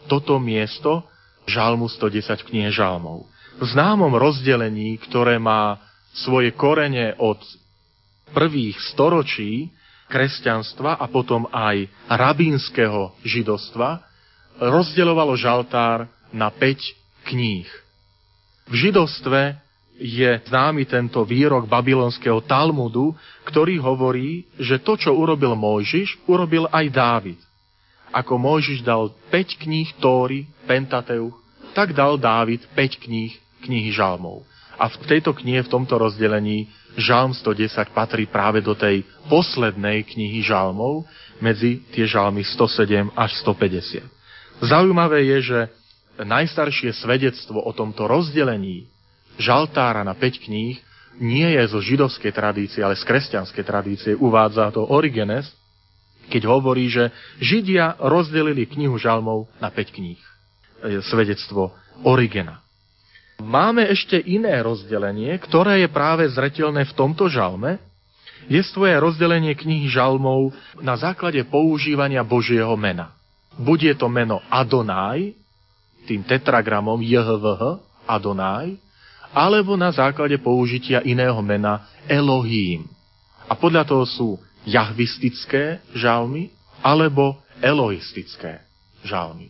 toto 0.08 0.40
miesto 0.40 1.04
žalmu 1.50 1.90
110 1.92 2.48
v 2.48 2.70
žalmov. 2.72 3.28
V 3.60 3.66
známom 3.76 4.16
rozdelení, 4.16 4.96
ktoré 5.04 5.36
má 5.36 5.82
svoje 6.16 6.56
korene 6.56 7.18
od 7.20 7.42
prvých 8.32 8.80
storočí 8.94 9.74
kresťanstva 10.08 10.98
a 10.98 11.06
potom 11.12 11.46
aj 11.52 11.86
rabínskeho 12.08 13.20
židovstva, 13.22 14.09
rozdeľovalo 14.60 15.34
žaltár 15.40 16.06
na 16.36 16.52
5 16.52 17.32
kníh. 17.32 17.68
V 18.70 18.74
židovstve 18.76 19.58
je 20.00 20.30
známy 20.48 20.88
tento 20.88 21.20
výrok 21.28 21.68
babylonského 21.68 22.40
Talmudu, 22.46 23.12
ktorý 23.44 23.82
hovorí, 23.84 24.48
že 24.56 24.80
to, 24.80 24.96
čo 24.96 25.12
urobil 25.12 25.58
Mojžiš, 25.60 26.24
urobil 26.30 26.70
aj 26.72 26.86
Dávid. 26.92 27.40
Ako 28.14 28.40
Mojžiš 28.40 28.86
dal 28.86 29.12
5 29.34 29.64
kníh 29.66 29.90
Tóry, 30.00 30.48
Pentateuch, 30.64 31.36
tak 31.76 31.92
dal 31.92 32.16
Dávid 32.16 32.64
5 32.74 33.06
kníh, 33.06 33.36
knihy 33.68 33.92
žalmov. 33.92 34.48
A 34.80 34.88
v 34.88 34.96
tejto 35.04 35.36
knihe, 35.36 35.68
v 35.68 35.72
tomto 35.72 36.00
rozdelení, 36.00 36.72
žalm 36.96 37.36
110 37.36 37.92
patrí 37.92 38.24
práve 38.24 38.64
do 38.64 38.72
tej 38.72 39.04
poslednej 39.28 40.08
knihy 40.08 40.40
žalmov, 40.40 41.04
medzi 41.44 41.84
tie 41.92 42.08
žalmy 42.08 42.48
107 42.48 43.12
až 43.16 43.32
150. 43.44 44.19
Zaujímavé 44.60 45.24
je, 45.24 45.38
že 45.42 45.60
najstaršie 46.20 46.92
svedectvo 47.00 47.64
o 47.64 47.72
tomto 47.72 48.08
rozdelení 48.08 48.92
žaltára 49.40 50.04
na 50.04 50.12
5 50.12 50.46
kníh 50.46 50.76
nie 51.20 51.48
je 51.48 51.64
zo 51.68 51.80
židovskej 51.84 52.32
tradície, 52.32 52.80
ale 52.84 52.96
z 52.96 53.04
kresťanskej 53.08 53.64
tradície. 53.64 54.12
Uvádza 54.16 54.72
to 54.72 54.84
Origenes, 54.88 55.48
keď 56.32 56.48
hovorí, 56.48 56.88
že 56.88 57.12
Židia 57.40 58.00
rozdelili 58.00 58.68
knihu 58.68 58.96
žalmov 58.96 59.52
na 59.60 59.72
5 59.72 59.96
kníh. 59.96 60.22
Je 60.84 61.00
svedectvo 61.04 61.76
Origena. 62.08 62.64
Máme 63.40 63.88
ešte 63.88 64.20
iné 64.20 64.60
rozdelenie, 64.60 65.32
ktoré 65.40 65.84
je 65.84 65.90
práve 65.92 66.28
zretelné 66.28 66.84
v 66.88 66.96
tomto 66.96 67.32
žalme. 67.32 67.80
Je 68.48 68.60
svoje 68.64 68.96
rozdelenie 68.96 69.56
knihy 69.56 69.92
žalmov 69.92 70.52
na 70.80 70.96
základe 70.96 71.40
používania 71.48 72.24
Božieho 72.24 72.76
mena. 72.80 73.19
Buď 73.58 73.94
je 73.94 73.96
to 73.98 74.08
meno 74.12 74.44
Adonaj, 74.52 75.34
tým 76.06 76.22
tetragramom 76.26 77.02
JHVH, 77.02 77.82
Adonaj, 78.06 78.78
alebo 79.30 79.78
na 79.78 79.94
základe 79.94 80.38
použitia 80.42 81.06
iného 81.06 81.38
mena 81.46 81.86
Elohím. 82.10 82.90
A 83.50 83.54
podľa 83.54 83.86
toho 83.86 84.06
sú 84.06 84.30
jahvistické 84.66 85.82
žalmy 85.94 86.50
alebo 86.82 87.38
elohistické 87.62 88.62
žalmy. 89.06 89.50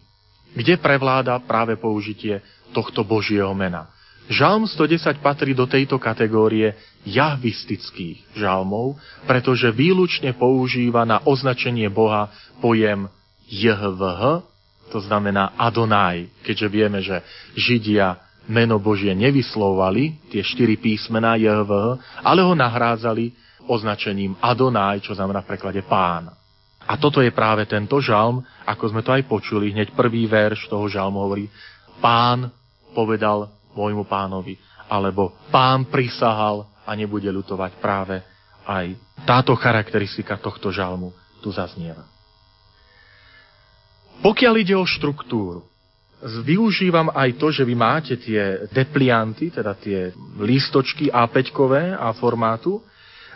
kde 0.50 0.82
prevláda 0.82 1.38
práve 1.46 1.78
použitie 1.78 2.42
tohto 2.74 3.06
Božieho 3.06 3.54
mena. 3.54 3.86
Žalm 4.30 4.66
110 4.66 5.22
patrí 5.22 5.58
do 5.58 5.66
tejto 5.66 5.98
kategórie 5.98 6.74
jahvistických 7.06 8.38
žalmov, 8.38 8.98
pretože 9.26 9.70
výlučne 9.74 10.38
používa 10.38 11.02
na 11.06 11.22
označenie 11.26 11.90
Boha 11.90 12.30
pojem 12.62 13.10
JHVH, 13.50 14.22
to 14.94 15.00
znamená 15.02 15.58
Adonai, 15.58 16.30
keďže 16.46 16.68
vieme, 16.70 17.00
že 17.02 17.22
Židia 17.58 18.18
meno 18.50 18.82
Božie 18.82 19.14
nevyslovali, 19.14 20.18
tie 20.34 20.42
štyri 20.42 20.78
písmená 20.78 21.38
JHVH, 21.38 22.22
ale 22.26 22.42
ho 22.42 22.54
nahrádzali 22.58 23.34
označením 23.70 24.34
Adonai, 24.42 25.02
čo 25.02 25.14
znamená 25.14 25.46
v 25.46 25.50
preklade 25.54 25.82
pán. 25.86 26.34
A 26.90 26.98
toto 26.98 27.22
je 27.22 27.30
práve 27.30 27.70
tento 27.70 28.02
žalm, 28.02 28.42
ako 28.66 28.84
sme 28.90 29.06
to 29.06 29.14
aj 29.14 29.30
počuli, 29.30 29.70
hneď 29.70 29.94
prvý 29.94 30.26
verš 30.26 30.66
toho 30.66 30.90
žalmu 30.90 31.22
hovorí, 31.22 31.46
pán 32.02 32.50
povedal 32.98 33.54
môjmu 33.78 34.10
pánovi, 34.10 34.58
alebo 34.90 35.38
pán 35.54 35.86
prisahal 35.86 36.66
a 36.82 36.98
nebude 36.98 37.30
ľutovať 37.30 37.78
práve 37.78 38.18
aj 38.66 38.98
táto 39.22 39.54
charakteristika 39.54 40.42
tohto 40.42 40.74
žalmu 40.74 41.14
tu 41.46 41.54
zaznieva. 41.54 42.19
Pokiaľ 44.20 44.54
ide 44.60 44.76
o 44.76 44.84
štruktúru, 44.84 45.64
využívam 46.44 47.08
aj 47.16 47.40
to, 47.40 47.48
že 47.56 47.64
vy 47.64 47.76
máte 47.76 48.20
tie 48.20 48.68
deplianty, 48.68 49.56
teda 49.56 49.72
tie 49.80 50.12
lístočky 50.36 51.08
A5 51.08 51.56
a 51.96 52.12
formátu, 52.12 52.84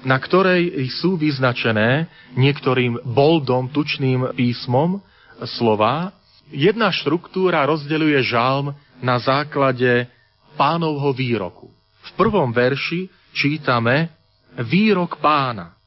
na 0.04 0.20
ktorej 0.20 0.76
sú 1.00 1.16
vyznačené 1.16 2.12
niektorým 2.36 3.00
boldom, 3.08 3.72
tučným 3.72 4.36
písmom 4.36 5.00
slova. 5.48 6.12
Jedna 6.52 6.92
štruktúra 6.92 7.64
rozdeľuje 7.64 8.20
žalm 8.28 8.76
na 9.00 9.16
základe 9.24 10.12
pánovho 10.60 11.16
výroku. 11.16 11.72
V 12.04 12.10
prvom 12.20 12.52
verši 12.52 13.08
čítame 13.32 14.12
výrok 14.60 15.24
pána. 15.24 15.80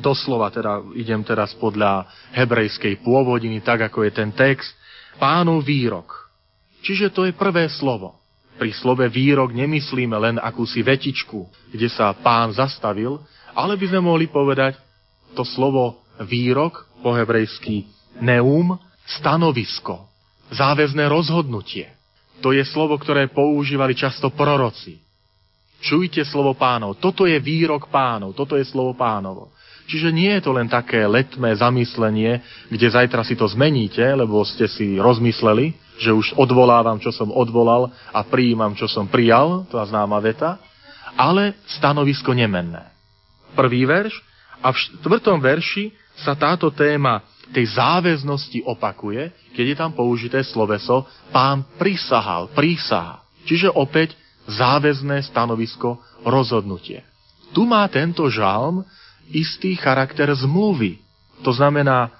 Doslova 0.00 0.48
teda 0.48 0.80
idem 0.96 1.20
teraz 1.26 1.52
podľa 1.60 2.08
hebrejskej 2.32 3.04
pôvodiny, 3.04 3.60
tak 3.60 3.92
ako 3.92 4.08
je 4.08 4.12
ten 4.16 4.30
text, 4.32 4.72
pánov 5.20 5.60
výrok. 5.60 6.30
Čiže 6.80 7.12
to 7.12 7.28
je 7.28 7.36
prvé 7.36 7.68
slovo. 7.68 8.16
Pri 8.54 8.70
slove 8.70 9.04
výrok 9.10 9.50
nemyslíme 9.50 10.14
len 10.14 10.36
akúsi 10.38 10.80
vetičku, 10.80 11.48
kde 11.74 11.90
sa 11.90 12.14
pán 12.14 12.54
zastavil, 12.54 13.18
ale 13.52 13.74
by 13.74 13.86
sme 13.90 14.00
mohli 14.00 14.30
povedať 14.30 14.78
to 15.34 15.42
slovo 15.42 16.06
výrok, 16.22 16.86
po 17.04 17.12
hebrejsky 17.12 17.84
neum, 18.24 18.80
stanovisko, 19.04 20.08
záväzné 20.48 21.04
rozhodnutie. 21.04 21.92
To 22.40 22.56
je 22.56 22.64
slovo, 22.64 22.96
ktoré 22.96 23.28
používali 23.28 23.92
často 23.92 24.32
proroci. 24.32 25.04
Čujte 25.84 26.24
slovo 26.24 26.56
pánov. 26.56 26.96
Toto 26.96 27.28
je 27.28 27.36
výrok 27.36 27.92
pánov. 27.92 28.32
Toto 28.32 28.56
je 28.56 28.64
slovo 28.64 28.96
pánovo. 28.96 29.52
Čiže 29.84 30.16
nie 30.16 30.32
je 30.32 30.42
to 30.44 30.56
len 30.56 30.64
také 30.64 31.04
letmé 31.04 31.52
zamyslenie, 31.56 32.40
kde 32.72 32.88
zajtra 32.88 33.20
si 33.20 33.36
to 33.36 33.44
zmeníte, 33.44 34.00
lebo 34.00 34.40
ste 34.48 34.64
si 34.64 34.96
rozmysleli, 34.96 35.76
že 36.00 36.10
už 36.10 36.34
odvolávam, 36.40 36.96
čo 36.98 37.12
som 37.12 37.28
odvolal 37.28 37.92
a 38.10 38.20
prijímam, 38.24 38.72
čo 38.72 38.88
som 38.88 39.04
prijal, 39.04 39.68
je 39.68 39.76
známa 39.76 40.18
veta, 40.24 40.56
ale 41.14 41.54
stanovisko 41.78 42.32
nemenné. 42.32 42.90
Prvý 43.54 43.86
verš 43.86 44.18
a 44.64 44.72
v 44.72 44.80
štvrtom 44.80 45.38
verši 45.38 45.92
sa 46.24 46.34
táto 46.34 46.72
téma 46.72 47.22
tej 47.52 47.76
záväznosti 47.76 48.64
opakuje, 48.64 49.30
keď 49.52 49.64
je 49.68 49.76
tam 49.76 49.92
použité 49.92 50.40
sloveso 50.42 51.04
pán 51.28 51.62
prisahal, 51.76 52.48
prísaha. 52.56 53.20
Čiže 53.44 53.68
opäť 53.68 54.16
záväzné 54.48 55.20
stanovisko, 55.28 56.00
rozhodnutie. 56.24 57.04
Tu 57.52 57.62
má 57.68 57.84
tento 57.92 58.26
žalm 58.32 58.82
istý 59.30 59.76
charakter 59.78 60.28
zmluvy. 60.34 61.00
To 61.44 61.52
znamená, 61.52 62.12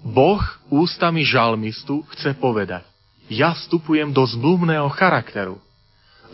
Boh 0.00 0.40
ústami 0.72 1.24
žalmistu 1.24 2.04
chce 2.16 2.32
povedať, 2.36 2.84
ja 3.30 3.54
vstupujem 3.54 4.10
do 4.10 4.24
zmluvného 4.26 4.90
charakteru. 4.96 5.60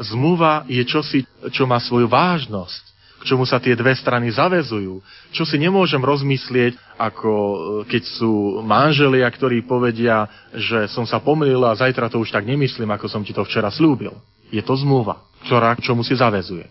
Zmluva 0.01 0.65
je 0.69 0.85
čosi, 0.85 1.25
čo 1.53 1.69
má 1.69 1.81
svoju 1.81 2.09
vážnosť 2.09 2.97
čomu 3.27 3.43
sa 3.43 3.59
tie 3.59 3.75
dve 3.75 3.91
strany 3.99 4.31
zavezujú. 4.31 5.03
Čo 5.35 5.43
si 5.43 5.59
nemôžem 5.59 5.99
rozmyslieť, 5.99 6.79
ako 6.95 7.31
e, 7.35 7.57
keď 7.91 8.03
sú 8.07 8.63
manželia, 8.63 9.27
ktorí 9.27 9.67
povedia, 9.67 10.31
že 10.55 10.87
som 10.95 11.03
sa 11.03 11.19
pomýlil 11.19 11.67
a 11.67 11.75
zajtra 11.75 12.07
to 12.07 12.23
už 12.23 12.31
tak 12.31 12.47
nemyslím, 12.47 12.87
ako 12.95 13.11
som 13.11 13.27
ti 13.27 13.35
to 13.35 13.43
včera 13.43 13.69
slúbil. 13.75 14.15
Je 14.55 14.63
to 14.63 14.79
zmluva, 14.79 15.19
ktorá 15.43 15.75
k 15.75 15.91
čomu 15.91 16.07
si 16.07 16.15
zavezuje. 16.15 16.71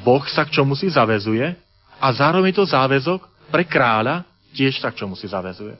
Boh 0.00 0.24
sa 0.24 0.48
k 0.48 0.56
čomu 0.56 0.72
si 0.72 0.88
zavezuje 0.88 1.52
a 2.00 2.08
zároveň 2.16 2.56
to 2.56 2.64
záväzok 2.64 3.52
pre 3.52 3.68
kráľa 3.68 4.24
tiež 4.56 4.80
sa 4.80 4.90
k 4.90 5.04
čomu 5.04 5.14
si 5.14 5.28
zavezuje. 5.28 5.76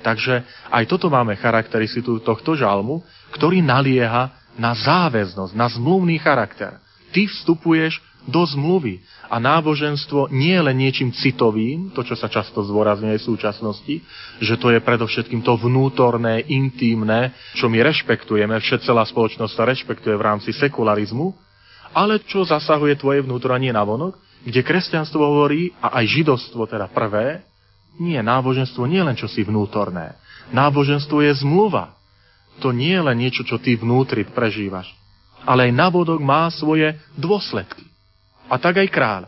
Takže 0.00 0.42
aj 0.72 0.84
toto 0.88 1.12
máme 1.12 1.36
charakteristiku 1.36 2.20
tohto 2.24 2.56
žalmu, 2.56 3.04
ktorý 3.36 3.60
nalieha 3.60 4.32
na 4.56 4.72
záväznosť, 4.74 5.52
na 5.54 5.68
zmluvný 5.68 6.18
charakter. 6.18 6.80
Ty 7.12 7.28
vstupuješ 7.28 8.00
do 8.28 8.44
zmluvy. 8.44 9.00
A 9.30 9.38
náboženstvo 9.38 10.28
nie 10.34 10.52
je 10.52 10.64
len 10.66 10.76
niečím 10.76 11.14
citovým, 11.14 11.94
to, 11.94 12.04
čo 12.04 12.18
sa 12.18 12.26
často 12.26 12.60
zdôrazňuje 12.60 13.16
v 13.16 13.28
súčasnosti, 13.30 13.94
že 14.42 14.54
to 14.58 14.74
je 14.74 14.82
predovšetkým 14.82 15.40
to 15.40 15.54
vnútorné, 15.56 16.44
intímne, 16.50 17.32
čo 17.56 17.70
my 17.70 17.80
rešpektujeme, 17.80 18.58
všetcelá 18.58 19.06
spoločnosť 19.08 19.52
sa 19.54 19.64
rešpektuje 19.64 20.14
v 20.18 20.26
rámci 20.26 20.50
sekularizmu, 20.52 21.32
ale 21.94 22.20
čo 22.26 22.42
zasahuje 22.42 22.98
tvoje 22.98 23.22
vnútro 23.22 23.54
a 23.54 23.62
nie 23.62 23.70
navonok, 23.70 24.18
kde 24.44 24.60
kresťanstvo 24.64 25.20
hovorí, 25.20 25.72
a 25.84 26.00
aj 26.00 26.06
židovstvo 26.08 26.64
teda 26.64 26.88
prvé, 26.88 27.44
nie, 28.00 28.16
náboženstvo 28.16 28.88
nie 28.88 29.02
je 29.02 29.08
len 29.12 29.18
čosi 29.18 29.44
vnútorné. 29.44 30.16
Náboženstvo 30.56 31.20
je 31.20 31.32
zmluva. 31.44 31.92
To 32.64 32.72
nie 32.72 32.96
je 32.96 33.02
len 33.02 33.16
niečo, 33.20 33.44
čo 33.44 33.60
ty 33.60 33.76
vnútri 33.76 34.24
prežívaš. 34.24 34.88
Ale 35.44 35.68
aj 35.68 35.76
nabodok 35.76 36.20
má 36.20 36.48
svoje 36.52 36.96
dôsledky. 37.16 37.84
A 38.48 38.56
tak 38.56 38.80
aj 38.80 38.88
kráľ. 38.88 39.22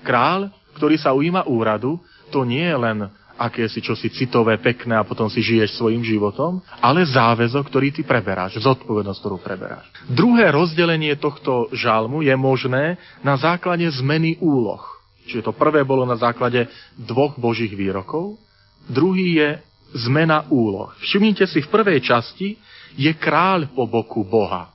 Král, 0.00 0.48
ktorý 0.76 0.96
sa 0.96 1.12
ujíma 1.12 1.44
úradu, 1.44 2.00
to 2.32 2.44
nie 2.48 2.64
je 2.64 2.76
len 2.76 2.98
aké 3.40 3.64
si 3.72 3.80
čosi 3.80 4.12
citové, 4.12 4.60
pekné 4.60 5.00
a 5.00 5.08
potom 5.08 5.32
si 5.32 5.40
žiješ 5.40 5.80
svojim 5.80 6.04
životom, 6.04 6.60
ale 6.84 7.08
záväzok, 7.08 7.72
ktorý 7.72 7.88
ty 7.88 8.04
preberáš, 8.04 8.60
zodpovednosť, 8.60 9.16
ktorú 9.16 9.40
preberáš. 9.40 9.88
Druhé 10.04 10.52
rozdelenie 10.52 11.16
tohto 11.16 11.72
žalmu 11.72 12.20
je 12.20 12.36
možné 12.36 13.00
na 13.24 13.40
základe 13.40 13.88
zmeny 13.96 14.36
úloh. 14.44 14.84
Čiže 15.24 15.48
to 15.48 15.56
prvé 15.56 15.80
bolo 15.88 16.04
na 16.04 16.20
základe 16.20 16.68
dvoch 17.00 17.40
božích 17.40 17.72
výrokov, 17.72 18.36
druhý 18.84 19.40
je 19.40 19.50
zmena 19.96 20.44
úloh. 20.52 20.92
Všimnite 21.00 21.48
si, 21.48 21.64
v 21.64 21.72
prvej 21.72 22.04
časti 22.04 22.60
je 23.00 23.12
kráľ 23.16 23.72
po 23.72 23.88
boku 23.88 24.20
Boha. 24.20 24.68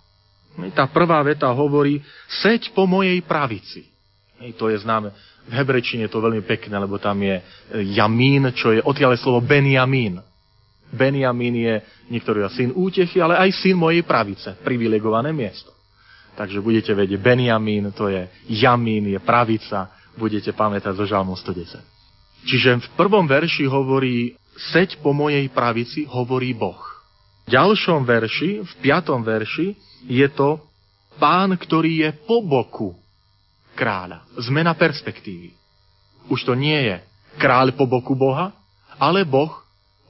Tá 0.72 0.88
prvá 0.88 1.20
veta 1.22 1.51
hovorí, 1.51 1.99
seď 2.41 2.72
po 2.72 2.88
mojej 2.88 3.20
pravici. 3.22 3.91
To 4.55 4.72
je 4.72 4.80
známe. 4.80 5.11
V 5.46 5.54
hebrečine 5.54 6.10
je 6.10 6.14
to 6.14 6.26
veľmi 6.26 6.41
pekné, 6.41 6.74
lebo 6.74 6.98
tam 6.98 7.22
je 7.22 7.38
e, 7.38 7.43
jamín, 7.93 8.50
čo 8.58 8.74
je 8.74 8.82
odtiaľ 8.82 9.14
slovo 9.14 9.46
Benjamín. 9.46 10.18
Benjamín 10.89 11.54
je 11.54 11.76
niektorý 12.10 12.50
syn 12.50 12.74
útechy, 12.74 13.22
ale 13.22 13.38
aj 13.38 13.54
syn 13.62 13.78
mojej 13.78 14.02
pravice, 14.02 14.58
privilegované 14.66 15.30
miesto. 15.30 15.70
Takže 16.34 16.66
budete 16.66 16.91
vedieť, 16.98 17.22
Benjamín, 17.22 17.93
to 17.93 18.10
je 18.10 18.26
jamín, 18.50 19.06
je 19.06 19.22
pravica, 19.22 19.93
budete 20.18 20.50
pamätať 20.50 20.98
zo 20.98 21.06
Žalmu 21.06 21.38
110. 21.38 21.80
Čiže 22.46 22.70
v 22.82 22.88
prvom 22.98 23.30
verši 23.30 23.70
hovorí, 23.70 24.34
seď 24.74 24.98
po 25.00 25.14
mojej 25.14 25.46
pravici, 25.54 26.10
hovorí 26.10 26.58
Boh. 26.58 26.82
V 27.46 27.54
ďalšom 27.54 28.02
verši, 28.02 28.66
v 28.66 28.74
piatom 28.82 29.22
verši, 29.22 29.78
je 30.10 30.28
to 30.34 30.58
pán, 31.22 31.54
ktorý 31.54 32.02
je 32.02 32.10
po 32.26 32.41
boku 32.41 33.05
kráľa. 33.76 34.23
Zmena 34.39 34.73
perspektívy. 34.73 35.51
Už 36.32 36.41
to 36.47 36.55
nie 36.57 36.80
je 36.89 36.97
kráľ 37.38 37.76
po 37.76 37.86
boku 37.86 38.15
Boha, 38.15 38.55
ale 38.97 39.28
Boh 39.28 39.51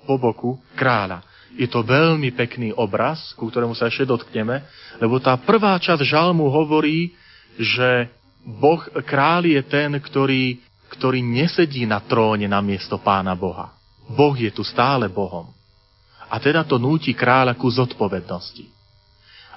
po 0.05 0.16
boku 0.16 0.61
kráľa. 0.78 1.26
Je 1.55 1.66
to 1.66 1.82
veľmi 1.82 2.36
pekný 2.36 2.76
obraz, 2.76 3.34
ku 3.34 3.49
ktorému 3.49 3.74
sa 3.74 3.89
ešte 3.89 4.05
dotkneme, 4.05 4.61
lebo 5.01 5.18
tá 5.18 5.34
prvá 5.39 5.80
časť 5.80 6.03
žalmu 6.03 6.51
hovorí, 6.51 7.16
že 7.57 8.11
Boh, 8.45 8.78
kráľ 9.07 9.49
je 9.49 9.61
ten, 9.66 9.89
ktorý, 9.97 10.61
ktorý 10.93 11.20
nesedí 11.26 11.88
na 11.89 12.03
tróne 12.03 12.45
na 12.45 12.61
miesto 12.61 13.01
pána 13.01 13.34
Boha. 13.34 13.74
Boh 14.05 14.38
je 14.38 14.53
tu 14.53 14.61
stále 14.61 15.09
Bohom. 15.09 15.49
A 16.30 16.38
teda 16.38 16.61
to 16.61 16.78
núti 16.78 17.16
kráľa 17.16 17.57
ku 17.57 17.66
zodpovednosti. 17.72 18.70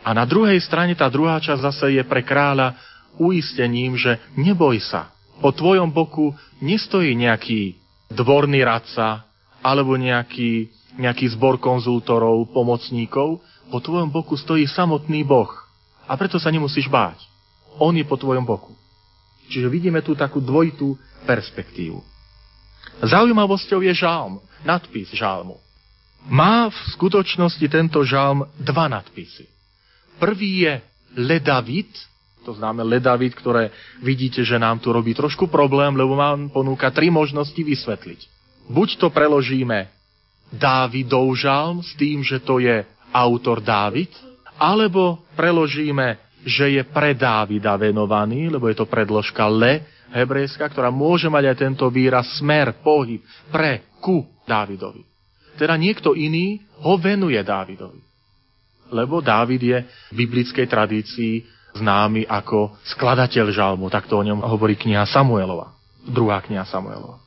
A 0.07 0.15
na 0.17 0.25
druhej 0.25 0.57
strane 0.65 0.97
tá 0.97 1.11
druhá 1.11 1.37
časť 1.37 1.61
zase 1.61 1.87
je 2.01 2.03
pre 2.07 2.25
kráľa 2.25 2.79
uistením, 3.19 3.99
že 3.99 4.23
neboj 4.39 4.79
sa, 4.83 5.13
po 5.39 5.55
tvojom 5.55 5.91
boku 5.95 6.35
nestojí 6.59 7.15
nejaký 7.15 7.79
dvorný 8.11 8.65
radca 8.67 9.27
alebo 9.63 9.95
nejaký 9.95 10.71
nejaký 10.99 11.31
zbor 11.39 11.63
konzultorov, 11.63 12.51
pomocníkov, 12.51 13.39
po 13.71 13.79
tvojom 13.79 14.11
boku 14.11 14.35
stojí 14.35 14.67
samotný 14.67 15.23
Boh. 15.23 15.49
A 16.11 16.19
preto 16.19 16.43
sa 16.43 16.51
nemusíš 16.51 16.91
báť. 16.91 17.23
On 17.79 17.95
je 17.95 18.03
po 18.03 18.19
tvojom 18.19 18.43
boku. 18.43 18.75
Čiže 19.49 19.71
vidíme 19.71 20.03
tu 20.03 20.19
takú 20.19 20.43
dvojitú 20.43 20.99
perspektívu. 21.25 22.03
Zaujímavosťou 23.07 23.81
je 23.87 23.95
žalm, 23.95 24.43
nadpis 24.67 25.15
žalmu. 25.15 25.63
Má 26.27 26.67
v 26.67 26.79
skutočnosti 26.99 27.63
tento 27.71 28.03
žalm 28.03 28.43
dva 28.59 28.91
nadpisy. 28.91 29.47
Prvý 30.19 30.67
je 30.67 30.83
Ledavit, 31.15 31.95
to 32.49 32.57
znamená 32.57 32.89
Ledavit, 32.89 33.37
ktoré 33.37 33.69
vidíte, 34.01 34.41
že 34.41 34.57
nám 34.57 34.81
tu 34.81 34.89
robí 34.89 35.13
trošku 35.13 35.53
problém, 35.53 35.93
lebo 35.93 36.17
mám 36.17 36.49
ponúka 36.49 36.89
tri 36.89 37.13
možnosti 37.13 37.61
vysvetliť. 37.61 38.21
Buď 38.73 38.97
to 38.97 39.13
preložíme 39.13 39.93
Dávidov 40.49 41.29
žalm 41.37 41.85
s 41.85 41.93
tým, 42.01 42.25
že 42.25 42.41
to 42.41 42.57
je 42.57 42.89
autor 43.13 43.61
Dávid, 43.61 44.09
alebo 44.57 45.21
preložíme, 45.37 46.17
že 46.49 46.73
je 46.73 46.83
pre 46.89 47.13
Dávida 47.13 47.77
venovaný, 47.77 48.49
lebo 48.49 48.73
je 48.73 48.81
to 48.81 48.89
predložka 48.89 49.45
le 49.45 49.85
hebrejská, 50.09 50.73
ktorá 50.73 50.89
môže 50.89 51.29
mať 51.29 51.53
aj 51.53 51.57
tento 51.69 51.85
výraz 51.93 52.41
smer, 52.41 52.81
pohyb, 52.81 53.21
pre, 53.53 53.85
ku 54.01 54.25
Dávidovi. 54.49 55.05
Teda 55.61 55.77
niekto 55.77 56.17
iný 56.17 56.65
ho 56.81 56.97
venuje 56.97 57.37
Dávidovi. 57.45 58.01
Lebo 58.89 59.21
Dávid 59.21 59.61
je 59.61 59.79
v 59.85 60.13
biblickej 60.17 60.65
tradícii 60.65 61.58
známy 61.79 62.27
ako 62.27 62.75
skladateľ 62.85 63.55
žalmu, 63.55 63.89
tak 63.89 64.11
to 64.11 64.19
o 64.19 64.27
ňom 64.27 64.43
hovorí 64.43 64.75
kniha 64.75 65.07
Samuelova, 65.07 65.73
druhá 66.05 66.43
kniha 66.43 66.67
Samuelova. 66.67 67.23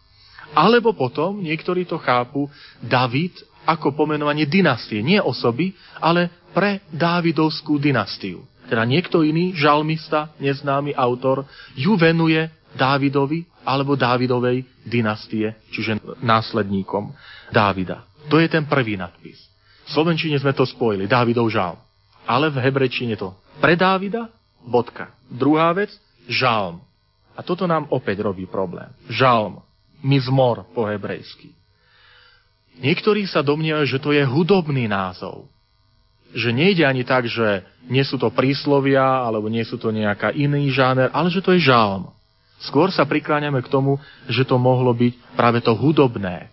Alebo 0.52 0.92
potom 0.92 1.40
niektorí 1.40 1.88
to 1.88 1.96
chápu, 1.96 2.52
David 2.84 3.32
ako 3.64 3.96
pomenovanie 3.96 4.44
dynastie. 4.50 5.00
Nie 5.00 5.24
osoby, 5.24 5.72
ale 6.02 6.28
pre 6.52 6.84
Dávidovskú 6.92 7.80
dynastiu. 7.80 8.44
Teda 8.68 8.84
niekto 8.84 9.24
iný, 9.24 9.56
žalmista, 9.56 10.32
neznámy 10.40 10.96
autor, 10.96 11.48
ju 11.76 11.96
venuje 11.96 12.48
Dávidovi 12.76 13.44
alebo 13.68 14.00
Dávidovej 14.00 14.64
dynastie, 14.88 15.56
čiže 15.72 16.00
následníkom 16.24 17.12
Dávida. 17.52 18.08
To 18.32 18.40
je 18.40 18.48
ten 18.48 18.64
prvý 18.64 18.96
nadpis. 18.96 19.38
V 19.88 19.90
Slovenčine 19.92 20.40
sme 20.40 20.56
to 20.56 20.64
spojili, 20.64 21.10
Dávidov 21.10 21.52
žalm. 21.52 21.80
Ale 22.24 22.48
v 22.48 22.64
hebrečine 22.64 23.20
to 23.20 23.36
pre 23.60 23.76
Dávida, 23.76 24.30
bodka. 24.66 25.14
Druhá 25.30 25.74
vec, 25.74 25.94
žalm. 26.30 26.82
A 27.36 27.42
toto 27.42 27.66
nám 27.66 27.88
opäť 27.90 28.22
robí 28.22 28.46
problém. 28.46 28.92
Žalm, 29.10 29.64
mizmor 30.04 30.68
po 30.76 30.86
hebrejsky. 30.86 31.54
Niektorí 32.82 33.28
sa 33.30 33.46
domnievajú, 33.46 33.86
že 33.88 34.02
to 34.02 34.16
je 34.16 34.24
hudobný 34.26 34.88
názov. 34.88 35.46
Že 36.32 36.56
nejde 36.56 36.84
ani 36.88 37.04
tak, 37.04 37.28
že 37.28 37.68
nie 37.92 38.02
sú 38.02 38.16
to 38.16 38.32
príslovia, 38.32 39.04
alebo 39.04 39.52
nie 39.52 39.64
sú 39.68 39.76
to 39.76 39.92
nejaká 39.92 40.32
iný 40.32 40.72
žáner, 40.72 41.12
ale 41.12 41.28
že 41.28 41.44
to 41.44 41.52
je 41.52 41.68
žalm. 41.68 42.10
Skôr 42.62 42.94
sa 42.94 43.04
prikláňame 43.10 43.60
k 43.66 43.72
tomu, 43.74 43.98
že 44.30 44.46
to 44.46 44.56
mohlo 44.62 44.94
byť 44.94 45.34
práve 45.34 45.60
to 45.66 45.74
hudobné. 45.74 46.48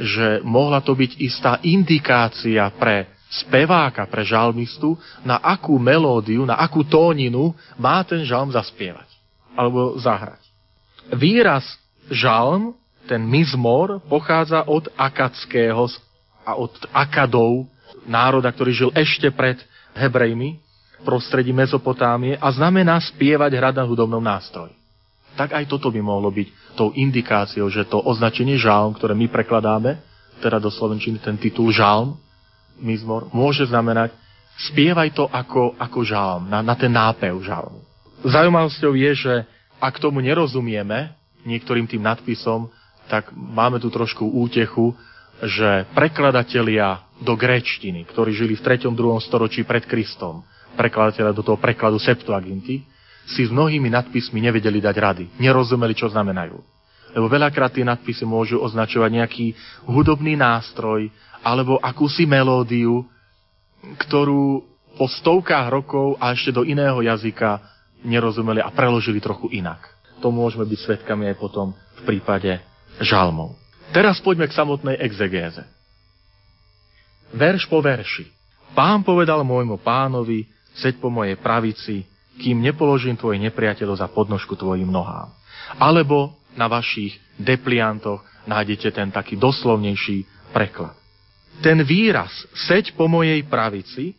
Že 0.00 0.40
mohla 0.42 0.80
to 0.80 0.96
byť 0.96 1.20
istá 1.20 1.60
indikácia 1.60 2.64
pre 2.74 3.19
speváka, 3.30 4.02
pre 4.10 4.26
žalmistu, 4.26 4.98
na 5.22 5.38
akú 5.38 5.78
melódiu, 5.78 6.42
na 6.42 6.58
akú 6.58 6.82
tóninu 6.82 7.54
má 7.78 8.02
ten 8.02 8.26
žalm 8.26 8.50
zaspievať. 8.50 9.06
Alebo 9.54 9.94
zahrať. 10.02 10.42
Výraz 11.14 11.64
žalm 12.10 12.74
ten 13.06 13.22
mizmor 13.22 14.02
pochádza 14.10 14.66
od 14.66 14.90
akadského 14.98 15.86
a 16.42 16.58
od 16.58 16.74
akadov, 16.90 17.70
národa, 18.06 18.50
ktorý 18.50 18.70
žil 18.74 18.90
ešte 18.94 19.30
pred 19.30 19.58
Hebrejmi, 19.94 20.58
prostredí 21.02 21.54
Mezopotámie 21.54 22.36
a 22.36 22.50
znamená 22.52 23.00
spievať 23.00 23.50
hrať 23.56 23.74
na 23.80 23.84
hudobnom 23.86 24.20
nástroji. 24.20 24.74
Tak 25.38 25.56
aj 25.56 25.64
toto 25.70 25.88
by 25.88 26.02
mohlo 26.02 26.28
byť 26.28 26.76
tou 26.76 26.92
indikáciou, 26.92 27.70
že 27.72 27.86
to 27.88 28.02
označenie 28.02 28.60
žalm, 28.60 28.92
ktoré 28.92 29.16
my 29.16 29.30
prekladáme, 29.30 30.02
teda 30.42 30.60
do 30.60 30.68
Slovenčiny 30.68 31.22
ten 31.22 31.40
titul 31.40 31.72
žalm, 31.72 32.18
mizmor, 32.80 33.28
môže 33.30 33.68
znamenať 33.68 34.16
spievaj 34.68 35.16
to 35.16 35.24
ako, 35.28 35.76
ako 35.80 36.04
žalm, 36.04 36.48
na, 36.50 36.60
na 36.60 36.74
ten 36.76 36.92
nápev 36.92 37.32
žalmu. 37.40 37.80
Zaujímavosťou 38.20 38.92
je, 38.92 39.10
že 39.16 39.34
ak 39.80 39.96
tomu 39.96 40.20
nerozumieme, 40.20 41.16
niektorým 41.48 41.88
tým 41.88 42.04
nadpisom, 42.04 42.68
tak 43.08 43.32
máme 43.32 43.80
tu 43.80 43.88
trošku 43.88 44.28
útechu, 44.28 44.92
že 45.40 45.88
prekladatelia 45.96 47.00
do 47.16 47.32
gréčtiny, 47.32 48.04
ktorí 48.04 48.36
žili 48.36 48.60
v 48.60 48.62
3. 48.62 48.92
2. 48.92 48.92
storočí 49.24 49.64
pred 49.64 49.88
Kristom, 49.88 50.44
prekladatelia 50.76 51.32
do 51.32 51.40
toho 51.40 51.56
prekladu 51.56 51.96
Septuaginty, 51.96 52.84
si 53.24 53.42
s 53.48 53.50
mnohými 53.50 53.88
nadpismi 53.88 54.36
nevedeli 54.36 54.84
dať 54.84 54.96
rady. 54.96 55.24
Nerozumeli, 55.40 55.96
čo 55.96 56.12
znamenajú. 56.12 56.60
Lebo 57.10 57.26
veľakrát 57.26 57.74
tie 57.74 57.82
nadpisy 57.82 58.22
môžu 58.22 58.62
označovať 58.62 59.10
nejaký 59.10 59.46
hudobný 59.88 60.38
nástroj 60.38 61.10
alebo 61.40 61.80
akúsi 61.80 62.28
melódiu, 62.28 63.04
ktorú 64.06 64.64
po 65.00 65.06
stovkách 65.08 65.66
rokov 65.72 66.20
a 66.20 66.36
ešte 66.36 66.52
do 66.52 66.62
iného 66.66 67.00
jazyka 67.00 67.60
nerozumeli 68.04 68.60
a 68.60 68.68
preložili 68.68 69.20
trochu 69.20 69.48
inak. 69.52 69.80
To 70.20 70.28
môžeme 70.28 70.68
byť 70.68 70.78
svetkami 70.84 71.32
aj 71.32 71.36
potom 71.40 71.72
v 71.72 72.02
prípade 72.04 72.60
žalmov. 73.00 73.56
Teraz 73.96 74.20
poďme 74.20 74.46
k 74.46 74.56
samotnej 74.56 75.00
exegéze. 75.00 75.64
Verš 77.32 77.64
po 77.64 77.80
verši. 77.80 78.28
Pán 78.76 79.02
povedal 79.02 79.40
môjmu 79.42 79.80
pánovi, 79.80 80.46
seď 80.76 81.00
po 81.00 81.08
mojej 81.08 81.40
pravici, 81.40 82.04
kým 82.38 82.60
nepoložím 82.60 83.16
tvoj 83.16 83.40
nepriateľov 83.40 83.96
za 83.98 84.08
podnožku 84.12 84.54
tvojim 84.54 84.88
nohám. 84.88 85.32
Alebo 85.80 86.36
na 86.54 86.68
vašich 86.68 87.16
depliantoch 87.40 88.20
nájdete 88.44 88.92
ten 88.92 89.08
taký 89.08 89.40
doslovnejší 89.40 90.28
preklad. 90.52 90.99
Ten 91.58 91.82
výraz 91.82 92.30
seď 92.54 92.94
po 92.94 93.10
mojej 93.10 93.42
pravici 93.44 94.14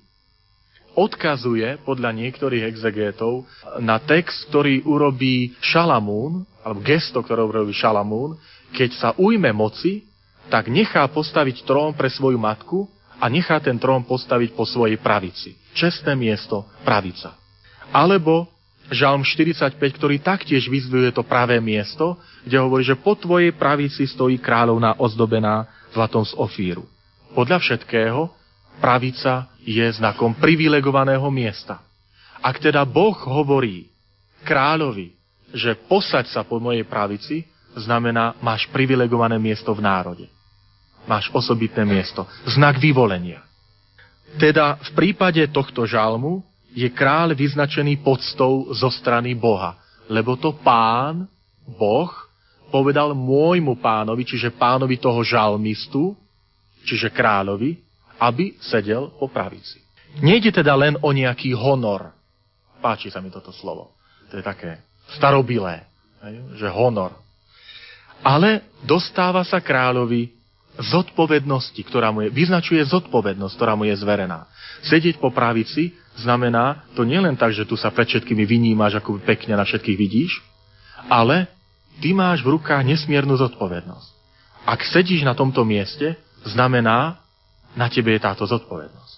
odkazuje 0.91 1.79
podľa 1.87 2.11
niektorých 2.11 2.67
exegétov 2.67 3.47
na 3.79 3.97
text, 4.03 4.51
ktorý 4.51 4.83
urobí 4.83 5.55
Šalamún, 5.63 6.43
alebo 6.61 6.83
gesto, 6.83 7.23
ktoré 7.23 7.41
urobí 7.41 7.71
Šalamún, 7.71 8.35
keď 8.75 8.89
sa 8.99 9.09
ujme 9.15 9.55
moci, 9.55 10.03
tak 10.51 10.67
nechá 10.67 11.07
postaviť 11.07 11.63
trón 11.63 11.95
pre 11.95 12.11
svoju 12.11 12.35
matku 12.35 12.91
a 13.21 13.31
nechá 13.31 13.61
ten 13.63 13.79
trón 13.79 14.03
postaviť 14.03 14.51
po 14.51 14.67
svojej 14.67 14.99
pravici. 14.99 15.55
Čestné 15.71 16.17
miesto, 16.19 16.67
pravica. 16.83 17.39
Alebo 17.95 18.51
Žalm 18.91 19.23
45, 19.23 19.79
ktorý 19.79 20.19
taktiež 20.19 20.67
vyzdvihuje 20.67 21.15
to 21.15 21.23
pravé 21.23 21.63
miesto, 21.63 22.19
kde 22.43 22.59
hovorí, 22.59 22.83
že 22.83 22.99
po 22.99 23.15
tvojej 23.15 23.55
pravici 23.55 24.03
stojí 24.03 24.35
kráľovná 24.35 24.99
ozdobená 24.99 25.63
zlatom 25.95 26.27
z 26.27 26.35
ofíru. 26.35 26.83
Podľa 27.31 27.57
všetkého, 27.63 28.27
pravica 28.83 29.47
je 29.63 29.83
znakom 29.93 30.35
privilegovaného 30.35 31.25
miesta. 31.31 31.79
Ak 32.41 32.57
teda 32.57 32.81
Boh 32.83 33.13
hovorí 33.13 33.87
kráľovi, 34.43 35.13
že 35.53 35.77
posaď 35.85 36.25
sa 36.31 36.41
po 36.41 36.57
mojej 36.57 36.83
pravici, 36.87 37.45
znamená, 37.77 38.35
máš 38.41 38.67
privilegované 38.73 39.37
miesto 39.37 39.71
v 39.71 39.83
národe. 39.83 40.25
Máš 41.05 41.29
osobitné 41.31 41.85
miesto. 41.85 42.25
Znak 42.49 42.81
vyvolenia. 42.81 43.41
Teda 44.39 44.79
v 44.79 44.89
prípade 44.95 45.43
tohto 45.51 45.83
žalmu 45.83 46.43
je 46.71 46.87
kráľ 46.87 47.35
vyznačený 47.35 47.99
podstou 47.99 48.71
zo 48.71 48.89
strany 48.89 49.35
Boha. 49.35 49.75
Lebo 50.07 50.39
to 50.39 50.55
pán, 50.55 51.27
Boh, 51.67 52.11
povedal 52.71 53.11
môjmu 53.11 53.75
pánovi, 53.83 54.23
čiže 54.23 54.55
pánovi 54.55 54.95
toho 54.95 55.19
žalmistu, 55.21 56.15
čiže 56.85 57.13
kráľovi, 57.13 57.77
aby 58.21 58.57
sedel 58.61 59.09
po 59.17 59.29
pravici. 59.29 59.81
Nejde 60.21 60.51
teda 60.51 60.75
len 60.75 60.99
o 60.99 61.09
nejaký 61.09 61.55
honor. 61.55 62.11
Páči 62.83 63.09
sa 63.09 63.23
mi 63.23 63.31
toto 63.31 63.53
slovo. 63.55 63.95
To 64.29 64.37
je 64.39 64.43
také 64.43 64.81
starobilé, 65.15 65.87
že 66.55 66.67
honor 66.67 67.21
ale 68.21 68.65
dostáva 68.85 69.41
sa 69.41 69.59
kráľovi 69.59 70.33
zodpovednosti, 70.77 71.77
ktorá 71.83 72.13
mu 72.13 72.25
je, 72.25 72.29
vyznačuje 72.31 72.79
zodpovednosť, 72.87 73.53
ktorá 73.57 73.73
mu 73.75 73.85
je 73.85 73.95
zverená. 73.97 74.47
Sedieť 74.87 75.19
po 75.19 75.29
pravici 75.29 75.93
znamená 76.15 76.87
to 76.95 77.03
nielen 77.03 77.35
tak, 77.35 77.51
že 77.51 77.67
tu 77.67 77.75
sa 77.75 77.91
pred 77.91 78.07
všetkými 78.07 78.47
vynímaš, 78.47 78.97
ako 78.97 79.19
pekne 79.21 79.59
na 79.59 79.67
všetkých 79.67 79.97
vidíš, 79.99 80.39
ale 81.11 81.49
ty 81.99 82.15
máš 82.15 82.41
v 82.41 82.55
rukách 82.55 82.81
nesmiernu 82.87 83.35
zodpovednosť. 83.35 84.09
Ak 84.63 84.85
sedíš 84.85 85.25
na 85.25 85.35
tomto 85.35 85.65
mieste, 85.65 86.15
znamená, 86.45 87.21
na 87.77 87.87
tebe 87.87 88.15
je 88.15 88.21
táto 88.21 88.43
zodpovednosť. 88.43 89.13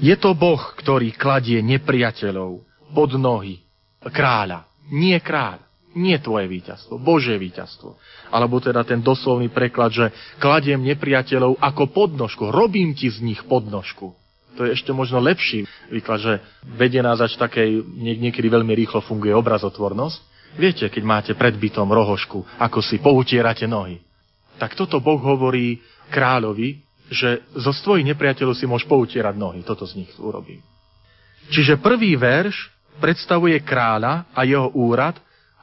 Je 0.00 0.14
to 0.16 0.32
Boh, 0.32 0.60
ktorý 0.80 1.12
kladie 1.12 1.60
nepriateľov 1.60 2.64
pod 2.96 3.10
nohy 3.20 3.60
kráľa. 4.00 4.66
Nie 4.90 5.20
kráľ. 5.20 5.62
Nie 5.92 6.16
tvoje 6.24 6.48
víťazstvo, 6.48 6.96
Božie 6.96 7.36
víťazstvo. 7.36 8.00
Alebo 8.32 8.56
teda 8.64 8.80
ten 8.80 9.04
doslovný 9.04 9.52
preklad, 9.52 9.92
že 9.92 10.08
kladiem 10.40 10.80
nepriateľov 10.80 11.60
ako 11.60 11.92
podnožku, 11.92 12.48
robím 12.48 12.96
ti 12.96 13.12
z 13.12 13.20
nich 13.20 13.44
podnožku. 13.44 14.16
To 14.56 14.64
je 14.64 14.72
ešte 14.72 14.88
možno 14.96 15.20
lepší 15.20 15.68
výklad, 15.92 16.20
že 16.20 16.32
vedie 16.64 17.04
nás 17.04 17.20
až 17.20 17.36
takej, 17.36 17.84
niekedy 18.18 18.48
veľmi 18.48 18.72
rýchlo 18.72 19.04
funguje 19.04 19.36
obrazotvornosť. 19.36 20.16
Viete, 20.56 20.88
keď 20.88 21.02
máte 21.04 21.32
pred 21.36 21.56
bytom 21.56 21.88
rohošku, 21.88 22.40
ako 22.60 22.80
si 22.80 22.96
poutierate 23.00 23.68
nohy. 23.68 24.00
Tak 24.60 24.76
toto 24.76 25.00
Boh 25.00 25.20
hovorí 25.20 25.80
kráľovi, 26.10 26.82
že 27.12 27.44
zo 27.52 27.70
svojich 27.76 28.08
nepriateľov 28.08 28.56
si 28.56 28.64
môžeš 28.64 28.88
poutierať 28.88 29.34
nohy. 29.36 29.60
Toto 29.62 29.84
z 29.84 30.00
nich 30.00 30.10
urobím. 30.16 30.64
Čiže 31.52 31.76
prvý 31.82 32.16
verš 32.16 32.72
predstavuje 33.02 33.58
kráľa 33.60 34.30
a 34.32 34.40
jeho 34.46 34.72
úrad 34.72 35.20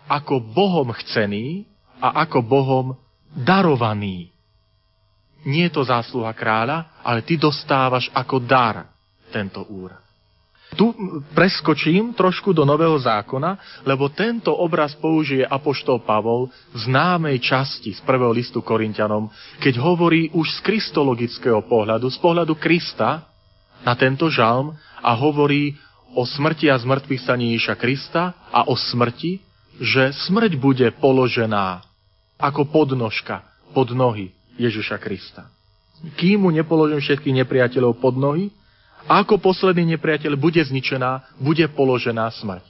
ako 0.09 0.41
Bohom 0.41 0.89
chcený 0.97 1.65
a 2.01 2.25
ako 2.25 2.41
Bohom 2.41 2.87
darovaný. 3.33 4.33
Nie 5.45 5.71
je 5.71 5.79
to 5.79 5.87
zásluha 5.87 6.33
kráľa, 6.35 6.99
ale 7.05 7.23
ty 7.23 7.39
dostávaš 7.39 8.11
ako 8.11 8.43
dar 8.43 8.89
tento 9.31 9.63
úrad. 9.69 10.08
Tu 10.77 10.85
preskočím 11.33 12.13
trošku 12.13 12.53
do 12.53 12.61
Nového 12.61 12.93
zákona, 13.01 13.81
lebo 13.89 14.05
tento 14.13 14.53
obraz 14.53 14.93
použije 14.93 15.41
Apoštol 15.41 16.05
Pavol 16.05 16.53
v 16.69 16.77
známej 16.85 17.41
časti 17.41 17.89
z 17.89 18.01
prvého 18.05 18.29
listu 18.29 18.61
Korintianom, 18.61 19.33
keď 19.57 19.81
hovorí 19.81 20.29
už 20.29 20.45
z 20.45 20.59
kristologického 20.61 21.65
pohľadu, 21.65 22.13
z 22.13 22.17
pohľadu 22.21 22.53
Krista 22.61 23.25
na 23.81 23.97
tento 23.97 24.29
žalm 24.29 24.77
a 25.01 25.11
hovorí 25.17 25.73
o 26.13 26.25
smrti 26.25 26.69
a 26.69 26.77
zmrtvých 26.77 27.21
staní 27.25 27.57
Ježiša 27.57 27.75
Krista 27.77 28.37
a 28.53 28.69
o 28.69 28.77
smrti, 28.77 29.41
že 29.81 30.13
smrť 30.13 30.53
bude 30.59 30.87
položená 31.01 31.81
ako 32.37 32.69
podnožka 32.69 33.41
pod 33.73 33.89
nohy 33.93 34.33
Ježiša 34.59 35.01
Krista. 35.01 35.49
Kým 36.15 36.47
mu 36.47 36.49
nepoložím 36.53 37.03
všetkých 37.03 37.43
nepriateľov 37.43 37.99
pod 37.99 38.15
nohy, 38.15 38.51
ako 39.07 39.39
posledný 39.39 39.95
nepriateľ 39.95 40.33
bude 40.35 40.59
zničená, 40.59 41.39
bude 41.39 41.63
položená 41.71 42.27
smrť. 42.35 42.65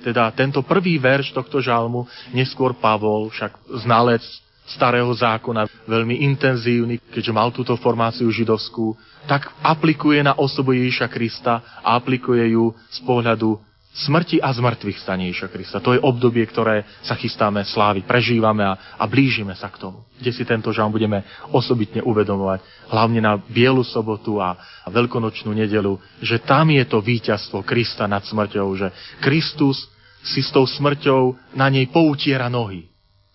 Teda 0.00 0.32
tento 0.32 0.64
prvý 0.64 0.96
verš 0.96 1.36
tohto 1.36 1.60
žalmu, 1.60 2.08
neskôr 2.32 2.72
Pavol, 2.72 3.28
však 3.28 3.52
znalec 3.84 4.24
starého 4.70 5.10
zákona, 5.10 5.66
veľmi 5.84 6.22
intenzívny, 6.30 7.02
keďže 7.10 7.32
mal 7.34 7.50
túto 7.50 7.74
formáciu 7.76 8.30
židovskú, 8.30 8.94
tak 9.26 9.50
aplikuje 9.60 10.22
na 10.22 10.38
osobu 10.38 10.72
Ježiša 10.72 11.10
Krista 11.10 11.82
a 11.82 11.98
aplikuje 11.98 12.54
ju 12.54 12.72
z 12.88 12.98
pohľadu 13.02 13.58
smrti 13.90 14.38
a 14.38 14.54
zmrtvých 14.54 15.02
stane 15.02 15.26
Ježiša 15.30 15.50
Krista. 15.50 15.82
To 15.82 15.98
je 15.98 16.00
obdobie, 16.00 16.46
ktoré 16.46 16.86
sa 17.02 17.18
chystáme 17.18 17.66
sláviť, 17.66 18.06
prežívame 18.06 18.62
a, 18.62 18.78
a 18.94 19.04
blížime 19.10 19.52
sa 19.58 19.66
k 19.66 19.82
tomu. 19.82 20.06
Kde 20.14 20.30
si 20.30 20.46
tento 20.46 20.70
žalm 20.70 20.94
budeme 20.94 21.26
osobitne 21.50 21.98
uvedomovať, 22.06 22.62
hlavne 22.86 23.18
na 23.18 23.34
Bielu 23.36 23.82
sobotu 23.82 24.38
a, 24.38 24.54
a 24.86 24.88
Veľkonočnú 24.88 25.50
nedelu, 25.50 25.98
že 26.22 26.38
tam 26.38 26.70
je 26.70 26.84
to 26.86 27.02
víťazstvo 27.02 27.66
Krista 27.66 28.06
nad 28.06 28.22
smrťou, 28.22 28.68
že 28.78 28.88
Kristus 29.18 29.90
si 30.22 30.44
s 30.44 30.54
tou 30.54 30.68
smrťou 30.68 31.56
na 31.58 31.66
nej 31.66 31.90
poutiera 31.90 32.46
nohy. 32.46 32.86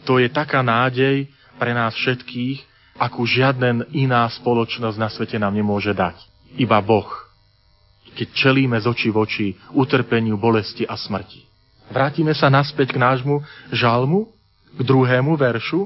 To 0.08 0.22
je 0.22 0.30
taká 0.30 0.62
nádej 0.62 1.28
pre 1.58 1.74
nás 1.74 1.98
všetkých, 1.98 2.64
akú 2.96 3.28
žiadna 3.28 3.92
iná 3.92 4.24
spoločnosť 4.32 4.98
na 5.02 5.10
svete 5.12 5.36
nám 5.36 5.52
nemôže 5.52 5.92
dať. 5.92 6.16
Iba 6.56 6.80
Boh 6.80 7.25
keď 8.16 8.28
čelíme 8.32 8.80
z 8.80 8.88
očí 8.88 9.12
v 9.12 9.18
oči 9.20 9.48
utrpeniu, 9.76 10.40
bolesti 10.40 10.88
a 10.88 10.96
smrti. 10.96 11.44
Vrátime 11.92 12.34
sa 12.34 12.50
naspäť 12.50 12.96
k 12.96 13.02
nášmu 13.02 13.44
žalmu, 13.70 14.32
k 14.74 14.82
druhému 14.82 15.38
veršu. 15.38 15.86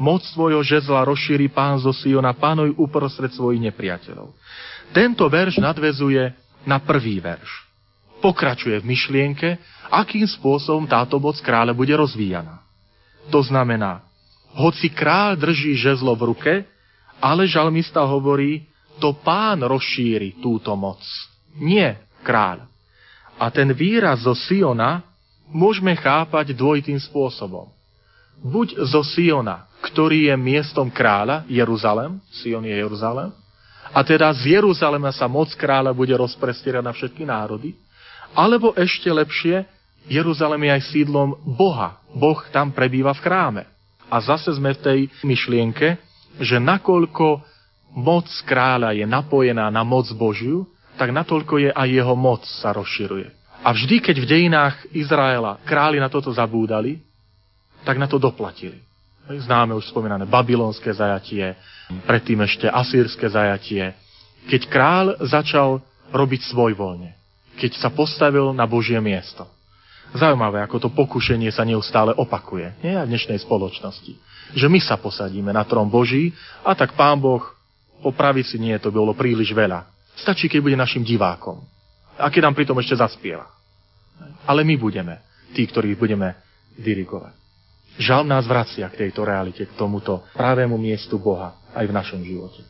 Moc 0.00 0.24
svojho 0.32 0.64
žezla 0.64 1.04
rozšíri 1.04 1.52
pán 1.52 1.76
zo 1.76 1.92
Siona, 1.92 2.32
pánuj 2.32 2.72
uprostred 2.80 3.28
svojich 3.36 3.60
nepriateľov. 3.68 4.32
Tento 4.96 5.28
verš 5.28 5.60
nadvezuje 5.60 6.32
na 6.64 6.80
prvý 6.80 7.20
verš. 7.20 7.68
Pokračuje 8.24 8.80
v 8.80 8.88
myšlienke, 8.88 9.60
akým 9.92 10.24
spôsobom 10.24 10.88
táto 10.88 11.20
moc 11.20 11.36
kráľa 11.44 11.76
bude 11.76 11.92
rozvíjana. 11.92 12.64
To 13.28 13.44
znamená, 13.44 14.00
hoci 14.56 14.88
kráľ 14.88 15.36
drží 15.36 15.76
žezlo 15.76 16.16
v 16.16 16.32
ruke, 16.32 16.52
ale 17.20 17.44
žalmista 17.44 18.00
hovorí, 18.00 18.64
to 18.96 19.12
pán 19.20 19.60
rozšíri 19.60 20.40
túto 20.40 20.72
moc 20.76 21.00
nie 21.56 21.96
kráľ. 22.22 22.66
A 23.40 23.48
ten 23.48 23.72
výraz 23.72 24.22
zo 24.22 24.36
Siona 24.36 25.00
môžeme 25.48 25.96
chápať 25.96 26.52
dvojitým 26.52 27.00
spôsobom. 27.00 27.66
Buď 28.40 28.84
zo 28.88 29.00
Siona, 29.04 29.68
ktorý 29.80 30.32
je 30.32 30.36
miestom 30.36 30.88
kráľa, 30.88 31.44
Jeruzalem, 31.48 32.20
Sion 32.30 32.64
je 32.64 32.76
Jeruzalem, 32.76 33.32
a 33.90 34.06
teda 34.06 34.30
z 34.30 34.54
Jeruzalema 34.54 35.10
sa 35.10 35.26
moc 35.26 35.50
kráľa 35.58 35.90
bude 35.90 36.14
rozprestierať 36.14 36.82
na 36.84 36.94
všetky 36.94 37.26
národy, 37.26 37.74
alebo 38.30 38.70
ešte 38.78 39.10
lepšie, 39.10 39.66
Jeruzalem 40.06 40.62
je 40.64 40.70
aj 40.78 40.82
sídlom 40.94 41.34
Boha. 41.58 41.98
Boh 42.14 42.38
tam 42.54 42.70
prebýva 42.70 43.10
v 43.18 43.22
chráme. 43.26 43.62
A 44.06 44.16
zase 44.22 44.54
sme 44.54 44.74
v 44.78 44.82
tej 44.82 45.00
myšlienke, 45.26 45.98
že 46.38 46.62
nakoľko 46.62 47.42
moc 47.98 48.26
kráľa 48.46 48.94
je 48.94 49.06
napojená 49.06 49.66
na 49.68 49.82
moc 49.82 50.06
Božiu, 50.14 50.66
tak 51.00 51.16
natoľko 51.16 51.56
je 51.56 51.70
aj 51.72 51.88
jeho 51.88 52.12
moc 52.12 52.44
sa 52.44 52.76
rozširuje. 52.76 53.32
A 53.64 53.72
vždy, 53.72 54.04
keď 54.04 54.16
v 54.20 54.28
dejinách 54.28 54.76
Izraela 54.92 55.56
králi 55.64 55.96
na 55.96 56.12
toto 56.12 56.28
zabúdali, 56.28 57.00
tak 57.88 57.96
na 57.96 58.04
to 58.04 58.20
doplatili. 58.20 58.76
Známe 59.24 59.72
už 59.72 59.88
spomínané 59.88 60.28
babylonské 60.28 60.92
zajatie, 60.92 61.56
predtým 62.04 62.44
ešte 62.44 62.68
asýrske 62.68 63.24
zajatie. 63.32 63.96
Keď 64.52 64.60
král 64.68 65.16
začal 65.24 65.80
robiť 66.12 66.52
svoj 66.52 66.76
voľne, 66.76 67.16
keď 67.56 67.80
sa 67.80 67.88
postavil 67.88 68.52
na 68.52 68.68
Božie 68.68 69.00
miesto. 69.00 69.48
Zaujímavé, 70.12 70.60
ako 70.60 70.76
to 70.84 70.88
pokušenie 70.92 71.48
sa 71.48 71.64
neustále 71.64 72.12
opakuje. 72.12 72.76
Nie 72.84 73.00
v 73.00 73.16
dnešnej 73.16 73.40
spoločnosti. 73.40 74.18
Že 74.52 74.66
my 74.68 74.80
sa 74.82 75.00
posadíme 75.00 75.54
na 75.54 75.64
trón 75.64 75.88
Boží 75.88 76.34
a 76.60 76.76
tak 76.76 76.92
Pán 76.92 77.16
Boh 77.22 77.40
po 78.02 78.10
pravici 78.10 78.58
nie, 78.58 78.74
to 78.80 78.90
bolo 78.90 79.14
príliš 79.14 79.52
veľa. 79.52 79.89
Stačí, 80.16 80.50
keď 80.50 80.60
bude 80.60 80.76
našim 80.76 81.04
divákom. 81.06 81.62
A 82.20 82.28
keď 82.28 82.50
nám 82.50 82.58
pritom 82.58 82.76
ešte 82.78 82.98
zaspieva. 82.98 83.48
Ale 84.44 84.66
my 84.66 84.76
budeme 84.76 85.20
tí, 85.56 85.64
ktorí 85.64 85.96
budeme 85.96 86.36
dirigovať. 86.76 87.36
Žal 88.00 88.24
nás 88.24 88.46
vracia 88.46 88.86
k 88.88 89.08
tejto 89.08 89.26
realite, 89.26 89.66
k 89.66 89.76
tomuto 89.76 90.24
pravému 90.32 90.78
miestu 90.78 91.20
Boha 91.20 91.58
aj 91.74 91.84
v 91.84 91.96
našom 91.96 92.20
živote. 92.22 92.62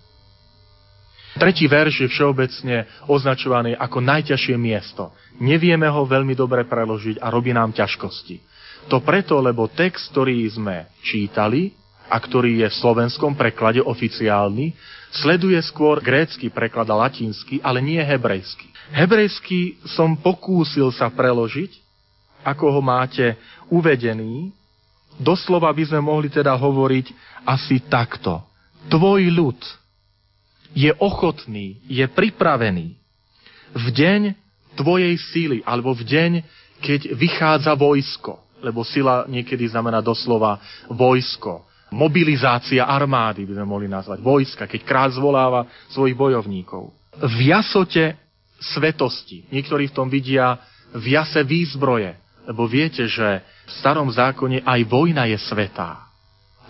Tretí 1.38 1.70
verš 1.70 2.06
je 2.06 2.08
všeobecne 2.10 2.90
označovaný 3.06 3.78
ako 3.78 4.02
najťažšie 4.02 4.56
miesto. 4.58 5.14
Nevieme 5.38 5.86
ho 5.86 6.02
veľmi 6.02 6.34
dobre 6.34 6.66
preložiť 6.66 7.22
a 7.22 7.30
robí 7.30 7.54
nám 7.54 7.70
ťažkosti. 7.70 8.42
To 8.90 8.98
preto, 8.98 9.38
lebo 9.38 9.70
text, 9.70 10.10
ktorý 10.10 10.42
sme 10.50 10.90
čítali 11.06 11.70
a 12.10 12.18
ktorý 12.18 12.66
je 12.66 12.68
v 12.68 12.78
slovenskom 12.82 13.38
preklade 13.38 13.78
oficiálny, 13.78 14.74
Sleduje 15.10 15.58
skôr 15.66 15.98
grécky 15.98 16.54
preklad 16.54 16.86
a 16.86 16.94
latínsky, 16.94 17.58
ale 17.66 17.82
nie 17.82 17.98
hebrejský. 17.98 18.70
Hebrejský 18.94 19.82
som 19.90 20.14
pokúsil 20.14 20.94
sa 20.94 21.10
preložiť, 21.10 21.74
ako 22.46 22.78
ho 22.78 22.80
máte 22.82 23.34
uvedený. 23.66 24.54
Doslova 25.18 25.74
by 25.74 25.82
sme 25.90 26.00
mohli 26.00 26.30
teda 26.30 26.54
hovoriť 26.54 27.10
asi 27.42 27.82
takto. 27.90 28.38
Tvoj 28.86 29.22
ľud 29.34 29.58
je 30.78 30.94
ochotný, 31.02 31.82
je 31.90 32.06
pripravený 32.06 32.94
v 33.74 33.86
deň 33.90 34.20
tvojej 34.78 35.14
síly, 35.34 35.58
alebo 35.66 35.90
v 35.90 36.06
deň, 36.06 36.32
keď 36.78 37.18
vychádza 37.18 37.74
vojsko, 37.74 38.38
lebo 38.62 38.86
sila 38.86 39.26
niekedy 39.26 39.66
znamená 39.66 39.98
doslova 39.98 40.62
vojsko 40.86 41.66
mobilizácia 41.90 42.86
armády, 42.86 43.44
by 43.44 43.58
sme 43.58 43.66
mohli 43.66 43.86
nazvať, 43.90 44.22
vojska, 44.22 44.64
keď 44.70 44.80
král 44.86 45.10
zvoláva 45.10 45.66
svojich 45.90 46.14
bojovníkov. 46.14 46.94
V 47.18 47.38
jasote 47.50 48.14
svetosti. 48.60 49.48
Niektorí 49.50 49.90
v 49.90 49.96
tom 49.96 50.06
vidia 50.06 50.60
v 50.94 51.16
jase 51.16 51.42
výzbroje, 51.42 52.14
lebo 52.46 52.66
viete, 52.66 53.06
že 53.06 53.42
v 53.42 53.72
starom 53.78 54.10
zákone 54.10 54.62
aj 54.66 54.80
vojna 54.86 55.26
je 55.30 55.38
svetá. 55.38 56.10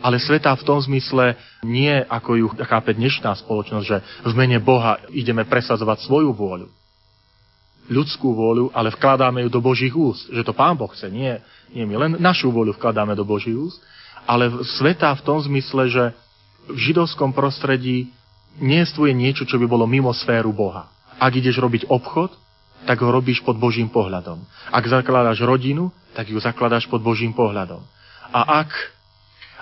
Ale 0.00 0.16
svetá 0.16 0.56
v 0.56 0.64
tom 0.64 0.80
zmysle 0.80 1.36
nie, 1.60 1.92
ako 1.92 2.30
ju 2.36 2.46
chápe 2.64 2.96
dnešná 2.96 3.36
spoločnosť, 3.44 3.84
že 3.84 3.98
v 4.24 4.32
mene 4.32 4.56
Boha 4.56 4.96
ideme 5.12 5.44
presadzovať 5.44 6.08
svoju 6.08 6.32
vôľu, 6.32 6.68
ľudskú 7.92 8.32
vôľu, 8.32 8.72
ale 8.72 8.94
vkladáme 8.96 9.44
ju 9.44 9.48
do 9.52 9.60
Božích 9.60 9.92
úst. 9.92 10.24
Že 10.32 10.46
to 10.46 10.56
Pán 10.56 10.78
Boh 10.78 10.88
chce, 10.88 11.12
nie, 11.12 11.36
nie 11.76 11.84
my. 11.84 12.00
Len 12.00 12.12
našu 12.16 12.48
vôľu 12.48 12.80
vkladáme 12.80 13.12
do 13.12 13.28
Božích 13.28 13.56
úst 13.56 13.76
ale 14.28 14.64
sveta 14.78 15.12
v 15.16 15.24
tom 15.24 15.38
zmysle, 15.40 15.88
že 15.88 16.04
v 16.70 16.78
židovskom 16.78 17.32
prostredí 17.32 18.12
neestvuje 18.58 19.14
niečo, 19.14 19.46
čo 19.46 19.56
by 19.56 19.66
bolo 19.66 19.86
mimo 19.86 20.10
sféru 20.10 20.50
Boha. 20.50 20.90
Ak 21.20 21.36
ideš 21.36 21.60
robiť 21.60 21.88
obchod, 21.88 22.32
tak 22.88 23.00
ho 23.04 23.10
robíš 23.12 23.44
pod 23.44 23.60
Božím 23.60 23.92
pohľadom. 23.92 24.40
Ak 24.72 24.84
zakladáš 24.88 25.44
rodinu, 25.44 25.92
tak 26.16 26.32
ju 26.32 26.40
zakladáš 26.40 26.88
pod 26.88 27.04
Božím 27.04 27.36
pohľadom. 27.36 27.84
A 28.32 28.64
ak, 28.64 28.70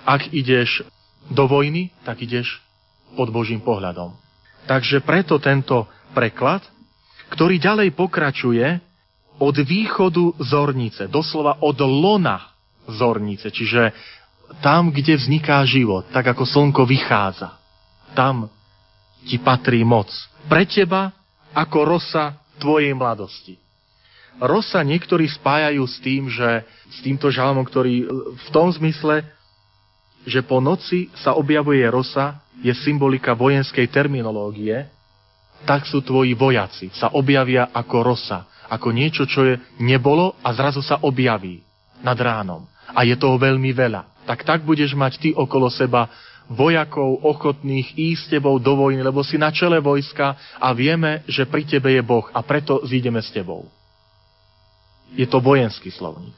ak 0.06 0.30
ideš 0.30 0.86
do 1.26 1.44
vojny, 1.50 1.90
tak 2.06 2.22
ideš 2.22 2.62
pod 3.18 3.34
Božím 3.34 3.58
pohľadom. 3.60 4.14
Takže 4.68 5.02
preto 5.02 5.40
tento 5.40 5.88
preklad, 6.12 6.62
ktorý 7.32 7.56
ďalej 7.58 7.88
pokračuje 7.96 8.66
od 9.38 9.56
východu 9.56 10.38
zornice, 10.42 11.08
doslova 11.08 11.60
od 11.64 11.78
lona 11.82 12.52
zornice, 12.88 13.52
čiže 13.52 13.92
tam, 14.58 14.90
kde 14.90 15.14
vzniká 15.16 15.62
život, 15.68 16.08
tak 16.10 16.34
ako 16.34 16.44
slnko 16.44 16.82
vychádza. 16.88 17.54
Tam 18.16 18.48
ti 19.28 19.36
patrí 19.38 19.84
moc. 19.84 20.08
Pre 20.48 20.64
teba 20.64 21.12
ako 21.52 21.78
rosa 21.84 22.38
tvojej 22.58 22.92
mladosti. 22.96 23.60
Rosa 24.38 24.86
niektorí 24.86 25.26
spájajú 25.26 25.82
s 25.82 25.96
tým, 25.98 26.30
že 26.30 26.62
s 26.94 26.98
týmto 27.02 27.26
žalmom, 27.26 27.66
ktorý 27.66 28.06
v 28.38 28.48
tom 28.54 28.70
zmysle, 28.70 29.26
že 30.22 30.46
po 30.46 30.62
noci 30.62 31.10
sa 31.18 31.34
objavuje 31.34 31.82
rosa, 31.90 32.38
je 32.62 32.70
symbolika 32.74 33.34
vojenskej 33.34 33.86
terminológie, 33.90 34.86
tak 35.66 35.86
sú 35.90 36.02
tvoji 36.06 36.38
vojaci, 36.38 36.90
sa 36.94 37.10
objavia 37.18 37.70
ako 37.74 37.96
rosa, 38.02 38.46
ako 38.70 38.94
niečo, 38.94 39.26
čo 39.26 39.42
je 39.42 39.54
nebolo 39.82 40.38
a 40.38 40.54
zrazu 40.54 40.84
sa 40.84 41.02
objaví 41.02 41.62
nad 42.02 42.18
ránom. 42.18 42.62
A 42.94 43.02
je 43.02 43.18
toho 43.18 43.34
veľmi 43.34 43.74
veľa. 43.74 44.17
Tak 44.28 44.44
tak 44.44 44.60
budeš 44.68 44.92
mať 44.92 45.12
ty 45.16 45.28
okolo 45.32 45.72
seba 45.72 46.12
vojakov 46.52 47.24
ochotných 47.24 47.96
ísť 47.96 48.20
s 48.24 48.30
tebou 48.36 48.60
do 48.60 48.76
vojny, 48.76 49.00
lebo 49.00 49.24
si 49.24 49.40
na 49.40 49.48
čele 49.48 49.80
vojska 49.80 50.36
a 50.60 50.68
vieme, 50.76 51.24
že 51.24 51.48
pri 51.48 51.64
tebe 51.64 51.92
je 51.92 52.04
Boh 52.04 52.28
a 52.32 52.44
preto 52.44 52.84
zídeme 52.84 53.24
s 53.24 53.32
tebou. 53.32 53.68
Je 55.16 55.24
to 55.24 55.40
vojenský 55.40 55.88
slovník. 55.88 56.36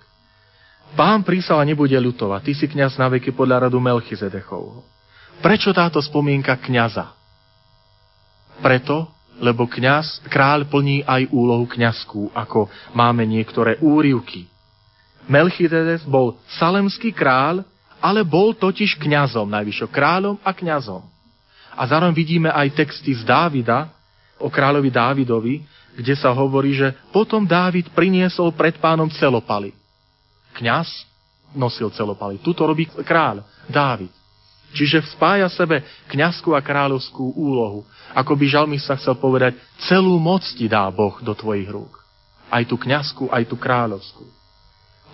Pán 0.98 1.22
prísala 1.22 1.62
nebude 1.62 1.94
ľutovať, 1.94 2.40
ty 2.42 2.52
si 2.54 2.66
kňaz 2.66 2.98
na 2.98 3.06
veky 3.06 3.30
podľa 3.30 3.70
radu 3.70 3.78
Melchizedechovho. 3.78 4.82
Prečo 5.38 5.70
táto 5.70 6.02
spomienka 6.02 6.58
kňaza? 6.58 7.14
Preto, 8.58 9.06
lebo 9.38 9.70
kňaz, 9.70 10.26
kráľ 10.26 10.66
plní 10.66 11.06
aj 11.06 11.30
úlohu 11.30 11.70
kňazskú, 11.70 12.34
ako 12.34 12.66
máme 12.92 13.22
niektoré 13.24 13.78
úrivky. 13.78 14.50
Melchizedek 15.30 16.02
bol 16.10 16.34
salemský 16.58 17.14
kráľ, 17.14 17.62
ale 18.00 18.24
bol 18.24 18.56
totiž 18.56 18.96
kňazom, 18.96 19.46
najvyššou 19.46 19.88
kráľom 19.92 20.36
a 20.40 20.50
kňazom. 20.50 21.04
A 21.76 21.82
zároveň 21.86 22.16
vidíme 22.16 22.50
aj 22.50 22.74
texty 22.74 23.14
z 23.14 23.22
Dávida, 23.22 23.92
o 24.40 24.48
kráľovi 24.48 24.88
Dávidovi, 24.88 25.54
kde 26.00 26.14
sa 26.16 26.32
hovorí, 26.32 26.72
že 26.72 26.96
potom 27.12 27.44
Dávid 27.44 27.92
priniesol 27.92 28.56
pred 28.56 28.80
pánom 28.80 29.06
celopaly. 29.12 29.76
Kňaz 30.56 30.88
nosil 31.52 31.92
celopaly. 31.92 32.40
Tuto 32.40 32.64
robí 32.64 32.88
kráľ, 32.88 33.44
Dávid. 33.68 34.10
Čiže 34.70 35.02
spája 35.12 35.50
sebe 35.50 35.82
kňazskú 36.08 36.54
a 36.54 36.62
kráľovskú 36.62 37.34
úlohu. 37.34 37.82
Ako 38.14 38.38
by 38.38 38.78
sa 38.78 38.94
chcel 38.94 39.18
povedať, 39.18 39.58
celú 39.90 40.14
moc 40.22 40.46
ti 40.46 40.70
dá 40.70 40.86
Boh 40.88 41.18
do 41.20 41.34
tvojich 41.34 41.66
rúk. 41.66 41.98
Aj 42.50 42.62
tú 42.62 42.78
kňazskú, 42.78 43.30
aj 43.34 43.50
tú 43.50 43.58
kráľovskú. 43.58 44.39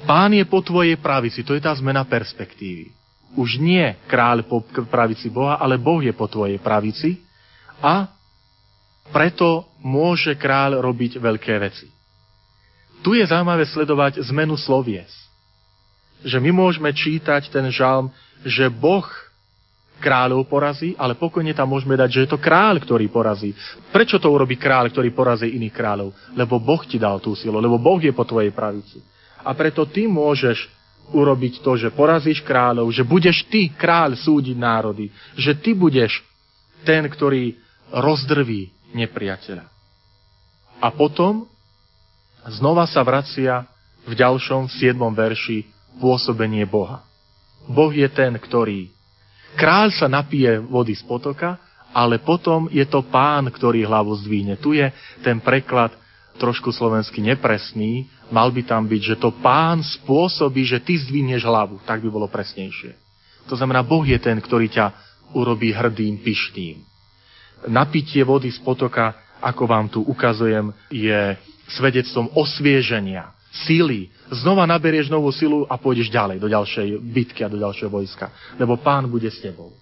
Pán 0.05 0.37
je 0.37 0.45
po 0.45 0.61
tvojej 0.61 1.01
pravici, 1.01 1.41
to 1.41 1.57
je 1.57 1.63
tá 1.65 1.73
zmena 1.73 2.05
perspektívy. 2.05 2.93
Už 3.37 3.57
nie 3.57 3.85
kráľ 4.07 4.45
po 4.45 4.61
pravici 4.91 5.33
Boha, 5.33 5.57
ale 5.57 5.81
Boh 5.81 6.05
je 6.05 6.13
po 6.13 6.29
tvojej 6.29 6.61
pravici 6.61 7.25
a 7.81 8.09
preto 9.11 9.71
môže 9.81 10.35
kráľ 10.35 10.83
robiť 10.83 11.23
veľké 11.23 11.55
veci. 11.63 11.87
Tu 13.05 13.15
je 13.17 13.25
zaujímavé 13.29 13.65
sledovať 13.71 14.25
zmenu 14.33 14.59
slovies. 14.59 15.13
Že 16.27 16.43
my 16.43 16.51
môžeme 16.51 16.91
čítať 16.91 17.53
ten 17.53 17.69
žalm, 17.71 18.11
že 18.43 18.67
Boh 18.73 19.07
kráľov 20.01 20.49
porazí, 20.49 20.93
ale 21.01 21.17
pokojne 21.17 21.57
tam 21.57 21.73
môžeme 21.73 21.97
dať, 21.97 22.09
že 22.13 22.23
je 22.25 22.31
to 22.37 22.39
kráľ, 22.41 22.85
ktorý 22.85 23.09
porazí. 23.09 23.57
Prečo 23.93 24.21
to 24.21 24.29
urobí 24.29 24.61
kráľ, 24.61 24.93
ktorý 24.93 25.13
porazí 25.13 25.57
iných 25.57 25.73
kráľov? 25.73 26.13
Lebo 26.37 26.61
Boh 26.61 26.83
ti 26.85 27.01
dal 27.01 27.21
tú 27.21 27.33
silu, 27.33 27.57
lebo 27.57 27.81
Boh 27.81 28.01
je 28.01 28.13
po 28.13 28.25
tvojej 28.29 28.53
pravici. 28.53 29.01
A 29.47 29.55
preto 29.55 29.87
ty 29.87 30.11
môžeš 30.11 30.67
urobiť 31.15 31.63
to, 31.63 31.79
že 31.79 31.95
porazíš 31.95 32.43
kráľov, 32.43 32.91
že 32.91 33.07
budeš 33.07 33.47
ty 33.47 33.71
kráľ 33.71 34.19
súdiť 34.19 34.57
národy, 34.59 35.07
že 35.39 35.55
ty 35.55 35.71
budeš 35.71 36.19
ten, 36.83 37.07
ktorý 37.07 37.55
rozdrví 37.95 38.75
nepriateľa. 38.91 39.71
A 40.83 40.89
potom 40.91 41.47
znova 42.59 42.91
sa 42.91 43.07
vracia 43.07 43.63
v 44.03 44.19
ďalšom, 44.19 44.67
v 44.67 44.73
7. 44.75 44.99
verši 44.99 45.59
pôsobenie 46.03 46.67
Boha. 46.67 47.07
Boh 47.67 47.91
je 47.91 48.07
ten, 48.11 48.35
ktorý 48.35 48.91
kráľ 49.59 49.95
sa 49.95 50.07
napije 50.07 50.59
vody 50.63 50.95
z 50.95 51.03
potoka, 51.07 51.59
ale 51.97 52.21
potom 52.21 52.69
je 52.69 52.85
to 52.85 53.01
pán, 53.09 53.49
ktorý 53.49 53.87
hlavu 53.89 54.13
zdvíne. 54.21 54.61
Tu 54.61 54.79
je 54.79 54.91
ten 55.25 55.41
preklad 55.41 55.95
trošku 56.37 56.69
slovenský 56.69 57.25
nepresný, 57.25 58.05
mal 58.31 58.51
by 58.51 58.63
tam 58.67 58.87
byť, 58.87 59.03
že 59.03 59.17
to 59.21 59.35
pán 59.39 59.83
spôsobí, 59.83 60.67
že 60.67 60.83
ty 60.83 60.99
zdvinieš 60.99 61.47
hlavu. 61.47 61.83
Tak 61.87 62.03
by 62.03 62.09
bolo 62.11 62.27
presnejšie. 62.27 62.95
To 63.47 63.55
znamená, 63.55 63.87
Boh 63.87 64.03
je 64.03 64.19
ten, 64.19 64.39
ktorý 64.39 64.67
ťa 64.71 64.87
urobí 65.35 65.71
hrdým, 65.71 66.19
pyšným 66.23 66.97
napitie 67.65 68.21
vody 68.23 68.53
z 68.53 68.61
potoka, 68.61 69.17
ako 69.41 69.63
vám 69.65 69.87
tu 69.89 70.05
ukazujem, 70.05 70.73
je 70.93 71.37
svedectvom 71.73 72.31
osvieženia, 72.37 73.33
síly. 73.67 74.13
Znova 74.29 74.69
naberieš 74.69 75.09
novú 75.09 75.33
silu 75.33 75.65
a 75.71 75.81
pôjdeš 75.81 76.13
ďalej 76.13 76.39
do 76.43 76.49
ďalšej 76.51 77.01
bitky 77.01 77.41
a 77.47 77.53
do 77.53 77.59
ďalšieho 77.59 77.91
vojska, 77.91 78.31
lebo 78.61 78.77
pán 78.79 79.09
bude 79.09 79.31
s 79.31 79.43
tebou. 79.43 79.75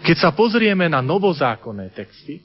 Keď 0.00 0.16
sa 0.16 0.30
pozrieme 0.32 0.88
na 0.88 1.04
novozákonné 1.04 1.92
texty, 1.92 2.40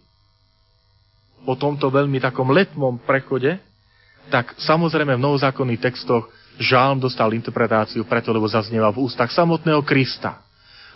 po 1.45 1.53
tomto 1.55 1.93
veľmi 1.93 2.17
takom 2.17 2.49
letmom 2.49 3.05
prechode, 3.05 3.61
tak 4.29 4.57
samozrejme 4.57 5.15
v 5.15 5.25
novozákonných 5.25 5.81
textoch 5.81 6.29
žálm 6.57 6.99
dostal 6.99 7.31
interpretáciu 7.35 8.07
preto, 8.07 8.31
lebo 8.31 8.47
zaznieva 8.47 8.89
v 8.91 9.05
ústach 9.05 9.29
samotného 9.31 9.83
Krista, 9.83 10.41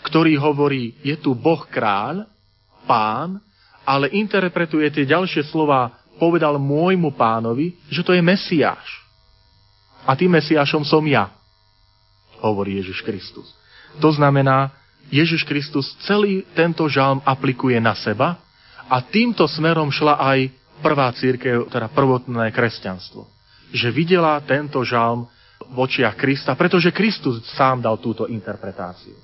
ktorý 0.05 0.39
hovorí, 0.39 0.95
je 1.03 1.15
tu 1.19 1.35
Boh 1.35 1.61
kráľ, 1.67 2.25
pán, 2.87 3.43
ale 3.83 4.11
interpretuje 4.15 4.87
tie 4.89 5.05
ďalšie 5.05 5.49
slova, 5.51 5.99
povedal 6.19 6.59
môjmu 6.59 7.15
pánovi, 7.15 7.75
že 7.87 8.03
to 8.03 8.11
je 8.15 8.21
Mesiáš. 8.23 8.87
A 10.07 10.15
tým 10.15 10.31
Mesiášom 10.31 10.83
som 10.87 11.03
ja, 11.03 11.31
hovorí 12.39 12.79
Ježiš 12.79 13.03
Kristus. 13.03 13.51
To 13.99 14.13
znamená, 14.15 14.71
Ježiš 15.09 15.43
Kristus 15.43 15.97
celý 16.05 16.45
tento 16.53 16.85
žalm 16.85 17.19
aplikuje 17.25 17.75
na 17.81 17.97
seba 17.97 18.37
a 18.85 19.01
týmto 19.01 19.49
smerom 19.49 19.89
šla 19.89 20.21
aj 20.21 20.39
prvá 20.79 21.11
církev, 21.13 21.67
teda 21.69 21.91
prvotné 21.91 22.51
kresťanstvo. 22.51 23.27
Že 23.75 23.87
videla 23.93 24.39
tento 24.41 24.81
žalm 24.81 25.29
v 25.69 25.77
očiach 25.77 26.15
Krista, 26.15 26.55
pretože 26.55 26.95
Kristus 26.95 27.43
sám 27.53 27.83
dal 27.83 27.99
túto 27.99 28.25
interpretáciu. 28.25 29.15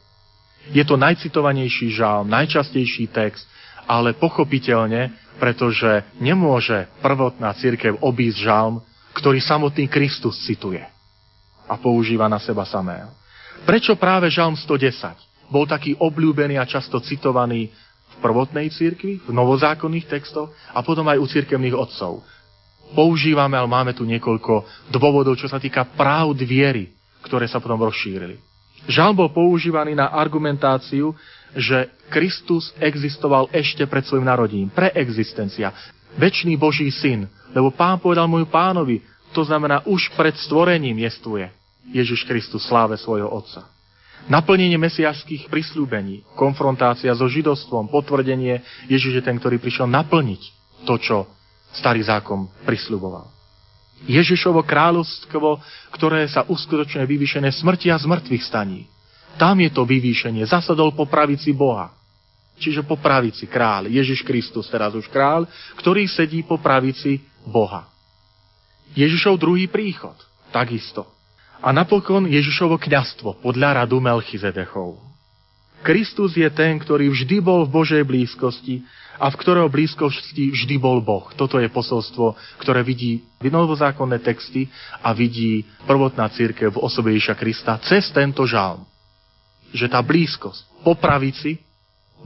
Je 0.70 0.82
to 0.82 0.98
najcitovanejší 0.98 1.94
žalm, 1.94 2.30
najčastejší 2.30 3.10
text, 3.14 3.46
ale 3.86 4.18
pochopiteľne, 4.18 5.14
pretože 5.38 6.06
nemôže 6.18 6.90
prvotná 7.00 7.54
církev 7.54 8.02
obísť 8.02 8.38
žalm, 8.42 8.82
ktorý 9.14 9.40
samotný 9.40 9.86
Kristus 9.88 10.42
cituje 10.44 10.82
a 11.66 11.74
používa 11.78 12.26
na 12.28 12.42
seba 12.42 12.66
samého. 12.66 13.14
Prečo 13.64 13.96
práve 13.98 14.30
žalm 14.30 14.58
110 14.58 15.50
bol 15.50 15.70
taký 15.70 15.94
obľúbený 15.98 16.58
a 16.58 16.66
často 16.66 16.98
citovaný 17.02 17.70
v 18.16 18.24
prvotnej 18.24 18.72
církvi, 18.72 19.24
v 19.28 19.32
novozákonných 19.32 20.08
textoch 20.08 20.52
a 20.72 20.80
potom 20.82 21.06
aj 21.12 21.20
u 21.20 21.26
církevných 21.28 21.76
otcov? 21.76 22.24
Používame, 22.94 23.58
ale 23.58 23.68
máme 23.68 23.92
tu 23.98 24.06
niekoľko 24.06 24.88
dôvodov, 24.94 25.36
čo 25.36 25.50
sa 25.50 25.58
týka 25.58 25.84
práv 25.98 26.38
viery, 26.38 26.94
ktoré 27.26 27.50
sa 27.50 27.58
potom 27.58 27.82
rozšírili. 27.82 28.38
Žalm 28.86 29.18
bol 29.18 29.30
používaný 29.34 29.98
na 29.98 30.14
argumentáciu, 30.14 31.18
že 31.58 31.90
Kristus 32.14 32.70
existoval 32.78 33.50
ešte 33.50 33.90
pred 33.90 34.06
svojim 34.06 34.30
narodením. 34.30 34.70
Preexistencia. 34.70 35.74
Večný 36.22 36.54
Boží 36.54 36.94
syn. 36.94 37.26
Lebo 37.50 37.74
pán 37.74 37.98
povedal 37.98 38.30
môjmu 38.30 38.52
pánovi, 38.54 39.02
to 39.34 39.42
znamená 39.42 39.82
už 39.90 40.14
pred 40.14 40.38
stvorením 40.38 41.02
jestuje 41.02 41.50
Ježiš 41.92 42.24
Kristus 42.30 42.64
sláve 42.70 42.96
svojho 42.96 43.28
Otca. 43.28 43.75
Naplnenie 44.26 44.82
mesiašských 44.82 45.54
prislúbení, 45.54 46.26
konfrontácia 46.34 47.14
so 47.14 47.30
židostvom, 47.30 47.94
potvrdenie 47.94 48.66
Ježiš 48.90 49.22
je 49.22 49.24
ten, 49.24 49.38
ktorý 49.38 49.62
prišiel 49.62 49.86
naplniť 49.86 50.42
to, 50.90 50.98
čo 50.98 51.18
starý 51.78 52.02
zákon 52.02 52.50
prisľuboval. 52.66 53.30
Ježišovo 54.10 54.66
kráľovstvo, 54.66 55.62
ktoré 55.96 56.28
sa 56.28 56.44
uskutočňuje 56.46 57.06
vyvýšené 57.06 57.50
smrti 57.54 57.94
a 57.94 57.98
zmrtvých 58.02 58.44
staní. 58.44 58.90
Tam 59.40 59.56
je 59.60 59.72
to 59.72 59.88
vyvýšenie. 59.88 60.44
Zasadol 60.48 60.92
po 60.96 61.08
pravici 61.08 61.56
Boha. 61.56 61.96
Čiže 62.56 62.88
po 62.88 62.96
pravici 62.96 63.48
kráľ. 63.48 63.92
Ježiš 63.92 64.24
Kristus, 64.24 64.72
teraz 64.72 64.96
už 64.96 65.12
kráľ, 65.12 65.48
ktorý 65.80 66.08
sedí 66.08 66.44
po 66.44 66.56
pravici 66.56 67.20
Boha. 67.44 67.88
Ježišov 68.96 69.36
druhý 69.36 69.68
príchod. 69.68 70.16
Takisto. 70.56 71.15
A 71.64 71.70
napokon 71.72 72.28
Ježišovo 72.28 72.80
kňastvo 72.80 73.40
podľa 73.40 73.84
radu 73.84 74.04
Melchizedechov. 74.04 75.00
Kristus 75.86 76.34
je 76.34 76.50
ten, 76.50 76.82
ktorý 76.82 77.14
vždy 77.14 77.46
bol 77.46 77.70
v 77.70 77.74
Božej 77.78 78.02
blízkosti 78.02 78.82
a 79.22 79.30
v 79.30 79.36
ktorého 79.38 79.70
blízkosti 79.70 80.50
vždy 80.52 80.76
bol 80.82 81.00
Boh. 81.00 81.30
Toto 81.38 81.62
je 81.62 81.70
posolstvo, 81.70 82.34
ktoré 82.58 82.82
vidí 82.82 83.22
novozákonné 83.46 84.18
texty 84.26 84.66
a 85.06 85.14
vidí 85.14 85.62
prvotná 85.86 86.26
církev 86.34 86.74
v 86.74 86.82
osobe 86.82 87.14
Ježiša 87.14 87.36
Krista 87.38 87.78
cez 87.86 88.10
tento 88.10 88.44
žalm. 88.50 88.82
Že 89.72 89.94
tá 89.94 90.02
blízkosť 90.02 90.66
po 90.82 90.98
pravici, 90.98 91.62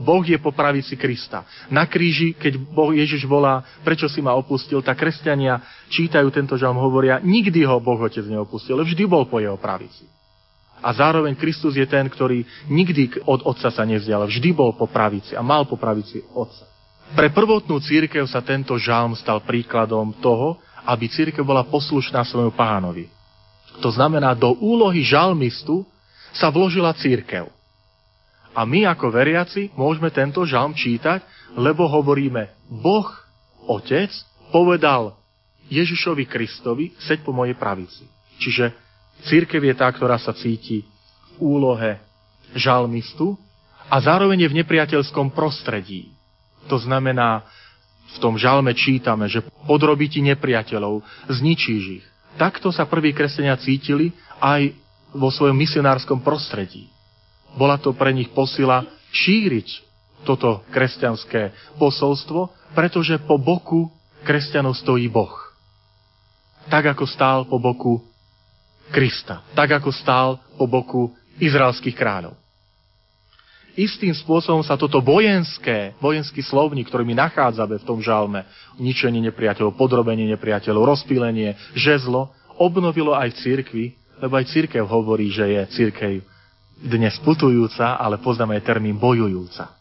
Boh 0.00 0.24
je 0.24 0.40
po 0.40 0.48
pravici 0.48 0.96
Krista. 0.96 1.44
Na 1.68 1.84
kríži, 1.84 2.32
keď 2.32 2.56
Boh 2.56 2.96
Ježiš 2.96 3.28
volá, 3.28 3.60
prečo 3.84 4.08
si 4.08 4.24
ma 4.24 4.32
opustil, 4.32 4.80
tak 4.80 4.96
kresťania 4.96 5.60
čítajú 5.92 6.32
tento 6.32 6.56
žalm, 6.56 6.80
hovoria, 6.80 7.20
nikdy 7.20 7.68
ho 7.68 7.76
Boh 7.76 8.00
Otec 8.00 8.24
neopustil, 8.24 8.80
vždy 8.80 9.04
bol 9.04 9.28
po 9.28 9.44
jeho 9.44 9.60
pravici. 9.60 10.08
A 10.80 10.96
zároveň 10.96 11.36
Kristus 11.36 11.76
je 11.76 11.84
ten, 11.84 12.08
ktorý 12.08 12.40
nikdy 12.72 13.28
od 13.28 13.44
Otca 13.44 13.68
sa 13.68 13.84
nevzdial. 13.84 14.24
Vždy 14.24 14.56
bol 14.56 14.72
po 14.72 14.88
pravici 14.88 15.36
a 15.36 15.44
mal 15.44 15.68
po 15.68 15.76
pravici 15.76 16.24
Otca. 16.32 16.64
Pre 17.12 17.28
prvotnú 17.36 17.76
církev 17.84 18.24
sa 18.24 18.40
tento 18.40 18.72
žalm 18.80 19.12
stal 19.12 19.44
príkladom 19.44 20.16
toho, 20.24 20.56
aby 20.88 21.12
církev 21.12 21.44
bola 21.44 21.68
poslušná 21.68 22.24
svojmu 22.24 22.56
pánovi. 22.56 23.12
To 23.84 23.92
znamená, 23.92 24.32
do 24.32 24.56
úlohy 24.56 25.04
žalmistu 25.04 25.84
sa 26.32 26.48
vložila 26.48 26.96
církev. 26.96 27.59
A 28.60 28.68
my 28.68 28.84
ako 28.84 29.08
veriaci 29.08 29.72
môžeme 29.72 30.12
tento 30.12 30.44
žalm 30.44 30.76
čítať, 30.76 31.24
lebo 31.56 31.88
hovoríme, 31.88 32.52
Boh, 32.68 33.08
Otec, 33.64 34.12
povedal 34.52 35.16
Ježišovi 35.72 36.28
Kristovi, 36.28 36.92
seď 37.00 37.24
po 37.24 37.32
mojej 37.32 37.56
pravici. 37.56 38.04
Čiže 38.36 38.76
Církev 39.24 39.60
je 39.60 39.74
tá, 39.76 39.88
ktorá 39.92 40.16
sa 40.16 40.32
cíti 40.32 40.84
v 41.36 41.36
úlohe 41.40 42.00
žalmistu 42.56 43.36
a 43.92 44.00
zároveň 44.00 44.46
je 44.46 44.50
v 44.52 44.58
nepriateľskom 44.64 45.32
prostredí. 45.36 46.12
To 46.72 46.80
znamená, 46.80 47.44
v 48.10 48.18
tom 48.18 48.40
žalme 48.40 48.72
čítame, 48.72 49.28
že 49.28 49.44
podrobí 49.68 50.08
ti 50.08 50.24
nepriateľov, 50.24 51.04
zničíš 51.30 51.84
ich. 52.00 52.06
Takto 52.38 52.72
sa 52.72 52.86
prví 52.86 53.12
kresťania 53.12 53.58
cítili 53.60 54.14
aj 54.40 54.72
vo 55.14 55.28
svojom 55.28 55.58
misionárskom 55.58 56.22
prostredí. 56.22 56.88
Bola 57.58 57.78
to 57.78 57.94
pre 57.94 58.14
nich 58.14 58.30
posila 58.30 58.86
šíriť 59.10 59.68
toto 60.22 60.62
kresťanské 60.70 61.74
posolstvo, 61.80 62.52
pretože 62.76 63.18
po 63.24 63.40
boku 63.40 63.88
kresťanov 64.22 64.76
stojí 64.76 65.08
Boh. 65.08 65.32
Tak 66.68 66.94
ako 66.94 67.04
stál 67.08 67.48
po 67.48 67.56
boku 67.56 68.04
Krista, 68.90 69.46
tak 69.54 69.70
ako 69.80 69.90
stál 69.94 70.42
po 70.58 70.66
boku 70.66 71.14
izraelských 71.38 71.94
kráľov. 71.94 72.34
Istým 73.78 74.10
spôsobom 74.18 74.66
sa 74.66 74.74
toto 74.74 74.98
vojenské, 74.98 75.94
vojenský 76.02 76.42
slovník, 76.42 76.90
ktorý 76.90 77.06
my 77.06 77.14
nachádzame 77.16 77.78
v 77.78 77.86
tom 77.86 78.02
žalme, 78.02 78.42
ničenie 78.82 79.22
nepriateľov, 79.30 79.78
podrobenie 79.78 80.26
nepriateľov, 80.34 80.90
rozpílenie, 80.98 81.54
žezlo, 81.78 82.34
obnovilo 82.58 83.14
aj 83.14 83.30
v 83.30 83.40
cirkvi, 83.40 83.84
lebo 84.20 84.36
aj 84.36 84.50
církev 84.50 84.84
hovorí, 84.84 85.30
že 85.30 85.46
je 85.48 85.62
církev 85.70 86.26
dnes 86.80 87.16
putujúca, 87.20 88.00
ale 88.00 88.16
poznáme 88.20 88.56
aj 88.56 88.64
termín 88.64 88.96
bojujúca. 88.96 89.76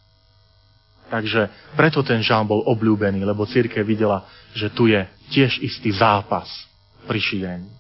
Takže 1.10 1.74
preto 1.74 2.06
ten 2.06 2.22
žalm 2.22 2.46
bol 2.46 2.62
obľúbený, 2.70 3.26
lebo 3.26 3.50
církev 3.50 3.82
videla, 3.82 4.28
že 4.54 4.70
tu 4.70 4.86
je 4.86 5.02
tiež 5.34 5.58
istý 5.64 5.90
zápas 5.90 6.46
pri 7.10 7.18
šírení 7.18 7.80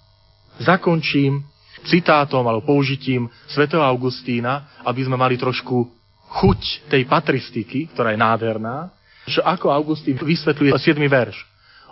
zakončím 0.59 1.43
citátom 1.87 2.43
alebo 2.43 2.67
použitím 2.67 3.31
svätého 3.47 3.81
Augustína, 3.81 4.83
aby 4.83 5.07
sme 5.07 5.15
mali 5.15 5.39
trošku 5.39 5.87
chuť 6.29 6.91
tej 6.91 7.07
patristiky, 7.07 7.89
ktorá 7.95 8.13
je 8.13 8.19
nádherná, 8.19 8.91
že 9.25 9.39
ako 9.41 9.71
Augustín 9.71 10.19
vysvetľuje 10.19 10.75
7. 10.75 10.99
verš 11.07 11.39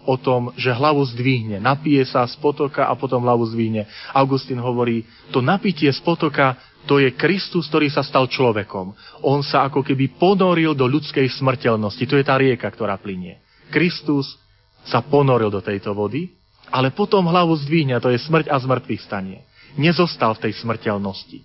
o 0.06 0.16
tom, 0.20 0.54
že 0.60 0.76
hlavu 0.76 1.02
zdvihne, 1.10 1.58
napije 1.64 2.06
sa 2.06 2.28
z 2.28 2.36
potoka 2.38 2.86
a 2.86 2.94
potom 2.94 3.24
hlavu 3.24 3.48
zdvihne. 3.50 3.88
Augustín 4.14 4.62
hovorí, 4.62 5.08
to 5.32 5.42
napitie 5.42 5.90
z 5.90 6.00
potoka, 6.04 6.60
to 6.88 7.04
je 7.04 7.12
Kristus, 7.16 7.68
ktorý 7.68 7.92
sa 7.92 8.04
stal 8.06 8.32
človekom. 8.32 8.96
On 9.26 9.44
sa 9.44 9.68
ako 9.68 9.84
keby 9.84 10.16
ponoril 10.16 10.72
do 10.72 10.88
ľudskej 10.88 11.28
smrteľnosti. 11.36 12.04
To 12.08 12.16
je 12.16 12.24
tá 12.24 12.40
rieka, 12.40 12.68
ktorá 12.72 12.96
plinie. 12.96 13.44
Kristus 13.68 14.40
sa 14.88 15.04
ponoril 15.04 15.52
do 15.52 15.60
tejto 15.60 15.92
vody 15.92 16.38
ale 16.72 16.92
potom 16.92 17.28
hlavu 17.28 17.56
zdvihne, 17.56 18.00
to 18.04 18.12
je 18.12 18.20
smrť 18.20 18.52
a 18.52 18.58
zmrtvých 18.60 19.02
stanie. 19.04 19.44
Nezostal 19.80 20.36
v 20.36 20.50
tej 20.50 20.54
smrteľnosti. 20.60 21.40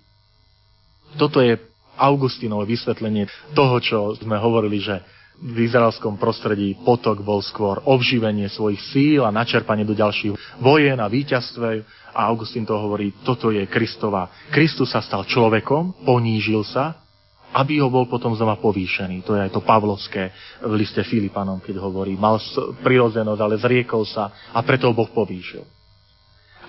Toto 1.20 1.44
je 1.44 1.60
Augustinovo 2.00 2.64
vysvetlenie 2.64 3.28
toho, 3.52 3.76
čo 3.78 3.98
sme 4.16 4.40
hovorili, 4.40 4.80
že 4.80 5.04
v 5.42 5.66
izraelskom 5.66 6.14
prostredí 6.22 6.78
potok 6.86 7.26
bol 7.26 7.42
skôr 7.42 7.82
obživenie 7.82 8.46
svojich 8.46 8.78
síl 8.94 9.20
a 9.26 9.34
načerpanie 9.34 9.82
do 9.82 9.90
ďalších 9.90 10.62
vojen 10.62 11.02
a 11.02 11.10
víťazstve. 11.10 11.82
A 12.14 12.30
Augustín 12.30 12.62
to 12.62 12.78
hovorí, 12.78 13.10
toto 13.26 13.50
je 13.50 13.66
Kristova. 13.66 14.30
Kristus 14.54 14.94
sa 14.94 15.02
stal 15.02 15.26
človekom, 15.26 16.06
ponížil 16.06 16.62
sa 16.62 17.02
aby 17.52 17.84
ho 17.84 17.92
bol 17.92 18.08
potom 18.08 18.32
znova 18.32 18.56
povýšený. 18.56 19.28
To 19.28 19.36
je 19.36 19.44
aj 19.44 19.52
to 19.52 19.60
Pavlovské 19.60 20.32
v 20.64 20.72
liste 20.72 21.04
Filipanom, 21.04 21.60
keď 21.60 21.84
hovorí, 21.84 22.16
mal 22.16 22.40
prirodzenosť, 22.80 23.40
ale 23.44 23.60
zriekol 23.60 24.08
sa 24.08 24.32
a 24.56 24.58
preto 24.64 24.88
ho 24.88 24.96
Boh 24.96 25.12
povýšil. 25.12 25.60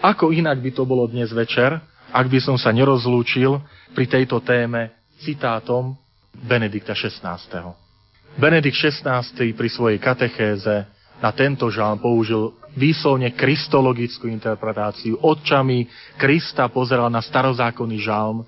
Ako 0.03 0.35
inak 0.35 0.59
by 0.59 0.71
to 0.75 0.83
bolo 0.83 1.07
dnes 1.07 1.31
večer, 1.31 1.79
ak 2.11 2.27
by 2.27 2.39
som 2.43 2.59
sa 2.59 2.75
nerozlúčil 2.75 3.63
pri 3.95 4.05
tejto 4.11 4.43
téme 4.43 4.91
citátom 5.23 5.95
Benedikta 6.35 6.91
XVI. 6.91 7.82
Benedikt 8.38 8.77
XVI 8.77 9.22
pri 9.34 9.69
svojej 9.69 9.99
katechéze 10.01 10.89
na 11.22 11.31
tento 11.31 11.69
žalm 11.69 12.01
použil 12.01 12.57
výslovne 12.73 13.31
kristologickú 13.31 14.26
interpretáciu. 14.27 15.22
Očami 15.22 15.85
Krista 16.18 16.68
pozeral 16.68 17.14
na 17.14 17.22
starozákonný 17.22 18.01
žalm 18.01 18.43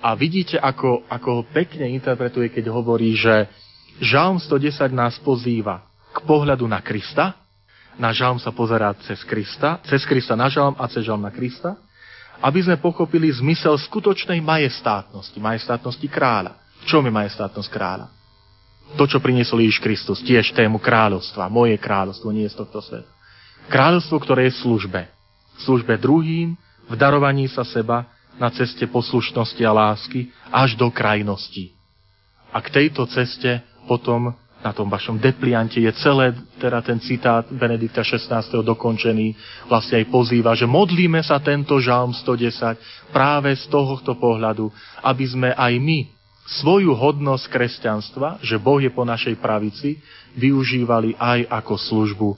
a 0.00 0.16
vidíte, 0.16 0.56
ako, 0.56 1.04
ako 1.06 1.28
ho 1.30 1.42
pekne 1.52 1.88
interpretuje, 1.92 2.48
keď 2.50 2.72
hovorí, 2.72 3.12
že 3.14 3.48
Žalm 3.96 4.36
110 4.36 4.92
nás 4.92 5.16
pozýva 5.24 5.88
k 6.12 6.20
pohľadu 6.28 6.68
na 6.68 6.84
Krista, 6.84 7.32
na 7.96 8.12
žalm 8.12 8.36
sa 8.36 8.52
pozerá 8.52 8.92
cez 9.08 9.24
Krista, 9.24 9.80
cez 9.88 10.04
Krista 10.04 10.36
na 10.36 10.52
žalm 10.52 10.76
a 10.76 10.84
cez 10.84 11.00
žalm 11.00 11.24
na 11.24 11.32
Krista, 11.32 11.80
aby 12.44 12.60
sme 12.60 12.76
pochopili 12.76 13.32
zmysel 13.32 13.72
skutočnej 13.80 14.44
majestátnosti, 14.44 15.40
majestátnosti 15.40 16.04
kráľa. 16.12 16.60
Čo 16.84 17.00
je 17.00 17.08
majestátnosť 17.08 17.68
kráľa? 17.72 18.15
To, 18.94 19.04
čo 19.10 19.18
priniesol 19.18 19.66
Ježiš 19.66 19.82
Kristus, 19.82 20.22
tiež 20.22 20.54
tému 20.54 20.78
kráľovstva, 20.78 21.50
moje 21.50 21.74
kráľovstvo, 21.74 22.30
nie 22.30 22.46
z 22.46 22.54
tohto 22.54 22.78
sveta. 22.78 23.10
Kráľovstvo, 23.66 24.16
ktoré 24.22 24.46
je 24.46 24.54
v 24.54 24.62
službe. 24.62 25.00
V 25.58 25.60
službe 25.66 25.98
druhým, 25.98 26.54
v 26.86 26.94
darovaní 26.94 27.50
sa 27.50 27.66
seba 27.66 28.06
na 28.38 28.52
ceste 28.54 28.86
poslušnosti 28.86 29.62
a 29.66 29.74
lásky 29.74 30.30
až 30.54 30.78
do 30.78 30.86
krajnosti. 30.92 31.74
A 32.54 32.62
k 32.62 32.70
tejto 32.70 33.10
ceste 33.10 33.64
potom 33.90 34.30
na 34.64 34.72
tom 34.72 34.88
vašom 34.88 35.20
depliante 35.20 35.78
je 35.78 35.92
celé, 36.00 36.32
teda 36.56 36.80
ten 36.80 36.98
citát 36.98 37.44
Benedikta 37.52 38.00
16. 38.02 38.64
dokončený, 38.64 39.36
vlastne 39.68 40.00
aj 40.02 40.06
pozýva, 40.10 40.56
že 40.56 40.64
modlíme 40.64 41.20
sa 41.20 41.38
tento 41.38 41.76
žalm 41.78 42.10
110 42.10 43.12
práve 43.12 43.52
z 43.54 43.64
tohoto 43.68 44.16
pohľadu, 44.16 44.72
aby 45.04 45.24
sme 45.28 45.50
aj 45.52 45.72
my 45.78 46.15
svoju 46.46 46.94
hodnosť 46.94 47.50
kresťanstva, 47.50 48.38
že 48.40 48.56
Boh 48.56 48.78
je 48.78 48.90
po 48.90 49.02
našej 49.02 49.36
pravici, 49.42 49.98
využívali 50.38 51.18
aj 51.18 51.50
ako 51.50 51.74
službu 51.74 52.28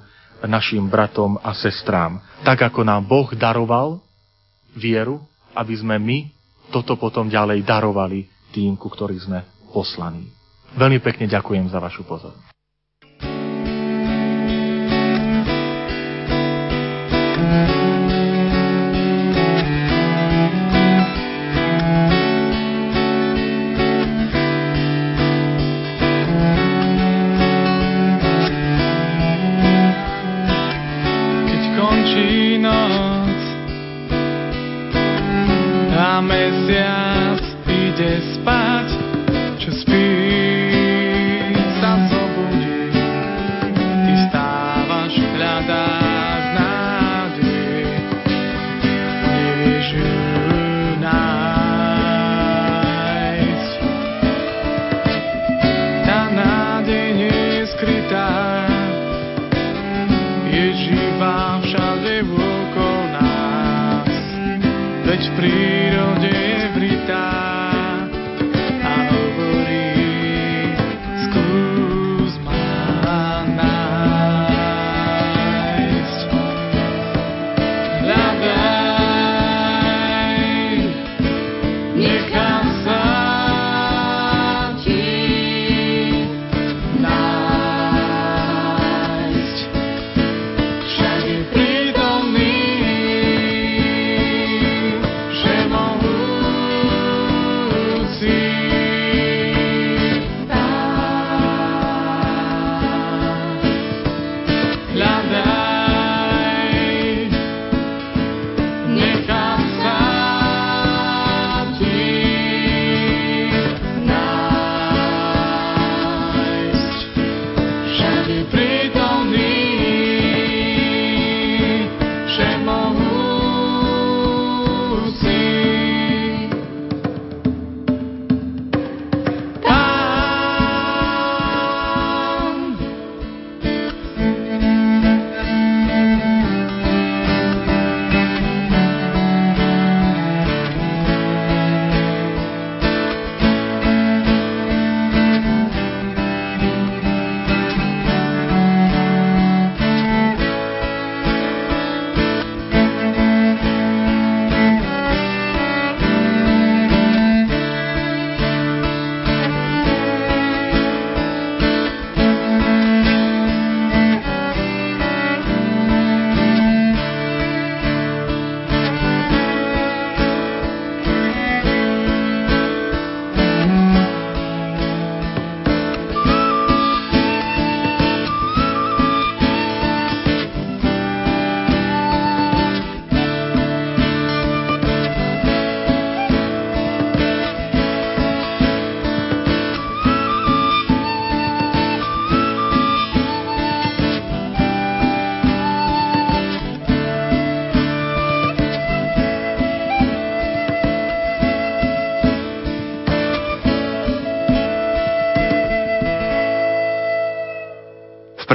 našim 0.49 0.87
bratom 0.87 1.37
a 1.43 1.53
sestrám. 1.53 2.23
Tak 2.47 2.73
ako 2.73 2.87
nám 2.87 3.05
Boh 3.05 3.29
daroval 3.35 4.01
vieru, 4.73 5.21
aby 5.53 5.75
sme 5.77 5.99
my 5.99 6.19
toto 6.69 6.97
potom 7.01 7.27
ďalej 7.27 7.65
darovali 7.65 8.29
tým, 8.53 8.77
ku 8.77 8.89
ktorých 8.93 9.25
sme 9.25 9.41
poslaní. 9.73 10.29
Veľmi 10.77 11.01
pekne 11.01 11.27
ďakujem 11.29 11.69
za 11.73 11.81
vašu 11.81 12.05
pozornosť. 12.05 12.48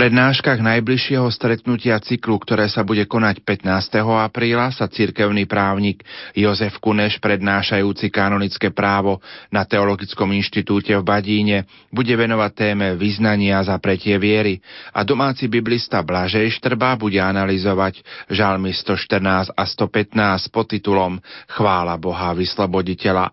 Prednáškach 0.03 0.59
najbližšieho 0.59 1.23
stretnutia 1.31 1.95
cyklu, 1.95 2.35
ktoré 2.35 2.67
sa 2.67 2.83
bude 2.83 3.07
konať 3.07 3.39
15. 3.39 4.03
apríla, 4.03 4.67
sa 4.75 4.91
cirkevný 4.91 5.47
právnik 5.47 6.03
Jozef 6.35 6.75
Kuneš, 6.83 7.23
prednášajúci 7.23 8.11
kanonické 8.11 8.67
právo 8.75 9.23
na 9.47 9.63
Teologickom 9.63 10.35
inštitúte 10.35 10.91
v 10.99 11.07
Badíne, 11.07 11.57
bude 11.87 12.11
venovať 12.19 12.51
téme 12.51 12.99
vyznania 12.99 13.63
za 13.63 13.79
pretie 13.79 14.19
viery 14.19 14.59
a 14.91 15.07
domáci 15.07 15.47
biblista 15.47 16.03
Blažej 16.03 16.51
Štrba 16.51 16.99
bude 16.99 17.23
analyzovať 17.23 18.03
žalmy 18.27 18.75
114 18.75 19.55
a 19.55 19.63
115 19.63 20.51
pod 20.51 20.67
titulom 20.67 21.15
Chvála 21.47 21.95
Boha 21.95 22.35
vysloboditeľa 22.35 23.31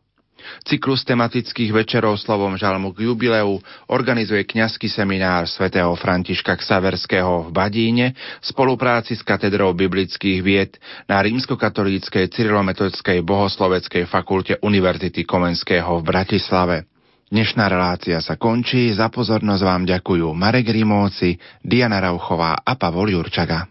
Cyklus 0.66 1.06
tematických 1.06 1.72
večerov 1.72 2.20
slovom 2.20 2.56
žalmu 2.58 2.92
k 2.92 3.08
jubileu 3.08 3.60
organizuje 3.88 4.44
kňazský 4.44 4.90
seminár 4.90 5.46
svätého 5.46 5.92
Františka 5.96 6.56
Ksaverského 6.58 7.48
v 7.48 7.50
Badíne 7.54 8.06
v 8.14 8.44
spolupráci 8.44 9.16
s 9.16 9.22
katedrou 9.24 9.72
biblických 9.72 10.38
vied 10.40 10.76
na 11.06 11.22
rímskokatolíckej 11.22 12.28
cyrilometodickej 12.32 13.22
bohosloveckej 13.22 14.04
fakulte 14.08 14.58
Univerzity 14.64 15.22
Komenského 15.28 16.00
v 16.00 16.06
Bratislave. 16.06 16.76
Dnešná 17.30 17.70
relácia 17.70 18.18
sa 18.18 18.34
končí, 18.34 18.90
za 18.90 19.06
pozornosť 19.06 19.62
vám 19.62 19.86
ďakujú 19.86 20.34
Marek 20.34 20.74
Rimóci, 20.74 21.38
Diana 21.62 22.02
Rauchová 22.02 22.58
a 22.58 22.74
Pavol 22.74 23.14
Jurčaga. 23.14 23.70